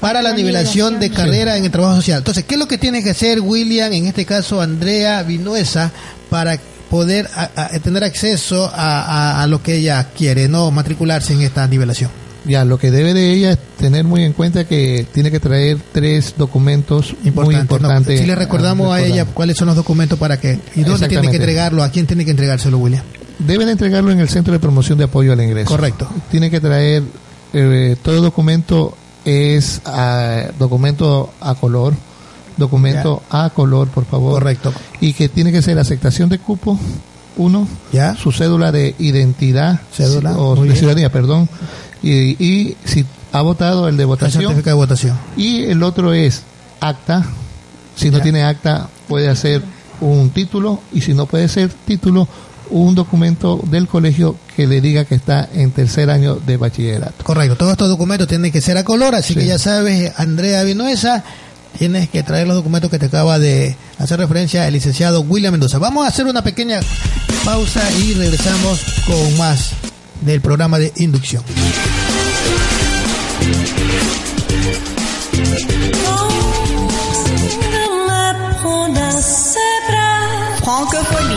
para 0.00 0.20
la, 0.22 0.30
La 0.30 0.36
nivelación 0.36 1.00
de 1.00 1.10
carrera 1.10 1.56
en 1.56 1.64
el 1.64 1.70
trabajo 1.70 1.96
social. 1.96 2.18
Entonces, 2.18 2.44
¿qué 2.44 2.54
es 2.54 2.58
lo 2.60 2.68
que 2.68 2.78
tiene 2.78 3.02
que 3.02 3.10
hacer 3.10 3.40
William, 3.40 3.92
en 3.92 4.06
este 4.06 4.24
caso 4.26 4.60
Andrea 4.60 5.22
Vinuesa, 5.22 5.90
para 6.30 6.58
poder 6.90 7.28
a- 7.34 7.50
a- 7.56 7.68
tener 7.80 8.04
acceso 8.04 8.70
a, 8.74 9.42
a- 9.42 9.46
lo 9.46 9.62
que 9.62 9.76
ella 9.76 10.08
quiere, 10.16 10.48
no 10.48 10.70
matricularse 10.70 11.32
en 11.32 11.42
esta 11.42 11.66
nivelación? 11.66 12.10
ya 12.46 12.62
lo 12.66 12.78
que 12.78 12.90
debe 12.90 13.14
de 13.14 13.32
ella 13.32 13.52
es 13.52 13.58
tener 13.78 14.04
muy 14.04 14.22
en 14.22 14.34
cuenta 14.34 14.64
que 14.66 15.06
tiene 15.14 15.30
que 15.30 15.40
traer 15.40 15.78
tres 15.92 16.34
documentos 16.36 17.16
muy 17.34 17.54
importantes 17.56 18.20
si 18.20 18.26
le 18.26 18.34
recordamos 18.34 18.94
a, 18.94 19.00
ella 19.00 19.24
cuáles 19.24 19.56
son 19.56 19.68
los 19.68 19.76
documentos 19.76 20.18
para 20.18 20.38
que 20.38 20.60
y 20.76 20.82
dónde 20.82 21.08
tiene 21.08 21.30
que 21.30 21.36
entregarlo, 21.36 21.82
a 21.82 21.88
quién 21.88 22.06
tiene 22.06 22.22
que 22.26 22.32
entregárselo, 22.32 22.76
William. 22.76 23.02
deben 23.38 23.70
entregarlo 23.70 24.12
en 24.12 24.20
el 24.20 24.28
centro 24.28 24.52
de 24.52 24.58
promoción 24.58 24.98
de 24.98 25.04
apoyo 25.04 25.32
al 25.32 25.40
ingreso 25.40 25.70
Correcto. 25.70 26.06
tiene 26.30 26.50
que 26.50 26.60
traer 26.60 27.02
eh, 27.54 27.96
todo 28.02 28.20
documento 28.20 28.94
es 29.24 29.80
ah, 29.86 30.42
documento 30.58 31.32
a 31.40 31.54
color 31.54 31.94
documento 32.56 33.22
a 33.30 33.50
color 33.50 33.88
por 33.88 34.04
favor. 34.04 34.34
Correcto. 34.34 34.72
y 35.00 35.12
que 35.12 35.28
tiene 35.28 35.52
que 35.52 35.62
ser 35.62 35.78
aceptación 35.78 36.28
de 36.28 36.38
cupo. 36.38 36.78
Uno 37.36 37.66
¿Ya? 37.92 38.14
su 38.16 38.30
cédula 38.30 38.70
de 38.70 38.94
identidad. 38.98 39.80
Cédula, 39.92 40.38
o 40.38 40.62
de 40.62 40.76
ciudadanía 40.76 41.10
perdón. 41.10 41.48
Y, 42.02 42.42
y 42.44 42.76
si 42.84 43.04
ha 43.32 43.40
votado 43.42 43.88
el 43.88 43.96
de 43.96 44.02
El 44.04 44.06
votación 44.08 44.42
certificado 44.42 44.76
de 44.76 44.82
votación. 44.82 45.18
y 45.36 45.64
el 45.64 45.82
otro 45.82 46.12
es 46.12 46.42
acta. 46.80 47.24
Si 47.96 48.10
no 48.10 48.20
tiene 48.20 48.44
acta 48.44 48.88
puede 49.08 49.28
hacer 49.28 49.62
un 50.00 50.30
título. 50.30 50.80
Y 50.92 51.00
si 51.00 51.14
no 51.14 51.26
puede 51.26 51.48
ser 51.48 51.70
título 51.70 52.28
un 52.70 52.94
documento 52.94 53.60
del 53.70 53.86
colegio 53.88 54.36
que 54.56 54.66
le 54.66 54.80
diga 54.80 55.04
que 55.04 55.14
está 55.16 55.48
en 55.52 55.70
tercer 55.72 56.10
año 56.10 56.36
de 56.36 56.56
bachillerato. 56.56 57.22
Correcto, 57.24 57.56
todos 57.56 57.72
estos 57.72 57.88
documentos 57.88 58.26
tienen 58.26 58.50
que 58.50 58.60
ser 58.62 58.78
a 58.78 58.84
color, 58.84 59.14
así 59.14 59.34
Sí. 59.34 59.40
que 59.40 59.46
ya 59.46 59.58
sabes, 59.58 60.12
Andrea 60.18 60.62
Vinuesa, 60.62 61.22
tienes 61.78 62.08
que 62.08 62.22
traer 62.22 62.46
los 62.46 62.56
documentos 62.56 62.90
que 62.90 62.98
te 62.98 63.06
acaba 63.06 63.38
de 63.38 63.76
hacer 63.98 64.18
referencia 64.18 64.66
el 64.66 64.74
licenciado 64.74 65.20
William 65.22 65.52
Mendoza. 65.52 65.78
Vamos 65.78 66.04
a 66.04 66.08
hacer 66.08 66.26
una 66.26 66.42
pequeña 66.42 66.80
pausa 67.44 67.82
y 67.92 68.14
regresamos 68.14 68.80
con 69.06 69.38
más 69.38 69.70
del 70.22 70.40
programa 70.40 70.78
de 70.78 70.92
inducción. 70.96 71.42
Francophonie. 80.64 81.36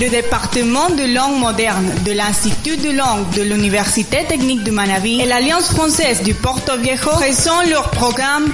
Le 0.00 0.10
département 0.10 0.90
de 0.90 1.06
langue 1.06 1.38
moderne 1.38 1.92
de 2.04 2.12
l'Institut 2.12 2.76
de 2.76 2.90
langue 2.90 3.30
de 3.36 3.42
l'Université 3.42 4.24
technique 4.24 4.64
de 4.64 4.70
Manaví 4.70 5.20
et 5.20 5.26
l'Alliance 5.26 5.68
française 5.68 6.22
du 6.22 6.34
Porto 6.34 6.76
Viejo 6.78 7.10
présentent 7.12 7.68
leur 7.68 7.90
programme 7.90 8.52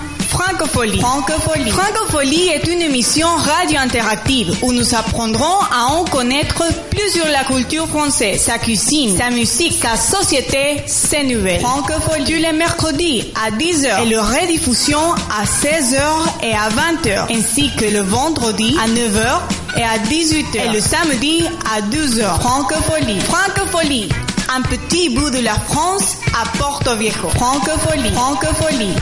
Francophonie. 0.60 1.00
Francophonie. 1.00 1.70
Francophonie 1.70 2.48
est 2.48 2.68
une 2.68 2.82
émission 2.82 3.26
radio 3.34 3.78
interactive 3.78 4.54
où 4.60 4.74
nous 4.74 4.94
apprendrons 4.94 5.58
à 5.72 5.86
en 5.86 6.04
connaître 6.04 6.64
plus 6.90 7.12
sur 7.12 7.24
la 7.24 7.44
culture 7.44 7.88
française, 7.88 8.42
sa 8.42 8.58
cuisine, 8.58 9.16
sa 9.16 9.30
musique, 9.30 9.72
sa 9.80 9.96
société, 9.96 10.82
ses 10.86 11.22
nouvelles. 11.22 11.62
Francophonie. 11.62 12.40
Les 12.40 12.52
mercredis 12.52 13.24
à 13.42 13.50
10h 13.52 14.02
et 14.02 14.10
le 14.10 14.20
rediffusion 14.20 15.00
à 15.00 15.44
16h 15.44 16.02
et 16.42 16.52
à 16.52 16.68
20h, 16.68 17.34
ainsi 17.34 17.70
que 17.78 17.86
le 17.86 18.00
vendredi 18.00 18.76
à 18.82 18.86
9h 18.86 19.78
et 19.78 19.82
à 19.82 19.96
18h 19.96 20.68
et 20.68 20.72
le 20.74 20.80
samedi 20.80 21.42
à 21.74 21.80
12h. 21.80 22.38
Francophonie. 22.38 23.20
Francophonie. 23.20 24.08
Un 24.54 24.60
petit 24.60 25.08
bout 25.08 25.30
de 25.30 25.42
la 25.42 25.54
France 25.54 26.18
à 26.38 26.46
Porto 26.58 26.96
Viejo. 26.96 27.30
Francophonie. 27.30 28.10
Francophonie. 28.12 28.94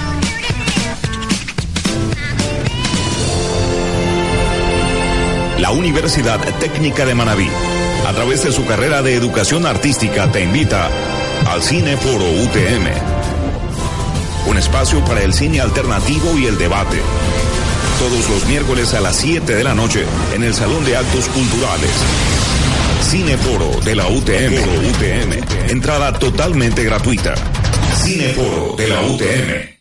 La 5.68 5.74
Universidad 5.74 6.40
Técnica 6.60 7.04
de 7.04 7.14
Manabí, 7.14 7.46
a 8.06 8.12
través 8.14 8.42
de 8.42 8.52
su 8.52 8.64
carrera 8.64 9.02
de 9.02 9.12
educación 9.12 9.66
artística, 9.66 10.32
te 10.32 10.42
invita 10.42 10.88
al 11.46 11.62
Cine 11.62 11.94
Foro 11.98 12.24
UTM. 12.24 12.88
Un 14.46 14.56
espacio 14.56 15.04
para 15.04 15.22
el 15.22 15.34
cine 15.34 15.60
alternativo 15.60 16.38
y 16.38 16.46
el 16.46 16.56
debate. 16.56 16.96
Todos 17.98 18.30
los 18.30 18.46
miércoles 18.46 18.94
a 18.94 19.00
las 19.02 19.16
7 19.16 19.54
de 19.54 19.62
la 19.62 19.74
noche 19.74 20.06
en 20.34 20.42
el 20.42 20.54
Salón 20.54 20.86
de 20.86 20.96
Actos 20.96 21.28
Culturales. 21.28 21.90
Cineforo 23.02 23.78
de 23.82 23.94
la 23.94 24.06
UTM. 24.06 24.54
UTM. 24.88 25.70
Entrada 25.70 26.18
totalmente 26.18 26.82
gratuita. 26.82 27.34
Cineforo 27.94 28.74
de 28.74 28.88
la 28.88 29.02
UTM. 29.02 29.77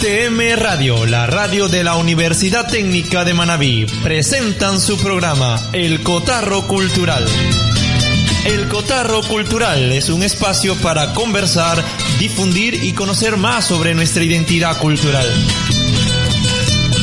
UTM 0.00 0.54
Radio, 0.56 1.06
la 1.06 1.26
radio 1.26 1.68
de 1.68 1.82
la 1.82 1.96
Universidad 1.96 2.68
Técnica 2.68 3.24
de 3.24 3.34
Manabí, 3.34 3.84
presentan 4.04 4.80
su 4.80 4.96
programa 4.96 5.60
El 5.72 6.04
Cotarro 6.04 6.68
Cultural. 6.68 7.26
El 8.44 8.68
Cotarro 8.68 9.22
Cultural 9.22 9.90
es 9.90 10.08
un 10.08 10.22
espacio 10.22 10.76
para 10.76 11.14
conversar, 11.14 11.82
difundir 12.20 12.74
y 12.74 12.92
conocer 12.92 13.36
más 13.38 13.64
sobre 13.64 13.92
nuestra 13.96 14.22
identidad 14.22 14.78
cultural. 14.78 15.28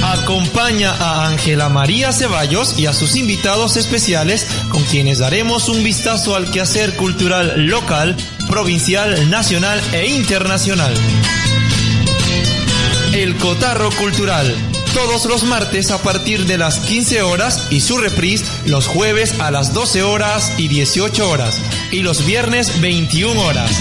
Acompaña 0.01 0.93
a 0.93 1.27
Ángela 1.27 1.67
María 1.67 2.13
Ceballos 2.13 2.79
y 2.79 2.85
a 2.85 2.93
sus 2.93 3.17
invitados 3.17 3.75
especiales 3.75 4.47
con 4.69 4.81
quienes 4.85 5.19
daremos 5.19 5.67
un 5.67 5.83
vistazo 5.83 6.33
al 6.33 6.49
quehacer 6.49 6.95
cultural 6.95 7.65
local, 7.65 8.15
provincial, 8.47 9.29
nacional 9.29 9.81
e 9.91 10.07
internacional. 10.07 10.93
El 13.15 13.37
Cotarro 13.37 13.91
Cultural, 13.91 14.53
todos 14.93 15.23
los 15.23 15.43
martes 15.43 15.89
a 15.89 15.99
partir 15.99 16.45
de 16.47 16.57
las 16.57 16.79
15 16.79 17.21
horas 17.21 17.67
y 17.69 17.79
su 17.79 17.97
reprise 17.97 18.43
los 18.65 18.87
jueves 18.87 19.39
a 19.39 19.51
las 19.51 19.73
12 19.73 20.03
horas 20.03 20.51
y 20.57 20.67
18 20.67 21.29
horas 21.29 21.61
y 21.91 22.01
los 22.01 22.25
viernes 22.25 22.81
21 22.81 23.41
horas. 23.41 23.71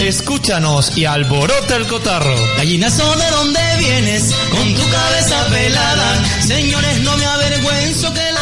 Escúchanos 0.00 0.96
y 0.96 1.06
alborota 1.06 1.74
el 1.74 1.88
cotarro. 1.88 2.36
Gallinazo 2.56 3.16
de 3.16 3.30
dónde 3.30 3.60
vienes, 3.80 4.32
con 4.48 4.74
tu 4.74 4.90
cabeza 4.90 5.46
pelada. 5.50 6.24
Señores, 6.46 7.00
no 7.00 7.16
me 7.16 7.26
avergüenzo 7.26 8.14
que 8.14 8.30
la. 8.30 8.40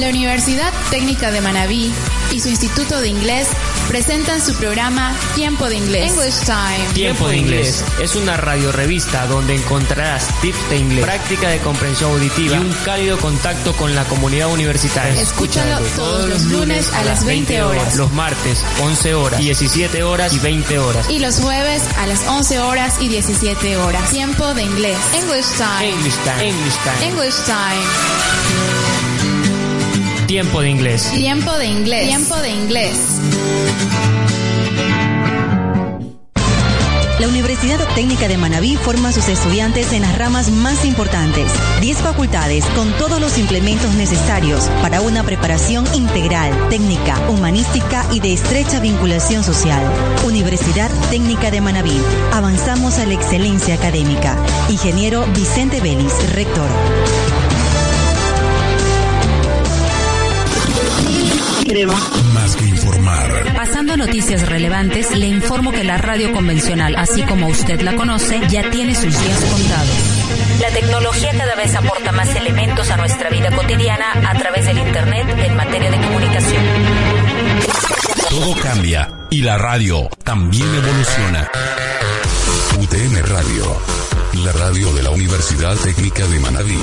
La 0.00 0.08
Universidad 0.08 0.72
Técnica 0.90 1.30
de 1.30 1.40
Manabí 1.40 1.92
y 2.32 2.40
su 2.40 2.48
Instituto 2.48 3.00
de 3.00 3.08
Inglés 3.08 3.46
presentan 3.88 4.44
su 4.44 4.54
programa 4.54 5.14
Tiempo 5.34 5.68
de 5.68 5.76
Inglés. 5.76 6.12
English 6.12 6.40
Time. 6.44 6.92
Tiempo 6.94 7.26
de 7.28 7.38
Inglés 7.38 7.82
es 8.00 8.14
una 8.14 8.36
radiorevista 8.36 9.26
donde 9.26 9.54
encontrarás 9.54 10.28
tips 10.40 10.70
de 10.70 10.76
inglés, 10.76 11.04
práctica 11.04 11.48
de 11.48 11.58
comprensión 11.58 12.12
auditiva 12.12 12.56
y 12.56 12.58
un 12.58 12.72
cálido 12.84 13.18
contacto 13.18 13.72
con 13.72 13.94
la 13.94 14.04
comunidad 14.04 14.52
universitaria. 14.52 15.20
Escúchalo 15.20 15.78
todos 15.96 16.28
los 16.28 16.44
lunes 16.44 16.92
a 16.92 17.04
las 17.04 17.24
20 17.24 17.62
horas. 17.62 17.96
Los 17.96 18.12
martes, 18.12 18.64
11 18.82 19.14
horas, 19.14 19.40
17 19.40 20.02
horas 20.02 20.32
y 20.34 20.38
20 20.38 20.78
horas. 20.78 21.08
Y 21.08 21.18
los 21.18 21.40
jueves 21.40 21.82
a 21.96 22.06
las 22.06 22.26
11 22.28 22.58
horas 22.60 22.94
y 23.00 23.08
17 23.08 23.76
horas. 23.78 24.10
Tiempo 24.10 24.52
de 24.54 24.64
Inglés. 24.64 24.98
English 25.14 25.46
Time. 25.56 25.90
English 25.90 26.16
Time. 26.24 26.48
English 26.48 26.76
Time. 26.84 27.06
English 27.06 27.36
Time. 27.46 28.97
Tiempo 30.28 30.60
de 30.60 30.68
Inglés. 30.68 31.10
Tiempo 31.10 31.50
de 31.56 31.64
Inglés. 31.64 32.06
Tiempo 32.06 32.36
de 32.36 32.50
Inglés. 32.50 32.98
La 37.18 37.28
Universidad 37.28 37.78
Técnica 37.94 38.28
de 38.28 38.36
Manabí 38.36 38.76
forma 38.76 39.08
a 39.08 39.12
sus 39.12 39.26
estudiantes 39.26 39.90
en 39.94 40.02
las 40.02 40.18
ramas 40.18 40.50
más 40.50 40.84
importantes. 40.84 41.50
10 41.80 41.96
facultades 42.02 42.66
con 42.76 42.92
todos 42.98 43.22
los 43.22 43.38
implementos 43.38 43.94
necesarios 43.94 44.68
para 44.82 45.00
una 45.00 45.22
preparación 45.22 45.86
integral, 45.94 46.52
técnica, 46.68 47.18
humanística 47.30 48.04
y 48.12 48.20
de 48.20 48.34
estrecha 48.34 48.80
vinculación 48.80 49.42
social. 49.42 49.82
Universidad 50.26 50.90
Técnica 51.08 51.50
de 51.50 51.62
Manabí. 51.62 51.98
Avanzamos 52.34 52.98
a 52.98 53.06
la 53.06 53.14
excelencia 53.14 53.76
académica. 53.76 54.36
Ingeniero 54.68 55.24
Vicente 55.32 55.80
Vélez, 55.80 56.12
rector. 56.34 56.68
Más 61.68 62.56
que 62.56 62.64
informar. 62.64 63.54
Pasando 63.54 63.92
a 63.92 63.96
noticias 63.98 64.48
relevantes, 64.48 65.14
le 65.14 65.26
informo 65.26 65.70
que 65.70 65.84
la 65.84 65.98
radio 65.98 66.32
convencional, 66.32 66.96
así 66.96 67.22
como 67.24 67.46
usted 67.46 67.82
la 67.82 67.94
conoce, 67.94 68.40
ya 68.48 68.70
tiene 68.70 68.94
sus 68.94 69.12
días 69.20 69.44
contados. 69.44 70.60
La 70.62 70.70
tecnología 70.70 71.30
cada 71.36 71.54
vez 71.56 71.74
aporta 71.74 72.10
más 72.12 72.34
elementos 72.34 72.90
a 72.90 72.96
nuestra 72.96 73.28
vida 73.28 73.50
cotidiana 73.54 74.06
a 74.30 74.38
través 74.38 74.64
del 74.64 74.78
Internet 74.78 75.26
en 75.44 75.56
materia 75.56 75.90
de 75.90 75.98
comunicación. 75.98 76.64
Todo 78.30 78.54
cambia 78.62 79.10
y 79.28 79.42
la 79.42 79.58
radio 79.58 80.08
también 80.24 80.74
evoluciona. 80.74 81.50
UTM 82.80 83.26
Radio, 83.26 83.82
la 84.42 84.52
radio 84.52 84.94
de 84.94 85.02
la 85.02 85.10
Universidad 85.10 85.76
Técnica 85.76 86.26
de 86.26 86.40
Manabí. 86.40 86.80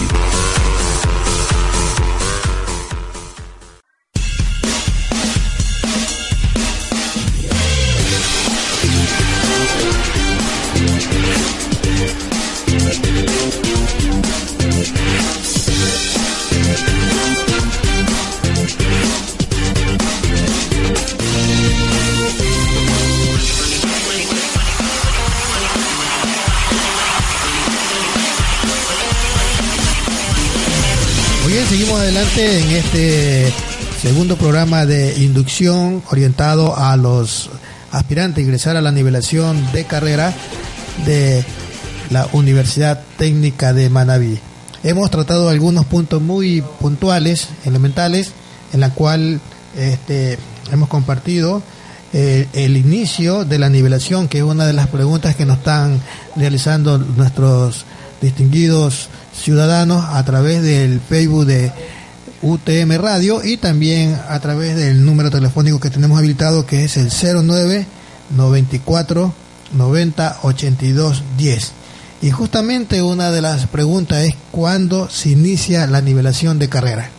Adelante 31.97 32.59
en 32.59 32.71
este 32.71 33.53
segundo 34.01 34.37
programa 34.37 34.85
de 34.85 35.17
inducción 35.17 36.03
orientado 36.09 36.75
a 36.77 36.97
los 36.97 37.49
aspirantes 37.91 38.39
a 38.39 38.41
ingresar 38.41 38.77
a 38.77 38.81
la 38.81 38.91
nivelación 38.91 39.71
de 39.71 39.85
carrera 39.85 40.33
de 41.05 41.43
la 42.09 42.27
Universidad 42.33 43.01
Técnica 43.17 43.73
de 43.73 43.89
Manabí. 43.89 44.39
Hemos 44.83 45.09
tratado 45.09 45.49
algunos 45.49 45.85
puntos 45.85 46.21
muy 46.21 46.63
puntuales, 46.79 47.49
elementales, 47.65 48.31
en 48.73 48.79
la 48.79 48.91
cual 48.91 49.39
este, 49.77 50.37
hemos 50.71 50.89
compartido 50.89 51.61
eh, 52.13 52.47
el 52.53 52.77
inicio 52.77 53.45
de 53.45 53.59
la 53.59 53.69
nivelación, 53.69 54.27
que 54.27 54.39
es 54.39 54.43
una 54.43 54.65
de 54.65 54.73
las 54.73 54.87
preguntas 54.87 55.35
que 55.35 55.45
nos 55.45 55.57
están 55.59 56.01
realizando 56.35 56.97
nuestros 56.97 57.85
distinguidos 58.21 59.09
ciudadanos 59.41 60.05
a 60.09 60.23
través 60.25 60.61
del 60.63 60.99
Facebook 60.99 61.45
de 61.45 61.71
UTM 62.41 62.97
Radio 62.97 63.43
y 63.43 63.57
también 63.57 64.19
a 64.29 64.39
través 64.39 64.75
del 64.75 65.05
número 65.05 65.31
telefónico 65.31 65.79
que 65.79 65.89
tenemos 65.89 66.17
habilitado 66.17 66.65
que 66.65 66.85
es 66.85 66.97
el 66.97 67.09
09 67.11 67.85
94 68.35 69.33
90 69.73 70.39
82 70.43 71.23
10. 71.37 71.71
Y 72.21 72.31
justamente 72.31 73.01
una 73.01 73.31
de 73.31 73.41
las 73.41 73.67
preguntas 73.67 74.23
es 74.23 74.35
cuándo 74.51 75.09
se 75.09 75.29
inicia 75.29 75.85
la 75.87 76.01
nivelación 76.01 76.59
de 76.59 76.69
carrera. 76.69 77.09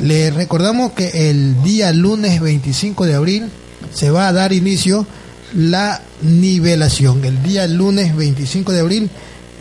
Le 0.00 0.30
recordamos 0.30 0.92
que 0.92 1.30
el 1.30 1.62
día 1.62 1.92
lunes 1.92 2.40
25 2.40 3.04
de 3.04 3.14
abril 3.14 3.50
se 3.92 4.10
va 4.10 4.28
a 4.28 4.32
dar 4.32 4.52
inicio 4.52 5.06
la 5.54 6.00
nivelación. 6.22 7.24
El 7.24 7.42
día 7.42 7.66
lunes 7.68 8.16
25 8.16 8.72
de 8.72 8.80
abril 8.80 9.10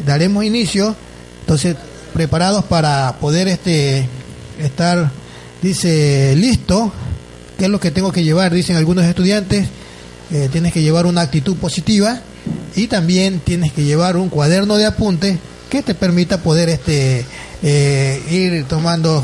daremos 0.05 0.43
inicio, 0.45 0.95
entonces 1.51 1.75
preparados 2.13 2.63
para 2.63 3.17
poder 3.19 3.49
este 3.49 4.07
estar, 4.57 5.11
dice, 5.61 6.33
listo, 6.37 6.93
¿qué 7.57 7.65
es 7.65 7.69
lo 7.69 7.77
que 7.77 7.91
tengo 7.91 8.13
que 8.13 8.23
llevar? 8.23 8.53
Dicen 8.53 8.77
algunos 8.77 9.03
estudiantes, 9.03 9.67
eh, 10.31 10.47
tienes 10.49 10.71
que 10.71 10.81
llevar 10.81 11.05
una 11.05 11.19
actitud 11.19 11.57
positiva 11.57 12.21
y 12.73 12.87
también 12.87 13.41
tienes 13.41 13.73
que 13.73 13.83
llevar 13.83 14.15
un 14.15 14.29
cuaderno 14.29 14.77
de 14.77 14.85
apuntes 14.85 15.39
que 15.69 15.83
te 15.83 15.93
permita 15.93 16.37
poder 16.37 16.69
este 16.69 17.25
eh, 17.61 18.23
ir 18.31 18.63
tomando 18.63 19.21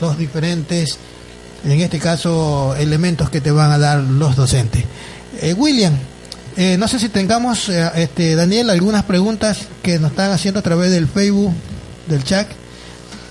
los 0.00 0.18
diferentes, 0.18 0.98
en 1.64 1.80
este 1.80 2.00
caso, 2.00 2.74
elementos 2.76 3.30
que 3.30 3.40
te 3.40 3.52
van 3.52 3.70
a 3.70 3.78
dar 3.78 4.00
los 4.00 4.34
docentes. 4.34 4.82
Eh, 5.40 5.52
William, 5.52 5.96
no 6.76 6.88
sé 6.88 6.98
si 6.98 7.08
tengamos, 7.08 7.68
este, 7.68 8.34
Daniel, 8.34 8.70
algunas 8.70 9.04
preguntas 9.04 9.68
que 9.80 10.00
nos 10.00 10.10
están 10.10 10.32
haciendo 10.32 10.58
a 10.58 10.62
través 10.64 10.90
del 10.90 11.06
Facebook, 11.06 11.54
del 12.08 12.24
chat, 12.24 12.48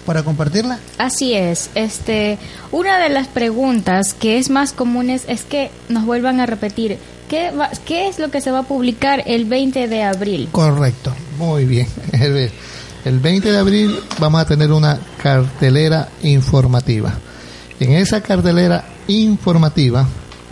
para 0.05 0.23
compartirla. 0.23 0.80
Así 0.97 1.34
es. 1.34 1.69
Este, 1.75 2.38
una 2.71 2.97
de 2.99 3.09
las 3.09 3.28
preguntas 3.28 4.13
que 4.13 4.38
es 4.38 4.49
más 4.49 4.71
comunes 4.73 5.23
es 5.28 5.43
que 5.43 5.69
nos 5.89 6.05
vuelvan 6.05 6.39
a 6.39 6.45
repetir 6.45 6.97
¿qué, 7.30 7.51
va- 7.51 7.71
¿qué 7.86 8.07
es 8.07 8.17
lo 8.19 8.32
que 8.32 8.39
se 8.39 8.51
va 8.51 8.59
a 8.59 8.63
publicar 8.63 9.21
el 9.25 9.43
20 9.45 9.88
de 9.89 10.03
abril? 10.03 10.47
Correcto, 10.51 11.13
muy 11.38 11.65
bien. 11.65 11.88
El, 12.13 12.49
el 13.05 13.19
20 13.19 13.51
de 13.51 13.57
abril 13.57 13.99
vamos 14.19 14.41
a 14.41 14.45
tener 14.45 14.71
una 14.71 14.97
cartelera 15.21 16.07
informativa. 16.23 17.13
En 17.80 17.91
esa 17.93 18.21
cartelera 18.21 18.86
informativa 19.07 20.07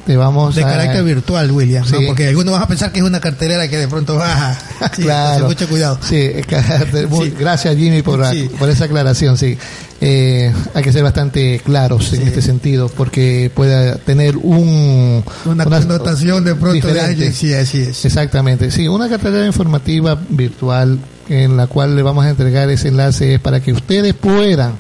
te 0.06 0.16
vamos 0.18 0.54
De 0.56 0.64
a... 0.64 0.68
carácter 0.68 1.04
virtual, 1.04 1.52
William, 1.52 1.84
porque 2.06 2.28
algunos 2.28 2.54
van 2.54 2.64
a 2.64 2.68
pensar 2.68 2.92
que 2.92 3.00
es 3.00 3.06
una 3.06 3.20
cartelera 3.20 3.68
que 3.68 3.78
de 3.78 3.88
pronto 3.88 4.16
baja. 4.16 4.58
Sí, 4.96 5.02
claro. 5.02 5.48
mucho 5.48 5.68
cuidado. 5.68 5.98
Sí, 6.02 6.32
carácter- 6.48 7.08
muy- 7.10 7.30
Sí. 7.30 7.36
gracias 7.40 7.76
Jimmy 7.76 8.02
por, 8.02 8.20
la- 8.20 8.32
Sí. 8.32 8.50
por 8.60 8.70
esa 8.70 8.86
aclaración, 8.86 9.38
sí. 9.38 9.58
Eh, 10.02 10.54
hay 10.74 10.84
que 10.84 10.92
ser 10.92 11.04
bastante 11.04 11.60
claros 11.64 12.12
en 12.14 12.24
este 12.24 12.42
sentido 12.42 12.90
porque 12.90 13.50
puede 13.56 13.96
tener 14.00 14.36
un... 14.38 15.24
Una 15.46 15.64
connotación 15.64 16.44
de 16.44 16.54
pronto 16.56 16.88
de 16.88 16.94
diferente. 16.94 17.02
alguien, 17.06 17.34
sí, 17.34 17.54
así 17.54 17.82
es. 17.82 18.06
Exactamente, 18.06 18.70
sí, 18.72 18.88
una 18.88 19.08
cartelera 19.10 19.46
informativa 19.48 20.20
virtual 20.30 21.00
en 21.30 21.58
la 21.58 21.68
cual 21.68 21.96
le 21.96 22.04
vamos 22.04 22.26
a 22.26 22.30
entregar 22.30 22.70
ese 22.70 22.90
enlace 22.90 23.36
es 23.36 23.40
para 23.40 23.60
que 23.62 23.72
ustedes 23.72 24.14
puedan 24.14 24.74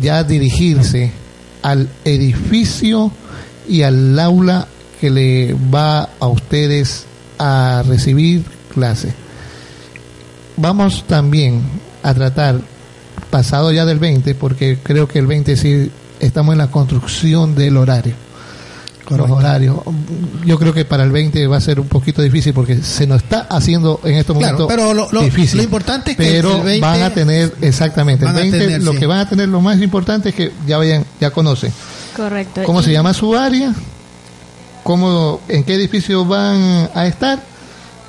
ya 0.00 0.24
dirigirse 0.24 1.12
al 1.62 1.88
edificio 2.04 3.12
y 3.68 3.82
al 3.82 4.18
aula 4.18 4.66
que 5.00 5.10
le 5.10 5.54
va 5.74 6.08
a 6.20 6.26
ustedes 6.28 7.04
a 7.38 7.82
recibir 7.86 8.44
clase. 8.72 9.12
Vamos 10.56 11.04
también 11.06 11.62
a 12.02 12.14
tratar, 12.14 12.60
pasado 13.30 13.72
ya 13.72 13.84
del 13.84 13.98
20, 13.98 14.34
porque 14.34 14.78
creo 14.82 15.08
que 15.08 15.18
el 15.18 15.26
20 15.26 15.56
sí 15.56 15.90
estamos 16.20 16.52
en 16.52 16.58
la 16.58 16.68
construcción 16.70 17.54
del 17.54 17.76
horario. 17.76 18.14
Con 19.04 19.18
los 19.18 19.30
horarios. 19.30 19.76
Yo 20.46 20.58
creo 20.58 20.72
que 20.72 20.86
para 20.86 21.04
el 21.04 21.10
20 21.12 21.46
va 21.46 21.58
a 21.58 21.60
ser 21.60 21.78
un 21.78 21.88
poquito 21.88 22.22
difícil 22.22 22.54
porque 22.54 22.78
se 22.78 23.06
nos 23.06 23.22
está 23.22 23.40
haciendo 23.50 24.00
en 24.02 24.14
estos 24.14 24.38
Claro, 24.38 24.54
momentos 24.60 24.74
pero 24.74 24.94
lo, 24.94 25.12
lo- 25.12 25.20
difícil. 25.20 25.58
lo 25.58 25.62
importante 25.64 26.12
es 26.12 26.16
que 26.16 26.22
pero 26.24 26.56
el 26.56 26.62
20 26.62 26.80
van 26.80 27.02
a 27.02 27.10
tener 27.10 27.52
exactamente 27.60 28.24
el 28.24 28.32
20 28.32 28.58
tener, 28.58 28.82
lo 28.82 28.92
sí. 28.92 28.98
que 29.00 29.06
van 29.06 29.18
a 29.18 29.28
tener 29.28 29.50
lo 29.50 29.60
más 29.60 29.78
importante 29.82 30.30
es 30.30 30.34
que 30.34 30.52
ya 30.66 30.78
vayan 30.78 31.04
ya 31.20 31.30
conocen 31.32 31.70
Correcto. 32.16 32.62
cómo 32.64 32.80
Y- 32.80 32.84
se 32.84 32.92
llama 32.92 33.12
su 33.14 33.36
área 33.36 33.72
cómo 34.82 35.40
en 35.48 35.64
qué 35.64 35.74
edificio 35.74 36.24
van 36.24 36.88
a 36.94 37.06
estar 37.06 37.40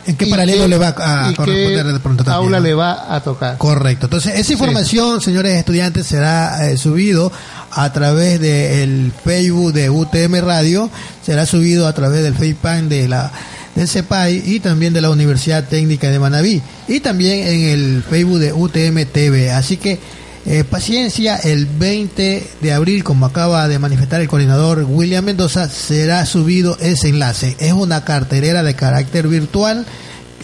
en 0.08 0.16
qué 0.18 0.28
paralelo 0.28 0.64
qué- 0.64 0.68
le 0.68 0.78
va 0.78 0.90
a 0.90 1.34
corresponder 1.36 1.86
de 1.88 2.00
pronto 2.00 2.24
también, 2.24 2.44
aula 2.46 2.60
le 2.60 2.74
va 2.76 3.16
a 3.16 3.22
tocar 3.22 3.58
Correcto. 3.58 4.06
Entonces, 4.06 4.36
esa 4.38 4.54
información, 4.54 5.20
señores 5.20 5.54
estudiantes, 5.54 6.06
será 6.06 6.70
eh, 6.70 6.78
subido 6.78 7.32
a 7.72 7.92
través 7.92 8.40
del 8.40 9.12
Facebook 9.24 9.74
de 9.74 9.90
UTM 9.90 10.42
Radio, 10.42 10.92
será 11.26 11.48
subido 11.48 11.88
a 11.88 11.94
través 11.94 12.22
del 12.24 12.36
FacePan 12.36 12.88
de 12.88 13.08
la 13.08 13.32
del 13.74 13.88
CEPAI 13.90 14.44
y 14.46 14.60
también 14.62 14.94
de 14.94 15.02
la 15.02 15.10
Universidad 15.10 15.64
Técnica 15.68 16.10
de 16.10 16.20
Manabí. 16.20 16.62
Y 16.88 17.00
también 17.02 17.46
en 17.48 17.62
el 17.64 18.04
Facebook 18.08 18.40
de 18.40 18.54
UTM 18.54 19.06
TV. 19.06 19.52
Así 19.52 19.76
que 19.78 20.00
eh, 20.46 20.64
paciencia, 20.64 21.38
el 21.38 21.66
20 21.66 22.48
de 22.62 22.74
abril, 22.74 23.04
como 23.04 23.26
acaba 23.26 23.68
de 23.68 23.80
manifestar 23.80 24.22
el 24.22 24.28
coordinador 24.28 24.86
William 24.88 25.26
Mendoza, 25.26 25.68
será 25.70 26.26
subido 26.26 26.78
ese 26.80 27.10
enlace. 27.10 27.56
Es 27.60 27.74
una 27.74 28.04
carterera 28.06 28.62
de 28.64 28.76
carácter 28.76 29.28
virtual 29.28 29.86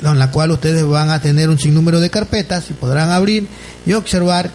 en 0.03 0.17
la 0.17 0.31
cual 0.31 0.49
ustedes 0.49 0.83
van 0.87 1.11
a 1.11 1.21
tener 1.21 1.49
un 1.49 1.59
sinnúmero 1.59 1.99
de 1.99 2.09
carpetas 2.09 2.71
y 2.71 2.73
podrán 2.73 3.11
abrir 3.11 3.47
y 3.85 3.93
observar 3.93 4.49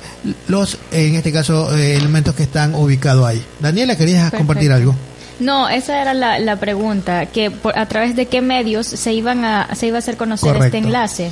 los, 0.48 0.76
en 0.90 1.14
este 1.14 1.30
caso, 1.32 1.72
eh, 1.76 1.96
elementos 1.96 2.34
que 2.34 2.42
están 2.42 2.74
ubicados 2.74 3.24
ahí. 3.24 3.40
Daniela, 3.60 3.94
¿querías 3.96 4.22
Perfecto. 4.22 4.38
compartir 4.38 4.72
algo? 4.72 4.96
No, 5.38 5.68
esa 5.68 6.00
era 6.02 6.14
la, 6.14 6.40
la 6.40 6.56
pregunta, 6.58 7.26
que 7.26 7.52
por- 7.52 7.78
a 7.78 7.86
través 7.86 8.16
de 8.16 8.26
qué 8.26 8.40
medios 8.40 8.88
se 8.88 9.12
iban 9.12 9.44
a 9.44 9.68
se 9.76 9.86
iba 9.86 9.96
a 9.96 10.00
hacer 10.00 10.16
conocer 10.16 10.48
Correcto. 10.54 10.76
este 10.78 10.78
enlace. 10.88 11.30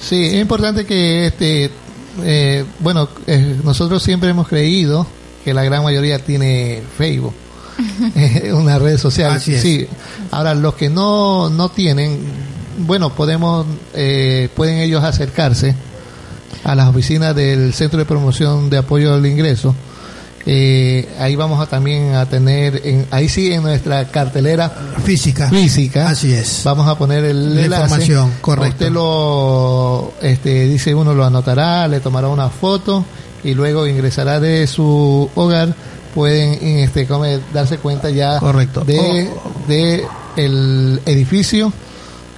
Sí, 0.00 0.24
es 0.28 0.40
importante 0.40 0.86
que 0.86 1.26
este, 1.26 1.70
eh, 2.22 2.64
bueno, 2.80 3.08
eh, 3.26 3.60
nosotros 3.64 4.02
siempre 4.02 4.30
hemos 4.30 4.48
creído 4.48 5.06
que 5.44 5.54
la 5.54 5.64
gran 5.64 5.82
mayoría 5.82 6.18
tiene 6.18 6.82
Facebook, 6.96 7.34
eh, 8.14 8.52
una 8.54 8.78
red 8.78 8.98
social. 8.98 9.32
Así 9.32 9.54
es. 9.54 9.62
Sí. 9.62 9.86
Ahora 10.30 10.54
los 10.54 10.74
que 10.74 10.88
no 10.90 11.50
no 11.50 11.68
tienen, 11.70 12.20
bueno, 12.78 13.14
podemos, 13.14 13.66
eh, 13.94 14.48
pueden 14.54 14.78
ellos 14.78 15.02
acercarse 15.02 15.74
a 16.64 16.74
las 16.74 16.88
oficinas 16.88 17.34
del 17.34 17.72
Centro 17.72 17.98
de 17.98 18.04
Promoción 18.04 18.68
de 18.70 18.78
Apoyo 18.78 19.14
al 19.14 19.24
Ingreso. 19.24 19.74
Eh, 20.46 21.06
ahí 21.18 21.36
vamos 21.36 21.60
a 21.60 21.66
también 21.66 22.14
a 22.14 22.24
tener, 22.26 22.80
en, 22.84 23.06
ahí 23.10 23.28
sí 23.28 23.52
en 23.52 23.62
nuestra 23.62 24.06
cartelera 24.08 24.70
física, 25.04 25.50
física, 25.50 26.08
así 26.08 26.32
es, 26.32 26.62
vamos 26.64 26.88
a 26.88 26.96
poner 26.96 27.24
el 27.24 27.54
La 27.56 27.62
enlace. 27.64 27.82
información, 27.82 28.32
correcto. 28.40 28.74
Usted 28.84 28.90
lo, 28.90 30.12
este, 30.22 30.64
dice 30.66 30.94
uno 30.94 31.12
lo 31.12 31.24
anotará, 31.26 31.86
le 31.88 32.00
tomará 32.00 32.28
una 32.28 32.48
foto 32.48 33.04
y 33.44 33.52
luego 33.54 33.86
ingresará 33.86 34.40
de 34.40 34.66
su 34.66 35.28
hogar. 35.34 35.74
Pueden, 36.14 36.54
este, 36.78 37.06
como 37.06 37.24
darse 37.54 37.78
cuenta 37.78 38.10
ya 38.10 38.40
Correcto. 38.40 38.80
de, 38.84 39.30
de 39.68 40.04
el 40.36 41.00
edificio, 41.06 41.72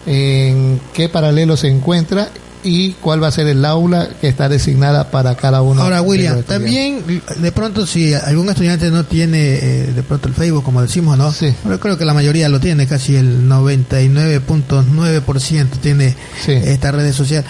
en 0.04 0.78
qué 0.92 1.08
paralelo 1.08 1.56
se 1.56 1.68
encuentra 1.68 2.28
y 2.64 2.92
cuál 2.92 3.22
va 3.22 3.28
a 3.28 3.32
ser 3.32 3.46
el 3.46 3.64
aula 3.64 4.08
que 4.20 4.28
está 4.28 4.48
designada 4.48 5.10
para 5.10 5.34
cada 5.34 5.62
uno. 5.62 5.82
Ahora, 5.82 6.02
William, 6.02 6.42
también, 6.42 7.22
de 7.36 7.52
pronto, 7.52 7.86
si 7.86 8.12
algún 8.14 8.48
estudiante 8.48 8.90
no 8.90 9.04
tiene 9.04 9.54
eh, 9.54 9.92
de 9.94 10.02
pronto 10.02 10.26
el 10.28 10.34
Facebook, 10.34 10.64
como 10.64 10.82
decimos, 10.82 11.16
¿no? 11.18 11.32
Yo 11.32 11.80
creo 11.80 11.98
que 11.98 12.04
la 12.04 12.14
mayoría 12.14 12.48
lo 12.48 12.60
tiene, 12.60 12.86
casi 12.86 13.16
el 13.16 13.48
99.9% 13.48 15.68
tiene 15.80 16.14
esta 16.46 16.92
red 16.92 17.12
social. 17.12 17.44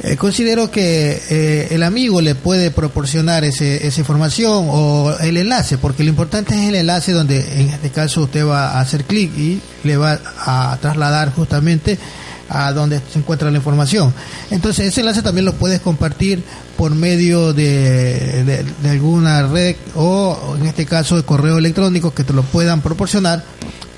Eh, 0.00 0.16
considero 0.16 0.70
que 0.70 1.20
eh, 1.28 1.68
el 1.72 1.82
amigo 1.82 2.20
le 2.20 2.36
puede 2.36 2.70
proporcionar 2.70 3.42
ese, 3.42 3.84
esa 3.84 4.00
información 4.00 4.68
o 4.70 5.12
el 5.20 5.38
enlace, 5.38 5.76
porque 5.76 6.04
lo 6.04 6.10
importante 6.10 6.54
es 6.54 6.68
el 6.68 6.76
enlace 6.76 7.10
donde 7.10 7.60
en 7.60 7.70
este 7.70 7.90
caso 7.90 8.22
usted 8.22 8.46
va 8.46 8.72
a 8.72 8.80
hacer 8.80 9.04
clic 9.04 9.36
y 9.36 9.60
le 9.82 9.96
va 9.96 10.20
a 10.38 10.78
trasladar 10.80 11.32
justamente 11.32 11.98
a 12.48 12.72
donde 12.72 13.00
se 13.12 13.18
encuentra 13.18 13.50
la 13.50 13.58
información. 13.58 14.12
Entonces 14.50 14.86
ese 14.86 15.00
enlace 15.00 15.22
también 15.22 15.44
lo 15.44 15.54
puedes 15.54 15.80
compartir 15.80 16.42
por 16.76 16.94
medio 16.94 17.52
de, 17.52 18.44
de- 18.44 18.64
de 18.82 18.90
alguna 18.90 19.46
red 19.46 19.76
o 19.94 20.56
en 20.58 20.66
este 20.66 20.86
caso 20.86 21.16
de 21.16 21.22
correo 21.24 21.58
electrónico 21.58 22.12
que 22.14 22.24
te 22.24 22.32
lo 22.32 22.42
puedan 22.42 22.80
proporcionar 22.80 23.44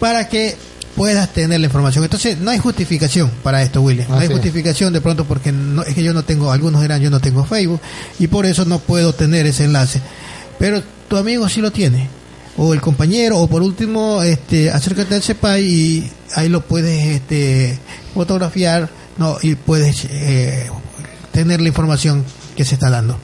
para 0.01 0.29
que 0.29 0.57
puedas 0.97 1.33
tener 1.33 1.61
la 1.61 1.67
información. 1.67 2.03
Entonces 2.05 2.39
no 2.39 2.51
hay 2.51 2.59
justificación 2.59 3.31
para 3.43 3.63
esto, 3.63 3.81
William. 3.83 4.09
No 4.09 4.17
hay 4.17 4.25
Así 4.25 4.33
justificación 4.35 4.93
de 4.93 5.01
pronto 5.01 5.25
porque 5.25 5.53
no, 5.53 5.83
es 5.85 5.95
que 5.95 6.03
yo 6.03 6.13
no 6.13 6.25
tengo, 6.25 6.51
algunos 6.51 6.83
dirán 6.83 7.01
yo 7.01 7.11
no 7.11 7.21
tengo 7.21 7.45
Facebook 7.45 7.81
y 8.19 8.27
por 8.27 8.45
eso 8.47 8.65
no 8.65 8.81
puedo 8.81 9.13
tener 9.15 9.47
ese 9.47 9.65
enlace. 9.65 10.01
Pero 10.59 10.83
tu 11.09 11.17
amigo 11.17 11.49
sí 11.49 11.61
lo 11.61 11.71
tiene 11.71 12.09
o 12.63 12.75
el 12.75 12.81
compañero 12.83 13.39
o 13.39 13.49
por 13.49 13.63
último 13.63 14.23
este 14.23 14.71
acércate 14.71 15.15
al 15.15 15.23
CEPAI 15.23 15.65
y 15.65 16.11
ahí 16.35 16.51
lo 16.51 16.61
puedes 16.61 17.07
este 17.07 17.79
fotografiar 18.15 18.91
no 19.17 19.39
y 19.43 19.55
puedes 19.55 20.05
eh, 20.11 20.69
tener 21.33 21.63
la 21.63 21.69
información 21.69 22.23
que 22.55 22.65
se 22.67 22.75
está 22.75 22.91
dando 22.91 23.19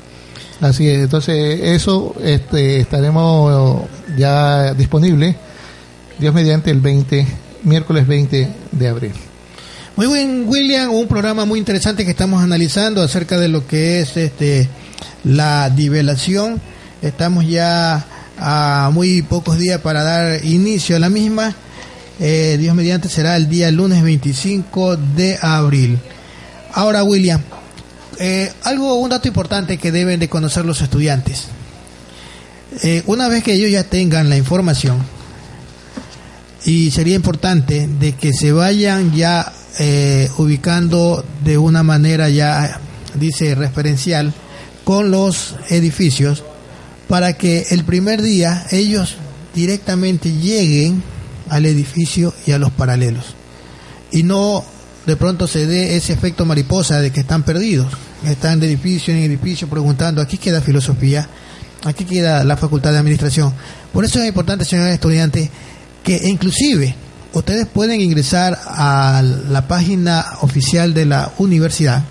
Así 0.61 0.89
es, 0.89 1.01
entonces 1.01 1.61
eso 1.62 2.14
este, 2.24 2.80
estaremos 2.80 3.82
ya 4.16 4.72
disponible, 4.72 5.37
Dios 6.18 6.32
mediante 6.32 6.70
el 6.70 6.80
20, 6.80 7.26
miércoles 7.64 8.07
20 8.07 8.49
de 8.72 8.89
abril. 8.89 9.12
Muy 9.97 10.07
buen, 10.07 10.49
William, 10.49 10.91
un 10.95 11.09
programa 11.09 11.45
muy 11.45 11.59
interesante 11.59 12.07
que 12.07 12.11
estamos 12.11 12.43
analizando 12.43 13.03
acerca 13.03 13.39
de 13.39 13.49
lo 13.49 13.66
que 13.66 14.01
es 14.01 14.16
este 14.16 14.68
la 15.24 15.68
nivelación. 15.68 16.59
Estamos 17.03 17.47
ya 17.47 18.07
a 18.39 18.91
muy 18.93 19.22
pocos 19.22 19.59
días 19.59 19.80
para 19.80 20.03
dar 20.03 20.45
inicio 20.45 20.97
a 20.97 20.99
la 20.99 21.09
misma. 21.09 21.55
Eh, 22.18 22.57
Dios 22.59 22.74
mediante 22.74 23.09
será 23.09 23.37
el 23.37 23.49
día 23.49 23.70
lunes 23.70 24.03
25 24.03 24.97
de 24.97 25.39
abril. 25.41 25.99
Ahora, 26.72 27.05
William, 27.05 27.41
eh, 28.18 28.53
algo, 28.64 28.95
un 28.95 29.11
dato 29.11 29.28
importante 29.28 29.78
que 29.78 29.93
deben 29.93 30.20
de 30.20 30.28
conocer 30.28 30.64
los 30.64 30.80
estudiantes. 30.80 31.45
Eh, 32.82 33.03
una 33.07 33.28
vez 33.28 33.43
que 33.43 33.55
ellos 33.55 33.70
ya 33.70 33.84
tengan 33.84 34.28
la 34.28 34.37
información, 34.37 34.99
y 36.66 36.91
sería 36.91 37.14
importante 37.14 37.87
de 37.87 38.12
que 38.12 38.32
se 38.32 38.53
vayan 38.53 39.14
ya 39.14 39.53
eh, 39.78 40.28
ubicando 40.37 41.24
de 41.45 41.57
una 41.59 41.82
manera 41.84 42.28
ya 42.28 42.80
dice 43.14 43.55
referencial 43.55 44.34
con 44.84 45.11
los 45.12 45.55
edificios 45.70 46.43
para 47.09 47.35
que 47.35 47.67
el 47.71 47.85
primer 47.85 48.23
día 48.23 48.67
ellos 48.71 49.17
directamente 49.55 50.33
lleguen 50.33 51.03
al 51.49 51.67
edificio 51.67 52.35
y 52.47 52.53
a 52.53 52.59
los 52.59 52.73
paralelos. 52.73 53.35
Y 54.11 54.23
no 54.23 54.65
de 55.07 55.17
pronto 55.17 55.47
se 55.47 55.67
dé 55.67 55.97
ese 55.97 56.13
efecto 56.13 56.45
mariposa 56.45 57.01
de 57.01 57.13
que 57.13 57.21
están 57.21 57.45
perdidos 57.45 57.87
están 58.25 58.59
de 58.59 58.67
edificio 58.67 59.15
en 59.15 59.23
edificio 59.23 59.69
preguntando 59.69 60.21
aquí 60.21 60.37
queda 60.37 60.61
filosofía 60.61 61.29
aquí 61.85 62.05
queda 62.05 62.43
la 62.43 62.57
facultad 62.57 62.91
de 62.91 62.99
administración 62.99 63.55
por 63.93 64.05
eso 64.05 64.21
es 64.21 64.27
importante 64.27 64.65
señores 64.65 64.95
estudiantes 64.95 65.49
que 66.03 66.21
inclusive 66.25 66.95
ustedes 67.33 67.67
pueden 67.67 68.01
ingresar 68.01 68.59
a 68.67 69.23
la 69.23 69.69
página 69.69 70.25
oficial 70.41 70.93
de 70.93 71.07
la 71.07 71.33
universidad 71.39 72.03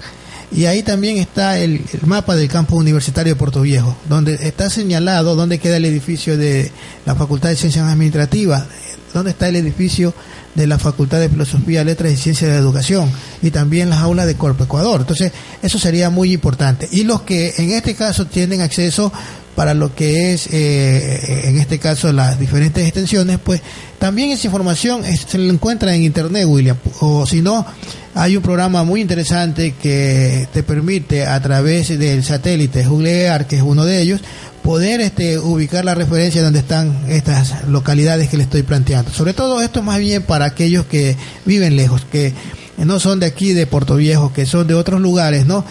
y 0.55 0.67
ahí 0.67 0.83
también 0.83 1.17
está 1.17 1.59
el, 1.59 1.81
mapa 2.05 2.35
del 2.35 2.47
campo 2.47 2.77
universitario 2.77 3.33
de 3.33 3.39
Puerto 3.39 3.61
Viejo, 3.61 3.97
donde 4.07 4.35
está 4.35 4.69
señalado 4.69 5.35
dónde 5.35 5.59
queda 5.59 5.75
el 5.77 5.85
edificio 5.85 6.37
de 6.37 6.71
la 7.05 7.13
Facultad 7.13 7.49
de 7.49 7.57
Ciencias 7.57 7.85
Administrativas, 7.85 8.65
dónde 9.13 9.31
está 9.31 9.49
el 9.49 9.57
edificio 9.57 10.13
de 10.55 10.65
la 10.65 10.79
Facultad 10.79 11.19
de 11.19 11.27
Filosofía, 11.27 11.83
Letras 11.83 12.13
y 12.13 12.15
Ciencias 12.15 12.51
de 12.51 12.57
Educación 12.57 13.11
y 13.41 13.51
también 13.51 13.89
las 13.89 13.99
aulas 13.99 14.27
de 14.27 14.35
Corpo 14.35 14.63
Ecuador. 14.63 15.01
Entonces, 15.01 15.33
eso 15.61 15.77
sería 15.77 16.09
muy 16.09 16.31
importante. 16.31 16.87
Y 16.89 17.03
los 17.03 17.23
que 17.23 17.53
en 17.57 17.71
este 17.71 17.93
caso 17.93 18.25
tienen 18.25 18.61
acceso 18.61 19.11
para 19.55 19.73
lo 19.73 19.95
que 19.95 20.33
es, 20.33 20.47
eh, 20.51 21.45
en 21.45 21.57
este 21.57 21.79
caso, 21.79 22.11
las 22.11 22.39
diferentes 22.39 22.83
extensiones, 22.83 23.39
pues 23.43 23.61
también 23.97 24.31
esa 24.31 24.47
información 24.47 25.03
se 25.03 25.37
la 25.37 25.51
encuentra 25.51 25.95
en 25.95 26.03
Internet, 26.03 26.45
William. 26.45 26.77
O 26.99 27.25
si 27.25 27.41
no, 27.41 27.65
hay 28.13 28.35
un 28.35 28.43
programa 28.43 28.83
muy 28.83 29.01
interesante 29.01 29.73
que 29.81 30.47
te 30.53 30.61
permite 30.63 31.25
a 31.25 31.41
través 31.41 31.97
del 31.97 32.23
satélite 32.23 32.85
Googlear, 32.85 33.47
que 33.47 33.57
es 33.57 33.61
uno 33.61 33.85
de 33.85 34.01
ellos, 34.01 34.21
poder 34.61 34.99
este, 34.99 35.39
ubicar 35.39 35.85
la 35.85 35.95
referencia 35.95 36.41
donde 36.41 36.59
están 36.59 37.05
estas 37.07 37.67
localidades 37.67 38.29
que 38.29 38.37
le 38.37 38.43
estoy 38.43 38.63
planteando. 38.63 39.11
Sobre 39.11 39.33
todo 39.33 39.61
esto 39.61 39.81
más 39.81 39.99
bien 39.99 40.23
para 40.23 40.45
aquellos 40.45 40.85
que 40.85 41.15
viven 41.45 41.75
lejos, 41.75 42.05
que 42.11 42.33
no 42.77 42.99
son 42.99 43.19
de 43.19 43.27
aquí, 43.27 43.53
de 43.53 43.67
Puerto 43.67 43.95
Viejo, 43.95 44.33
que 44.33 44.45
son 44.45 44.67
de 44.67 44.73
otros 44.73 44.99
lugares, 44.99 45.45
¿no? 45.45 45.63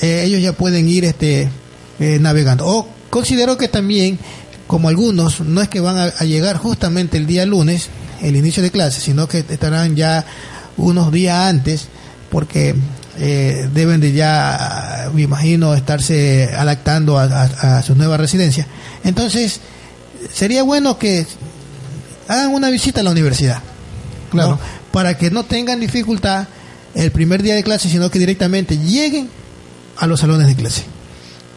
Eh, 0.00 0.22
ellos 0.24 0.40
ya 0.40 0.52
pueden 0.52 0.88
ir 0.88 1.04
este, 1.04 1.48
eh, 2.00 2.18
navegando. 2.20 2.66
O 2.66 2.97
Considero 3.10 3.56
que 3.56 3.68
también, 3.68 4.18
como 4.66 4.88
algunos, 4.88 5.40
no 5.40 5.60
es 5.62 5.68
que 5.68 5.80
van 5.80 5.96
a, 5.96 6.24
llegar 6.24 6.56
justamente 6.58 7.16
el 7.16 7.26
día 7.26 7.46
lunes, 7.46 7.88
el 8.20 8.36
inicio 8.36 8.62
de 8.62 8.70
clase, 8.70 9.00
sino 9.00 9.28
que 9.28 9.38
estarán 9.48 9.96
ya 9.96 10.24
unos 10.76 11.10
días 11.10 11.36
antes, 11.36 11.88
porque 12.30 12.74
eh, 13.18 13.68
deben 13.72 14.00
de 14.00 14.12
ya, 14.12 15.10
me 15.14 15.22
imagino, 15.22 15.74
estarse 15.74 16.50
adaptando 16.54 17.18
a, 17.18 17.82
su 17.82 17.94
nueva 17.94 18.16
residencia. 18.16 18.66
Entonces, 19.04 19.60
sería 20.32 20.62
bueno 20.62 20.98
que 20.98 21.26
hagan 22.28 22.52
una 22.52 22.68
visita 22.68 23.00
a 23.00 23.04
la 23.04 23.10
universidad, 23.10 23.62
claro. 24.30 24.58
para 24.92 25.16
que 25.16 25.30
no 25.30 25.44
tengan 25.44 25.80
dificultad 25.80 26.46
el 26.94 27.10
primer 27.10 27.42
día 27.42 27.54
de 27.54 27.62
clase, 27.62 27.88
sino 27.88 28.10
que 28.10 28.18
directamente 28.18 28.76
lleguen 28.76 29.30
a 29.96 30.06
los 30.06 30.20
salones 30.20 30.46
de 30.46 30.54
clase. 30.54 30.97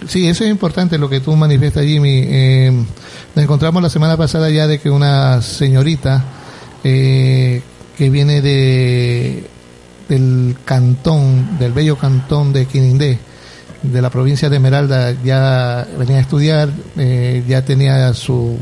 Sí, 0.07 0.27
eso 0.27 0.43
es 0.43 0.49
importante 0.49 0.97
lo 0.97 1.09
que 1.09 1.19
tú 1.19 1.35
manifiestas, 1.35 1.85
Jimmy. 1.85 2.23
Eh, 2.25 2.71
nos 3.35 3.43
encontramos 3.43 3.83
la 3.83 3.89
semana 3.89 4.17
pasada 4.17 4.49
ya 4.49 4.65
de 4.65 4.79
que 4.79 4.89
una 4.89 5.41
señorita 5.43 6.23
eh, 6.83 7.61
que 7.97 8.09
viene 8.09 8.41
de 8.41 9.47
del 10.09 10.57
cantón, 10.65 11.57
del 11.57 11.71
bello 11.71 11.97
cantón 11.97 12.51
de 12.51 12.65
Quinindé, 12.65 13.19
de 13.83 14.01
la 14.01 14.09
provincia 14.09 14.49
de 14.49 14.57
Esmeralda, 14.57 15.15
ya 15.23 15.87
venía 15.97 16.17
a 16.17 16.21
estudiar, 16.21 16.69
eh, 16.97 17.43
ya 17.47 17.63
tenía 17.63 18.13
su 18.13 18.57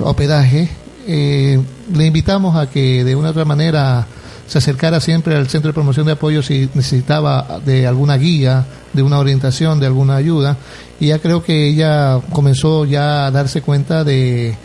hospedaje. 0.00 0.68
le 1.06 2.04
invitamos 2.04 2.56
a 2.56 2.68
que 2.68 3.04
de 3.04 3.14
una 3.14 3.28
u 3.28 3.30
otra 3.30 3.44
manera 3.44 4.06
se 4.48 4.58
acercara 4.58 5.00
siempre 5.00 5.36
al 5.36 5.48
centro 5.48 5.68
de 5.68 5.74
promoción 5.74 6.06
de 6.06 6.12
apoyo 6.12 6.42
si 6.42 6.70
necesitaba 6.74 7.60
de 7.64 7.86
alguna 7.86 8.16
guía, 8.16 8.64
de 8.94 9.02
una 9.02 9.18
orientación, 9.18 9.78
de 9.78 9.86
alguna 9.86 10.16
ayuda. 10.16 10.56
Y 10.98 11.08
ya 11.08 11.18
creo 11.18 11.44
que 11.44 11.68
ella 11.68 12.18
comenzó 12.32 12.86
ya 12.86 13.26
a 13.26 13.30
darse 13.30 13.60
cuenta 13.60 14.04
de 14.04 14.56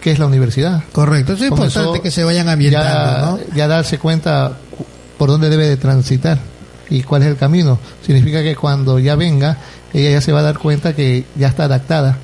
qué 0.00 0.12
es 0.12 0.18
la 0.18 0.26
universidad. 0.26 0.82
Correcto, 0.92 1.34
es 1.34 1.42
importante 1.42 2.00
que 2.00 2.10
se 2.10 2.24
vayan 2.24 2.48
ambientando, 2.48 3.38
ya, 3.50 3.54
ya 3.54 3.68
darse 3.68 3.98
cuenta 3.98 4.56
por 5.18 5.28
dónde 5.28 5.50
debe 5.50 5.68
de 5.68 5.76
transitar 5.76 6.38
y 6.88 7.02
cuál 7.02 7.22
es 7.22 7.28
el 7.28 7.36
camino. 7.36 7.78
Significa 8.04 8.42
que 8.42 8.56
cuando 8.56 8.98
ya 8.98 9.14
venga, 9.14 9.58
ella 9.92 10.10
ya 10.10 10.20
se 10.22 10.32
va 10.32 10.40
a 10.40 10.42
dar 10.42 10.58
cuenta 10.58 10.94
que 10.94 11.26
ya 11.36 11.48
está 11.48 11.64
adaptada 11.64 12.18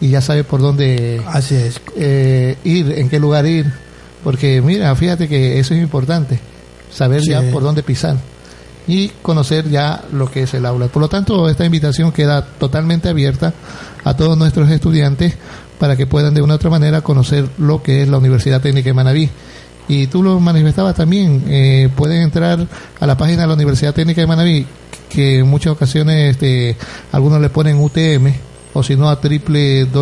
y 0.00 0.10
ya 0.10 0.20
sabe 0.20 0.44
por 0.44 0.60
dónde 0.60 1.20
Así 1.26 1.56
es. 1.56 1.80
Eh, 1.96 2.56
ir, 2.62 2.92
en 2.92 3.08
qué 3.08 3.18
lugar 3.18 3.44
ir, 3.46 3.72
porque 4.22 4.60
mira, 4.62 4.94
fíjate 4.94 5.28
que 5.28 5.58
eso 5.58 5.74
es 5.74 5.82
importante, 5.82 6.38
saber 6.90 7.22
ya 7.22 7.42
por 7.50 7.62
dónde 7.62 7.82
pisar 7.82 8.16
y 8.86 9.08
conocer 9.22 9.68
ya 9.70 10.04
lo 10.12 10.30
que 10.30 10.42
es 10.42 10.54
el 10.54 10.66
aula. 10.66 10.86
Por 10.88 11.02
lo 11.02 11.08
tanto, 11.08 11.48
esta 11.48 11.64
invitación 11.64 12.12
queda 12.12 12.44
totalmente 12.44 13.08
abierta 13.08 13.54
a 14.04 14.14
todos 14.16 14.36
nuestros 14.36 14.68
estudiantes 14.70 15.34
para 15.78 15.96
que 15.96 16.06
puedan 16.06 16.34
de 16.34 16.42
una 16.42 16.54
u 16.54 16.56
otra 16.56 16.70
manera 16.70 17.00
conocer 17.00 17.48
lo 17.58 17.82
que 17.82 18.02
es 18.02 18.08
la 18.08 18.18
Universidad 18.18 18.60
Técnica 18.60 18.90
de 18.90 18.94
Manaví. 18.94 19.30
Y 19.88 20.06
tú 20.06 20.22
lo 20.22 20.38
manifestabas 20.38 20.94
también, 20.94 21.42
eh, 21.48 21.88
pueden 21.94 22.22
entrar 22.22 22.68
a 23.00 23.06
la 23.06 23.16
página 23.16 23.42
de 23.42 23.48
la 23.48 23.54
Universidad 23.54 23.92
Técnica 23.92 24.20
de 24.20 24.28
Manaví, 24.28 24.64
que 25.08 25.40
en 25.40 25.48
muchas 25.48 25.72
ocasiones 25.72 26.30
este, 26.30 26.76
algunos 27.10 27.40
le 27.40 27.50
ponen 27.50 27.80
UTM, 27.80 28.32
o 28.74 28.82
si 28.82 28.94
no 28.96 29.10
a 29.10 29.16
www.utm.edu.es 29.16 29.92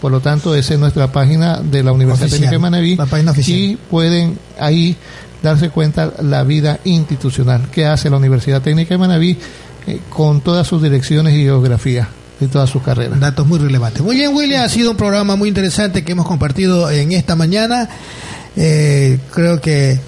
por 0.00 0.12
lo 0.12 0.20
tanto, 0.20 0.54
esa 0.54 0.74
es 0.74 0.80
nuestra 0.80 1.10
página 1.12 1.60
de 1.60 1.82
la 1.82 1.92
Universidad 1.92 2.28
Técnica 2.28 2.52
de 2.52 2.58
Manaví. 2.58 2.98
Y 3.46 3.76
pueden 3.76 4.38
ahí 4.58 4.96
darse 5.42 5.70
cuenta 5.70 6.12
la 6.22 6.42
vida 6.42 6.80
institucional 6.84 7.68
que 7.70 7.86
hace 7.86 8.10
la 8.10 8.16
Universidad 8.16 8.62
Técnica 8.62 8.94
de 8.94 8.98
Manaví 8.98 9.38
eh, 9.86 10.00
con 10.08 10.40
todas 10.40 10.66
sus 10.66 10.82
direcciones 10.82 11.34
y 11.34 11.42
geografía 11.42 12.08
y 12.40 12.46
todas 12.46 12.70
sus 12.70 12.82
carreras. 12.82 13.20
Datos 13.20 13.46
muy 13.46 13.58
relevantes. 13.58 14.02
Muy 14.02 14.16
bien, 14.16 14.34
William, 14.34 14.64
ha 14.64 14.68
sido 14.68 14.90
un 14.90 14.96
programa 14.96 15.36
muy 15.36 15.48
interesante 15.48 16.02
que 16.04 16.12
hemos 16.12 16.26
compartido 16.26 16.90
en 16.90 17.12
esta 17.12 17.36
mañana. 17.36 17.88
Eh, 18.56 19.18
creo 19.32 19.60
que 19.60 20.00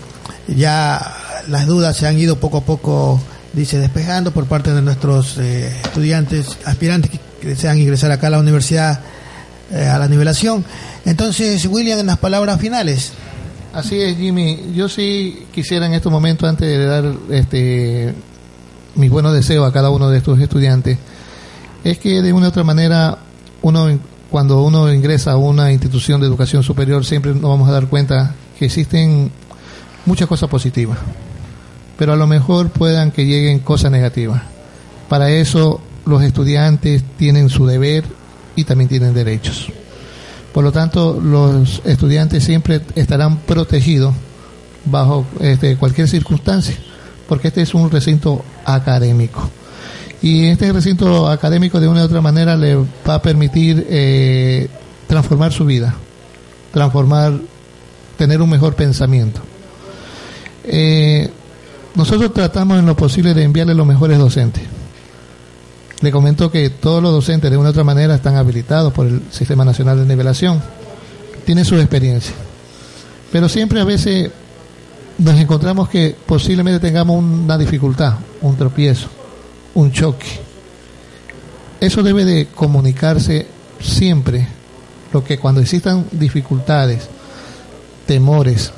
ya 0.48 1.14
las 1.48 1.66
dudas 1.66 1.96
se 1.96 2.06
han 2.06 2.18
ido 2.18 2.36
poco 2.36 2.58
a 2.58 2.60
poco, 2.62 3.20
dice, 3.52 3.78
despejando 3.78 4.32
por 4.32 4.46
parte 4.46 4.72
de 4.72 4.82
nuestros 4.82 5.38
eh, 5.38 5.72
estudiantes, 5.84 6.56
aspirantes 6.64 7.12
que 7.40 7.48
desean 7.48 7.78
ingresar 7.78 8.10
acá 8.10 8.28
a 8.28 8.30
la 8.30 8.38
universidad 8.38 9.00
eh, 9.70 9.86
a 9.86 9.98
la 9.98 10.08
nivelación. 10.08 10.64
Entonces, 11.04 11.66
William, 11.66 11.98
en 11.98 12.06
las 12.06 12.18
palabras 12.18 12.60
finales. 12.60 13.12
Así 13.72 14.00
es, 14.00 14.16
Jimmy. 14.16 14.72
Yo 14.74 14.88
sí 14.88 15.46
quisiera 15.52 15.86
en 15.86 15.94
estos 15.94 16.10
momentos, 16.10 16.48
antes 16.48 16.66
de 16.66 16.84
dar 16.86 17.14
este, 17.30 18.14
mis 18.94 19.10
buenos 19.10 19.34
deseos 19.34 19.68
a 19.68 19.72
cada 19.72 19.90
uno 19.90 20.08
de 20.08 20.18
estos 20.18 20.40
estudiantes, 20.40 20.98
es 21.84 21.98
que 21.98 22.22
de 22.22 22.32
una 22.32 22.46
u 22.46 22.48
otra 22.48 22.64
manera, 22.64 23.18
uno 23.62 23.88
cuando 24.30 24.62
uno 24.62 24.92
ingresa 24.92 25.32
a 25.32 25.36
una 25.36 25.72
institución 25.72 26.20
de 26.20 26.26
educación 26.26 26.62
superior, 26.62 27.04
siempre 27.04 27.32
nos 27.32 27.42
vamos 27.42 27.68
a 27.68 27.72
dar 27.72 27.86
cuenta 27.86 28.34
que 28.58 28.66
existen 28.66 29.30
muchas 30.04 30.28
cosas 30.28 30.48
positivas, 30.48 30.98
pero 31.96 32.12
a 32.12 32.16
lo 32.16 32.26
mejor 32.26 32.70
puedan 32.70 33.12
que 33.12 33.24
lleguen 33.24 33.60
cosas 33.60 33.90
negativas. 33.90 34.42
Para 35.08 35.30
eso 35.30 35.80
los 36.04 36.22
estudiantes 36.22 37.04
tienen 37.16 37.48
su 37.48 37.66
deber 37.66 38.04
y 38.56 38.64
también 38.64 38.88
tienen 38.88 39.14
derechos. 39.14 39.68
Por 40.52 40.64
lo 40.64 40.72
tanto, 40.72 41.20
los 41.20 41.82
estudiantes 41.84 42.42
siempre 42.42 42.80
estarán 42.94 43.38
protegidos 43.38 44.14
bajo 44.86 45.26
este, 45.40 45.76
cualquier 45.76 46.08
circunstancia, 46.08 46.74
porque 47.28 47.48
este 47.48 47.62
es 47.62 47.74
un 47.74 47.90
recinto 47.90 48.42
académico. 48.64 49.50
Y 50.22 50.46
este 50.46 50.72
recinto 50.72 51.28
académico 51.28 51.78
de 51.78 51.88
una 51.88 52.00
u 52.00 52.04
otra 52.06 52.22
manera 52.22 52.56
le 52.56 52.76
va 53.06 53.16
a 53.16 53.22
permitir 53.22 53.86
eh, 53.90 54.68
transformar 55.06 55.52
su 55.52 55.66
vida, 55.66 55.94
transformar, 56.72 57.34
tener 58.16 58.40
un 58.40 58.48
mejor 58.48 58.74
pensamiento. 58.74 59.42
Eh, 60.64 61.30
nosotros 61.94 62.32
tratamos 62.32 62.78
en 62.78 62.86
lo 62.86 62.96
posible 62.96 63.34
de 63.34 63.42
enviarle 63.42 63.74
los 63.74 63.86
mejores 63.86 64.18
docentes 64.18 64.62
le 66.00 66.10
comento 66.10 66.50
que 66.50 66.70
todos 66.70 67.02
los 67.02 67.12
docentes 67.12 67.50
de 67.50 67.56
una 67.56 67.68
u 67.68 67.70
otra 67.70 67.84
manera 67.84 68.14
están 68.14 68.36
habilitados 68.36 68.92
por 68.92 69.06
el 69.06 69.22
Sistema 69.30 69.64
Nacional 69.64 69.98
de 69.98 70.06
Nivelación, 70.06 70.62
tienen 71.44 71.64
su 71.64 71.76
experiencia, 71.76 72.34
pero 73.32 73.48
siempre 73.48 73.80
a 73.80 73.84
veces 73.84 74.30
nos 75.18 75.38
encontramos 75.40 75.88
que 75.88 76.14
posiblemente 76.26 76.80
tengamos 76.80 77.22
una 77.22 77.56
dificultad, 77.56 78.14
un 78.42 78.56
tropiezo, 78.56 79.08
un 79.74 79.90
choque. 79.92 80.40
Eso 81.80 82.02
debe 82.02 82.24
de 82.24 82.46
comunicarse 82.48 83.46
siempre, 83.80 84.46
lo 85.12 85.24
que 85.24 85.38
cuando 85.38 85.60
existan 85.60 86.06
dificultades, 86.10 87.08
temores, 88.06 88.72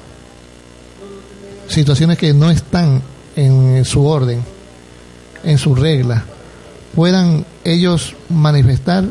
situaciones 1.68 2.18
que 2.18 2.32
no 2.32 2.50
están 2.50 3.02
en 3.34 3.84
su 3.84 4.04
orden, 4.04 4.42
en 5.44 5.58
su 5.58 5.74
regla, 5.74 6.24
puedan 6.98 7.46
ellos 7.62 8.16
manifestar 8.28 9.04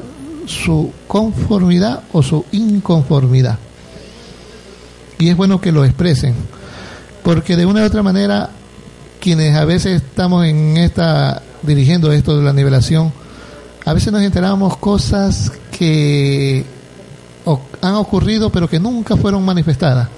su 0.45 0.91
conformidad 1.07 2.03
o 2.11 2.21
su 2.21 2.43
inconformidad. 2.51 3.59
Y 5.17 5.29
es 5.29 5.38
bueno 5.38 5.61
que 5.61 5.71
lo 5.71 5.85
expresen, 5.85 6.35
porque 7.23 7.55
de 7.55 7.65
una 7.65 7.83
u 7.83 7.85
otra 7.85 8.03
manera, 8.03 8.49
quienes 9.21 9.55
a 9.55 9.63
veces 9.63 10.01
estamos 10.01 10.45
en 10.45 10.75
esta, 10.75 11.41
dirigiendo 11.61 12.11
esto 12.11 12.35
de 12.35 12.43
la 12.43 12.51
nivelación, 12.51 13.13
a 13.85 13.93
veces 13.93 14.11
nos 14.11 14.21
enteramos 14.21 14.75
cosas 14.75 15.49
que 15.71 16.65
han 17.79 17.95
ocurrido 17.95 18.49
pero 18.49 18.67
que 18.67 18.81
nunca 18.81 19.15
fueron 19.15 19.45
manifestadas. 19.45 20.09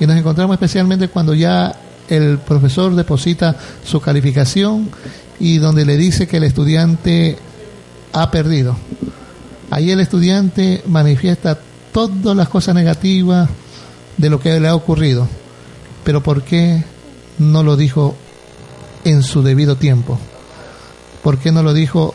Y 0.00 0.06
nos 0.06 0.16
encontramos 0.16 0.54
especialmente 0.54 1.08
cuando 1.08 1.34
ya 1.34 1.70
el 2.08 2.38
profesor 2.38 2.94
deposita 2.94 3.54
su 3.84 4.00
calificación 4.00 4.88
y 5.40 5.58
donde 5.58 5.86
le 5.86 5.96
dice 5.96 6.28
que 6.28 6.36
el 6.36 6.44
estudiante 6.44 7.38
ha 8.12 8.30
perdido. 8.30 8.76
Ahí 9.70 9.90
el 9.90 10.00
estudiante 10.00 10.82
manifiesta 10.86 11.58
todas 11.92 12.36
las 12.36 12.48
cosas 12.48 12.74
negativas 12.74 13.48
de 14.16 14.30
lo 14.30 14.38
que 14.38 14.60
le 14.60 14.68
ha 14.68 14.74
ocurrido. 14.74 15.26
Pero 16.04 16.22
¿por 16.22 16.42
qué 16.42 16.84
no 17.38 17.62
lo 17.62 17.76
dijo 17.76 18.14
en 19.04 19.22
su 19.22 19.42
debido 19.42 19.76
tiempo? 19.76 20.18
¿Por 21.22 21.38
qué 21.38 21.52
no 21.52 21.62
lo 21.62 21.72
dijo 21.72 22.14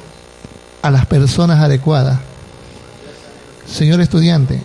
a 0.81 0.91
las 0.91 1.07
personas 1.07 1.59
adecuadas? 1.59 2.19
Señor 3.65 4.01
estudiante, 4.01 4.61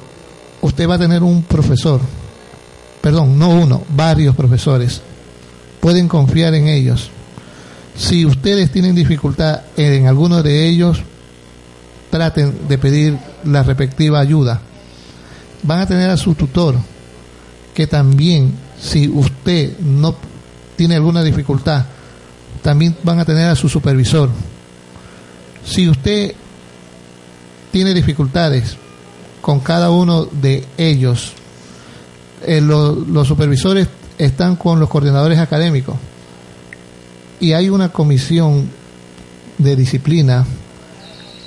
usted 0.60 0.88
va 0.88 0.96
a 0.96 0.98
tener 0.98 1.22
un 1.22 1.42
profesor, 1.44 2.00
perdón, 3.00 3.38
no 3.38 3.48
uno, 3.48 3.82
varios 3.88 4.36
profesores. 4.36 5.00
Pueden 5.80 6.08
confiar 6.08 6.54
en 6.54 6.68
ellos. 6.68 7.10
Si 8.00 8.24
ustedes 8.24 8.70
tienen 8.72 8.94
dificultad 8.94 9.60
en 9.76 10.06
alguno 10.06 10.42
de 10.42 10.66
ellos, 10.66 11.02
traten 12.10 12.66
de 12.66 12.78
pedir 12.78 13.18
la 13.44 13.62
respectiva 13.62 14.18
ayuda. 14.20 14.58
Van 15.62 15.80
a 15.80 15.86
tener 15.86 16.08
a 16.08 16.16
su 16.16 16.34
tutor, 16.34 16.76
que 17.74 17.86
también, 17.86 18.54
si 18.80 19.06
usted 19.06 19.78
no 19.80 20.14
tiene 20.76 20.94
alguna 20.96 21.22
dificultad, 21.22 21.84
también 22.62 22.96
van 23.02 23.18
a 23.20 23.26
tener 23.26 23.48
a 23.48 23.54
su 23.54 23.68
supervisor. 23.68 24.30
Si 25.62 25.86
usted 25.86 26.32
tiene 27.70 27.92
dificultades 27.92 28.76
con 29.42 29.60
cada 29.60 29.90
uno 29.90 30.24
de 30.24 30.64
ellos, 30.78 31.32
eh, 32.46 32.62
lo- 32.62 32.94
los 32.94 33.28
supervisores 33.28 33.88
están 34.16 34.56
con 34.56 34.80
los 34.80 34.88
coordinadores 34.88 35.38
académicos 35.38 35.96
y 37.40 37.54
hay 37.54 37.70
una 37.70 37.88
comisión 37.88 38.70
de 39.58 39.74
disciplina 39.74 40.46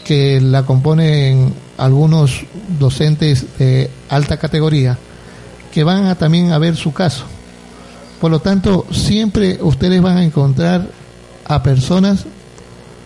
que 0.03 0.41
la 0.41 0.63
componen 0.63 1.53
algunos 1.77 2.45
docentes 2.79 3.45
de 3.57 3.89
alta 4.09 4.37
categoría 4.37 4.97
que 5.71 5.83
van 5.83 6.05
a 6.05 6.15
también 6.15 6.51
a 6.51 6.57
ver 6.57 6.75
su 6.75 6.93
caso. 6.93 7.25
Por 8.19 8.31
lo 8.31 8.39
tanto, 8.39 8.85
siempre 8.91 9.57
ustedes 9.61 10.01
van 10.01 10.17
a 10.17 10.23
encontrar 10.23 10.89
a 11.45 11.63
personas 11.63 12.25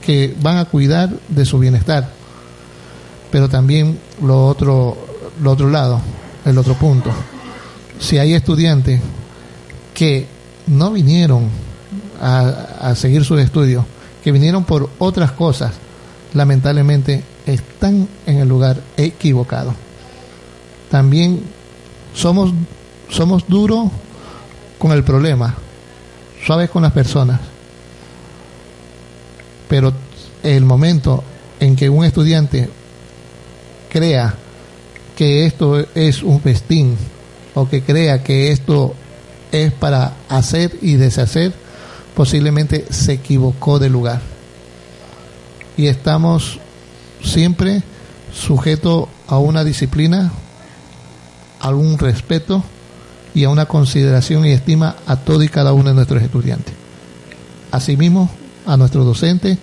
que 0.01 0.35
van 0.41 0.57
a 0.57 0.65
cuidar 0.65 1.09
de 1.27 1.45
su 1.45 1.59
bienestar. 1.59 2.09
Pero 3.31 3.49
también 3.49 3.99
lo 4.21 4.47
otro, 4.47 4.97
lo 5.41 5.51
otro 5.51 5.69
lado, 5.69 6.01
el 6.45 6.57
otro 6.57 6.75
punto. 6.75 7.09
Si 7.99 8.17
hay 8.17 8.33
estudiantes 8.33 9.01
que 9.93 10.27
no 10.67 10.91
vinieron 10.91 11.49
a, 12.19 12.93
seguir 12.95 13.23
sus 13.23 13.39
estudios, 13.39 13.85
que 14.23 14.31
vinieron 14.31 14.63
por 14.63 14.89
otras 14.97 15.31
cosas, 15.31 15.73
lamentablemente 16.33 17.23
están 17.45 18.07
en 18.25 18.37
el 18.37 18.47
lugar 18.47 18.81
equivocado. 18.97 19.73
También 20.89 21.41
somos, 22.13 22.51
somos 23.09 23.47
duros 23.47 23.89
con 24.77 24.91
el 24.91 25.03
problema, 25.03 25.55
suaves 26.45 26.69
con 26.69 26.83
las 26.83 26.91
personas. 26.91 27.39
Pero 29.67 29.93
el 30.43 30.65
momento 30.65 31.23
en 31.59 31.75
que 31.75 31.89
un 31.89 32.05
estudiante 32.05 32.69
crea 33.89 34.35
que 35.15 35.45
esto 35.45 35.85
es 35.95 36.21
un 36.21 36.39
festín 36.41 36.95
o 37.53 37.67
que 37.67 37.81
crea 37.81 38.23
que 38.23 38.51
esto 38.51 38.93
es 39.51 39.73
para 39.73 40.13
hacer 40.29 40.77
y 40.81 40.95
deshacer, 40.95 41.53
posiblemente 42.17 42.87
se 42.89 43.13
equivocó 43.13 43.77
de 43.77 43.91
lugar. 43.91 44.21
Y 45.77 45.85
estamos 45.85 46.59
siempre 47.23 47.83
sujetos 48.33 49.07
a 49.27 49.37
una 49.37 49.63
disciplina, 49.63 50.31
a 51.59 51.69
un 51.69 51.99
respeto 51.99 52.63
y 53.35 53.43
a 53.43 53.51
una 53.51 53.67
consideración 53.67 54.47
y 54.47 54.51
estima 54.51 54.95
a 55.05 55.17
todo 55.17 55.43
y 55.43 55.47
cada 55.47 55.73
uno 55.73 55.89
de 55.89 55.93
nuestros 55.93 56.23
estudiantes. 56.23 56.73
Asimismo, 57.69 58.31
a 58.65 58.77
nuestros 58.77 59.05
docentes 59.05 59.59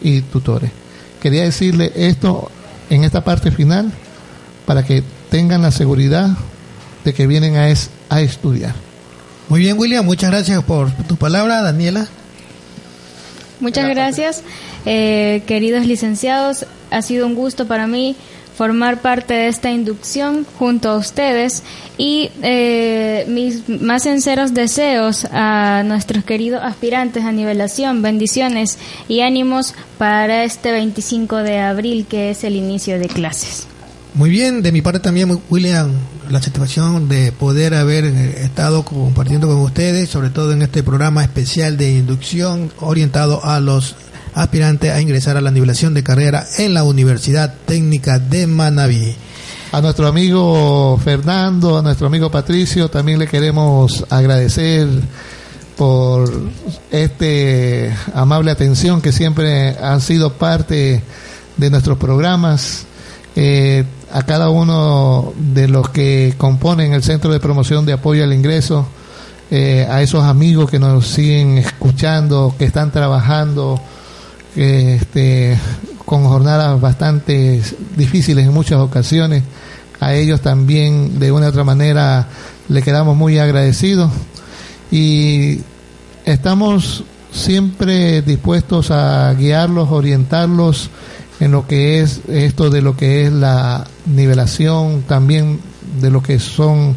y 0.00 0.22
tutores. 0.22 0.70
Quería 1.20 1.42
decirle 1.42 1.92
esto 1.94 2.50
en 2.88 3.04
esta 3.04 3.22
parte 3.22 3.50
final 3.50 3.92
para 4.64 4.82
que 4.82 5.04
tengan 5.28 5.60
la 5.60 5.70
seguridad 5.70 6.30
de 7.04 7.12
que 7.12 7.26
vienen 7.26 7.56
a, 7.56 7.68
es, 7.68 7.90
a 8.08 8.22
estudiar. 8.22 8.91
Muy 9.48 9.60
bien, 9.60 9.78
William, 9.78 10.04
muchas 10.04 10.30
gracias 10.30 10.62
por 10.64 10.90
tu 11.08 11.16
palabra, 11.16 11.62
Daniela. 11.62 12.08
Muchas 13.60 13.88
gracias, 13.88 14.42
eh, 14.86 15.42
queridos 15.46 15.86
licenciados. 15.86 16.66
Ha 16.90 17.00
sido 17.02 17.26
un 17.26 17.34
gusto 17.34 17.66
para 17.68 17.86
mí 17.86 18.16
formar 18.56 19.00
parte 19.00 19.34
de 19.34 19.48
esta 19.48 19.70
inducción 19.70 20.46
junto 20.58 20.90
a 20.90 20.96
ustedes 20.96 21.62
y 21.96 22.30
eh, 22.42 23.24
mis 23.28 23.68
más 23.68 24.02
sinceros 24.02 24.52
deseos 24.52 25.26
a 25.32 25.82
nuestros 25.84 26.24
queridos 26.24 26.62
aspirantes 26.62 27.24
a 27.24 27.32
nivelación, 27.32 28.02
bendiciones 28.02 28.78
y 29.08 29.20
ánimos 29.20 29.74
para 29.98 30.44
este 30.44 30.72
25 30.72 31.38
de 31.38 31.60
abril 31.60 32.06
que 32.08 32.30
es 32.30 32.44
el 32.44 32.56
inicio 32.56 32.98
de 32.98 33.08
clases. 33.08 33.66
Muy 34.14 34.28
bien, 34.28 34.62
de 34.62 34.72
mi 34.72 34.82
parte 34.82 35.00
también, 35.00 35.40
William, 35.48 35.90
la 36.32 36.40
satisfacción 36.40 37.10
de 37.10 37.30
poder 37.30 37.74
haber 37.74 38.06
eh, 38.06 38.44
estado 38.44 38.84
compartiendo 38.84 39.48
con 39.48 39.58
ustedes, 39.58 40.08
sobre 40.08 40.30
todo 40.30 40.52
en 40.52 40.62
este 40.62 40.82
programa 40.82 41.22
especial 41.22 41.76
de 41.76 41.92
inducción 41.92 42.72
orientado 42.80 43.44
a 43.44 43.60
los 43.60 43.96
aspirantes 44.32 44.90
a 44.90 45.00
ingresar 45.02 45.36
a 45.36 45.42
la 45.42 45.50
nivelación 45.50 45.92
de 45.92 46.02
carrera 46.02 46.46
en 46.56 46.72
la 46.72 46.84
Universidad 46.84 47.54
Técnica 47.66 48.18
de 48.18 48.46
Manabí. 48.46 49.14
A 49.72 49.82
nuestro 49.82 50.06
amigo 50.06 50.98
Fernando, 51.04 51.76
a 51.76 51.82
nuestro 51.82 52.06
amigo 52.06 52.30
Patricio, 52.30 52.88
también 52.88 53.18
le 53.18 53.26
queremos 53.26 54.06
agradecer 54.08 54.88
por 55.76 56.30
este 56.90 57.94
amable 58.14 58.50
atención 58.50 59.02
que 59.02 59.12
siempre 59.12 59.76
han 59.78 60.00
sido 60.00 60.32
parte 60.32 61.02
de 61.58 61.70
nuestros 61.70 61.98
programas. 61.98 62.86
Eh, 63.36 63.84
a 64.12 64.22
cada 64.24 64.50
uno 64.50 65.32
de 65.36 65.68
los 65.68 65.88
que 65.88 66.34
componen 66.36 66.92
el 66.92 67.02
Centro 67.02 67.32
de 67.32 67.40
Promoción 67.40 67.86
de 67.86 67.94
Apoyo 67.94 68.22
al 68.22 68.32
Ingreso, 68.32 68.86
eh, 69.50 69.86
a 69.90 70.02
esos 70.02 70.24
amigos 70.24 70.70
que 70.70 70.78
nos 70.78 71.06
siguen 71.06 71.58
escuchando, 71.58 72.54
que 72.58 72.66
están 72.66 72.90
trabajando 72.90 73.80
este, 74.54 75.58
con 76.04 76.24
jornadas 76.24 76.78
bastante 76.80 77.62
difíciles 77.96 78.46
en 78.46 78.52
muchas 78.52 78.78
ocasiones. 78.78 79.44
A 80.00 80.14
ellos 80.14 80.40
también, 80.40 81.18
de 81.18 81.32
una 81.32 81.46
u 81.46 81.48
otra 81.48 81.64
manera, 81.64 82.28
le 82.68 82.82
quedamos 82.82 83.16
muy 83.16 83.38
agradecidos 83.38 84.10
y 84.90 85.60
estamos 86.24 87.04
siempre 87.32 88.20
dispuestos 88.20 88.90
a 88.90 89.32
guiarlos, 89.34 89.90
orientarlos 89.90 90.90
en 91.42 91.50
lo 91.50 91.66
que 91.66 92.00
es 92.00 92.20
esto 92.28 92.70
de 92.70 92.82
lo 92.82 92.96
que 92.96 93.24
es 93.26 93.32
la 93.32 93.84
nivelación, 94.06 95.02
también 95.08 95.58
de 96.00 96.08
lo 96.08 96.22
que 96.22 96.38
son 96.38 96.94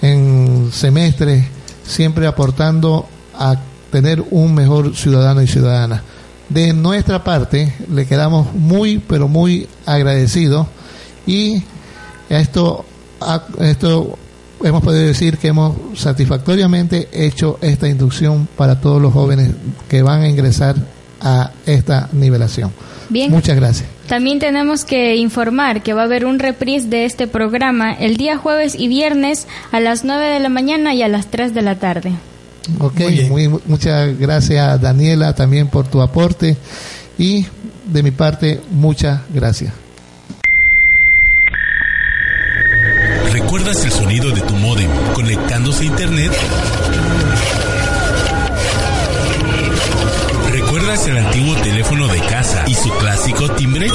en 0.00 0.70
semestres, 0.72 1.44
siempre 1.86 2.26
aportando 2.26 3.06
a 3.34 3.56
tener 3.92 4.24
un 4.30 4.54
mejor 4.54 4.96
ciudadano 4.96 5.42
y 5.42 5.46
ciudadana. 5.46 6.02
De 6.48 6.72
nuestra 6.72 7.22
parte, 7.24 7.74
le 7.92 8.06
quedamos 8.06 8.54
muy, 8.54 9.00
pero 9.00 9.28
muy 9.28 9.68
agradecidos 9.84 10.66
y 11.26 11.62
esto, 12.30 12.86
esto 13.60 14.16
hemos 14.62 14.82
podido 14.82 15.04
decir 15.04 15.36
que 15.36 15.48
hemos 15.48 15.76
satisfactoriamente 15.94 17.10
hecho 17.12 17.58
esta 17.60 17.86
inducción 17.86 18.48
para 18.56 18.80
todos 18.80 19.02
los 19.02 19.12
jóvenes 19.12 19.50
que 19.90 20.00
van 20.00 20.22
a 20.22 20.28
ingresar 20.30 20.74
a 21.20 21.50
esta 21.66 22.08
nivelación. 22.12 22.72
Bien. 23.08 23.30
Muchas 23.30 23.56
gracias. 23.56 23.88
También 24.08 24.38
tenemos 24.38 24.84
que 24.84 25.16
informar 25.16 25.82
que 25.82 25.94
va 25.94 26.02
a 26.02 26.04
haber 26.04 26.26
un 26.26 26.38
reprise 26.38 26.88
de 26.88 27.04
este 27.04 27.26
programa 27.26 27.92
el 27.92 28.16
día 28.16 28.36
jueves 28.36 28.74
y 28.78 28.88
viernes 28.88 29.46
a 29.72 29.80
las 29.80 30.04
9 30.04 30.26
de 30.26 30.40
la 30.40 30.48
mañana 30.48 30.94
y 30.94 31.02
a 31.02 31.08
las 31.08 31.26
3 31.26 31.54
de 31.54 31.62
la 31.62 31.76
tarde. 31.76 32.12
Ok, 32.80 33.00
muy, 33.28 33.48
muchas 33.48 34.18
gracias 34.18 34.80
Daniela 34.80 35.34
también 35.34 35.68
por 35.68 35.86
tu 35.86 36.00
aporte 36.00 36.56
y 37.18 37.44
de 37.84 38.02
mi 38.02 38.10
parte 38.10 38.60
muchas 38.70 39.20
gracias. 39.32 39.72
¿Recuerdas 43.32 43.84
el 43.84 43.90
sonido 43.90 44.30
de 44.30 44.40
tu 44.40 44.54
modem 44.54 44.90
conectándose 45.14 45.82
a 45.82 45.86
internet? 45.86 46.32
¿Recuerdas 50.52 51.06
el 51.08 51.18
antiguo 51.18 51.53
y 52.66 52.74
su 52.74 52.90
clásico 52.98 53.50
timbre? 53.52 53.88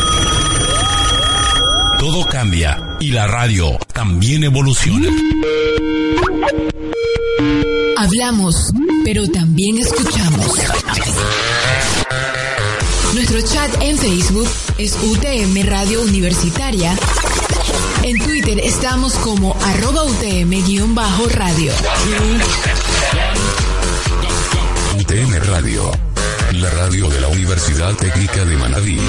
Todo 2.00 2.26
cambia 2.28 2.98
y 3.00 3.12
la 3.12 3.28
radio 3.28 3.78
también 3.94 4.44
evoluciona. 4.44 5.10
Hablamos, 7.98 8.72
pero 9.04 9.28
también 9.28 9.78
escuchamos. 9.78 10.56
Nuestro 13.14 13.42
chat 13.42 13.82
en 13.82 13.98
Facebook 13.98 14.48
es 14.78 14.96
UTM 14.96 15.68
Radio 15.68 16.02
Universitaria. 16.02 16.96
En 18.04 18.18
Twitter 18.20 18.60
estamos 18.64 19.14
como 19.16 19.56
arroba 19.62 20.04
UTM-radio. 20.04 21.74
UTM 25.00 25.34
Radio, 25.48 26.09
la 26.54 26.70
radio 26.70 27.08
de 27.10 27.22
la 27.22 27.28
Universidad 27.28 27.96
Técnica 27.96 28.44
de 28.44 28.58
Manabí. 28.58 29.00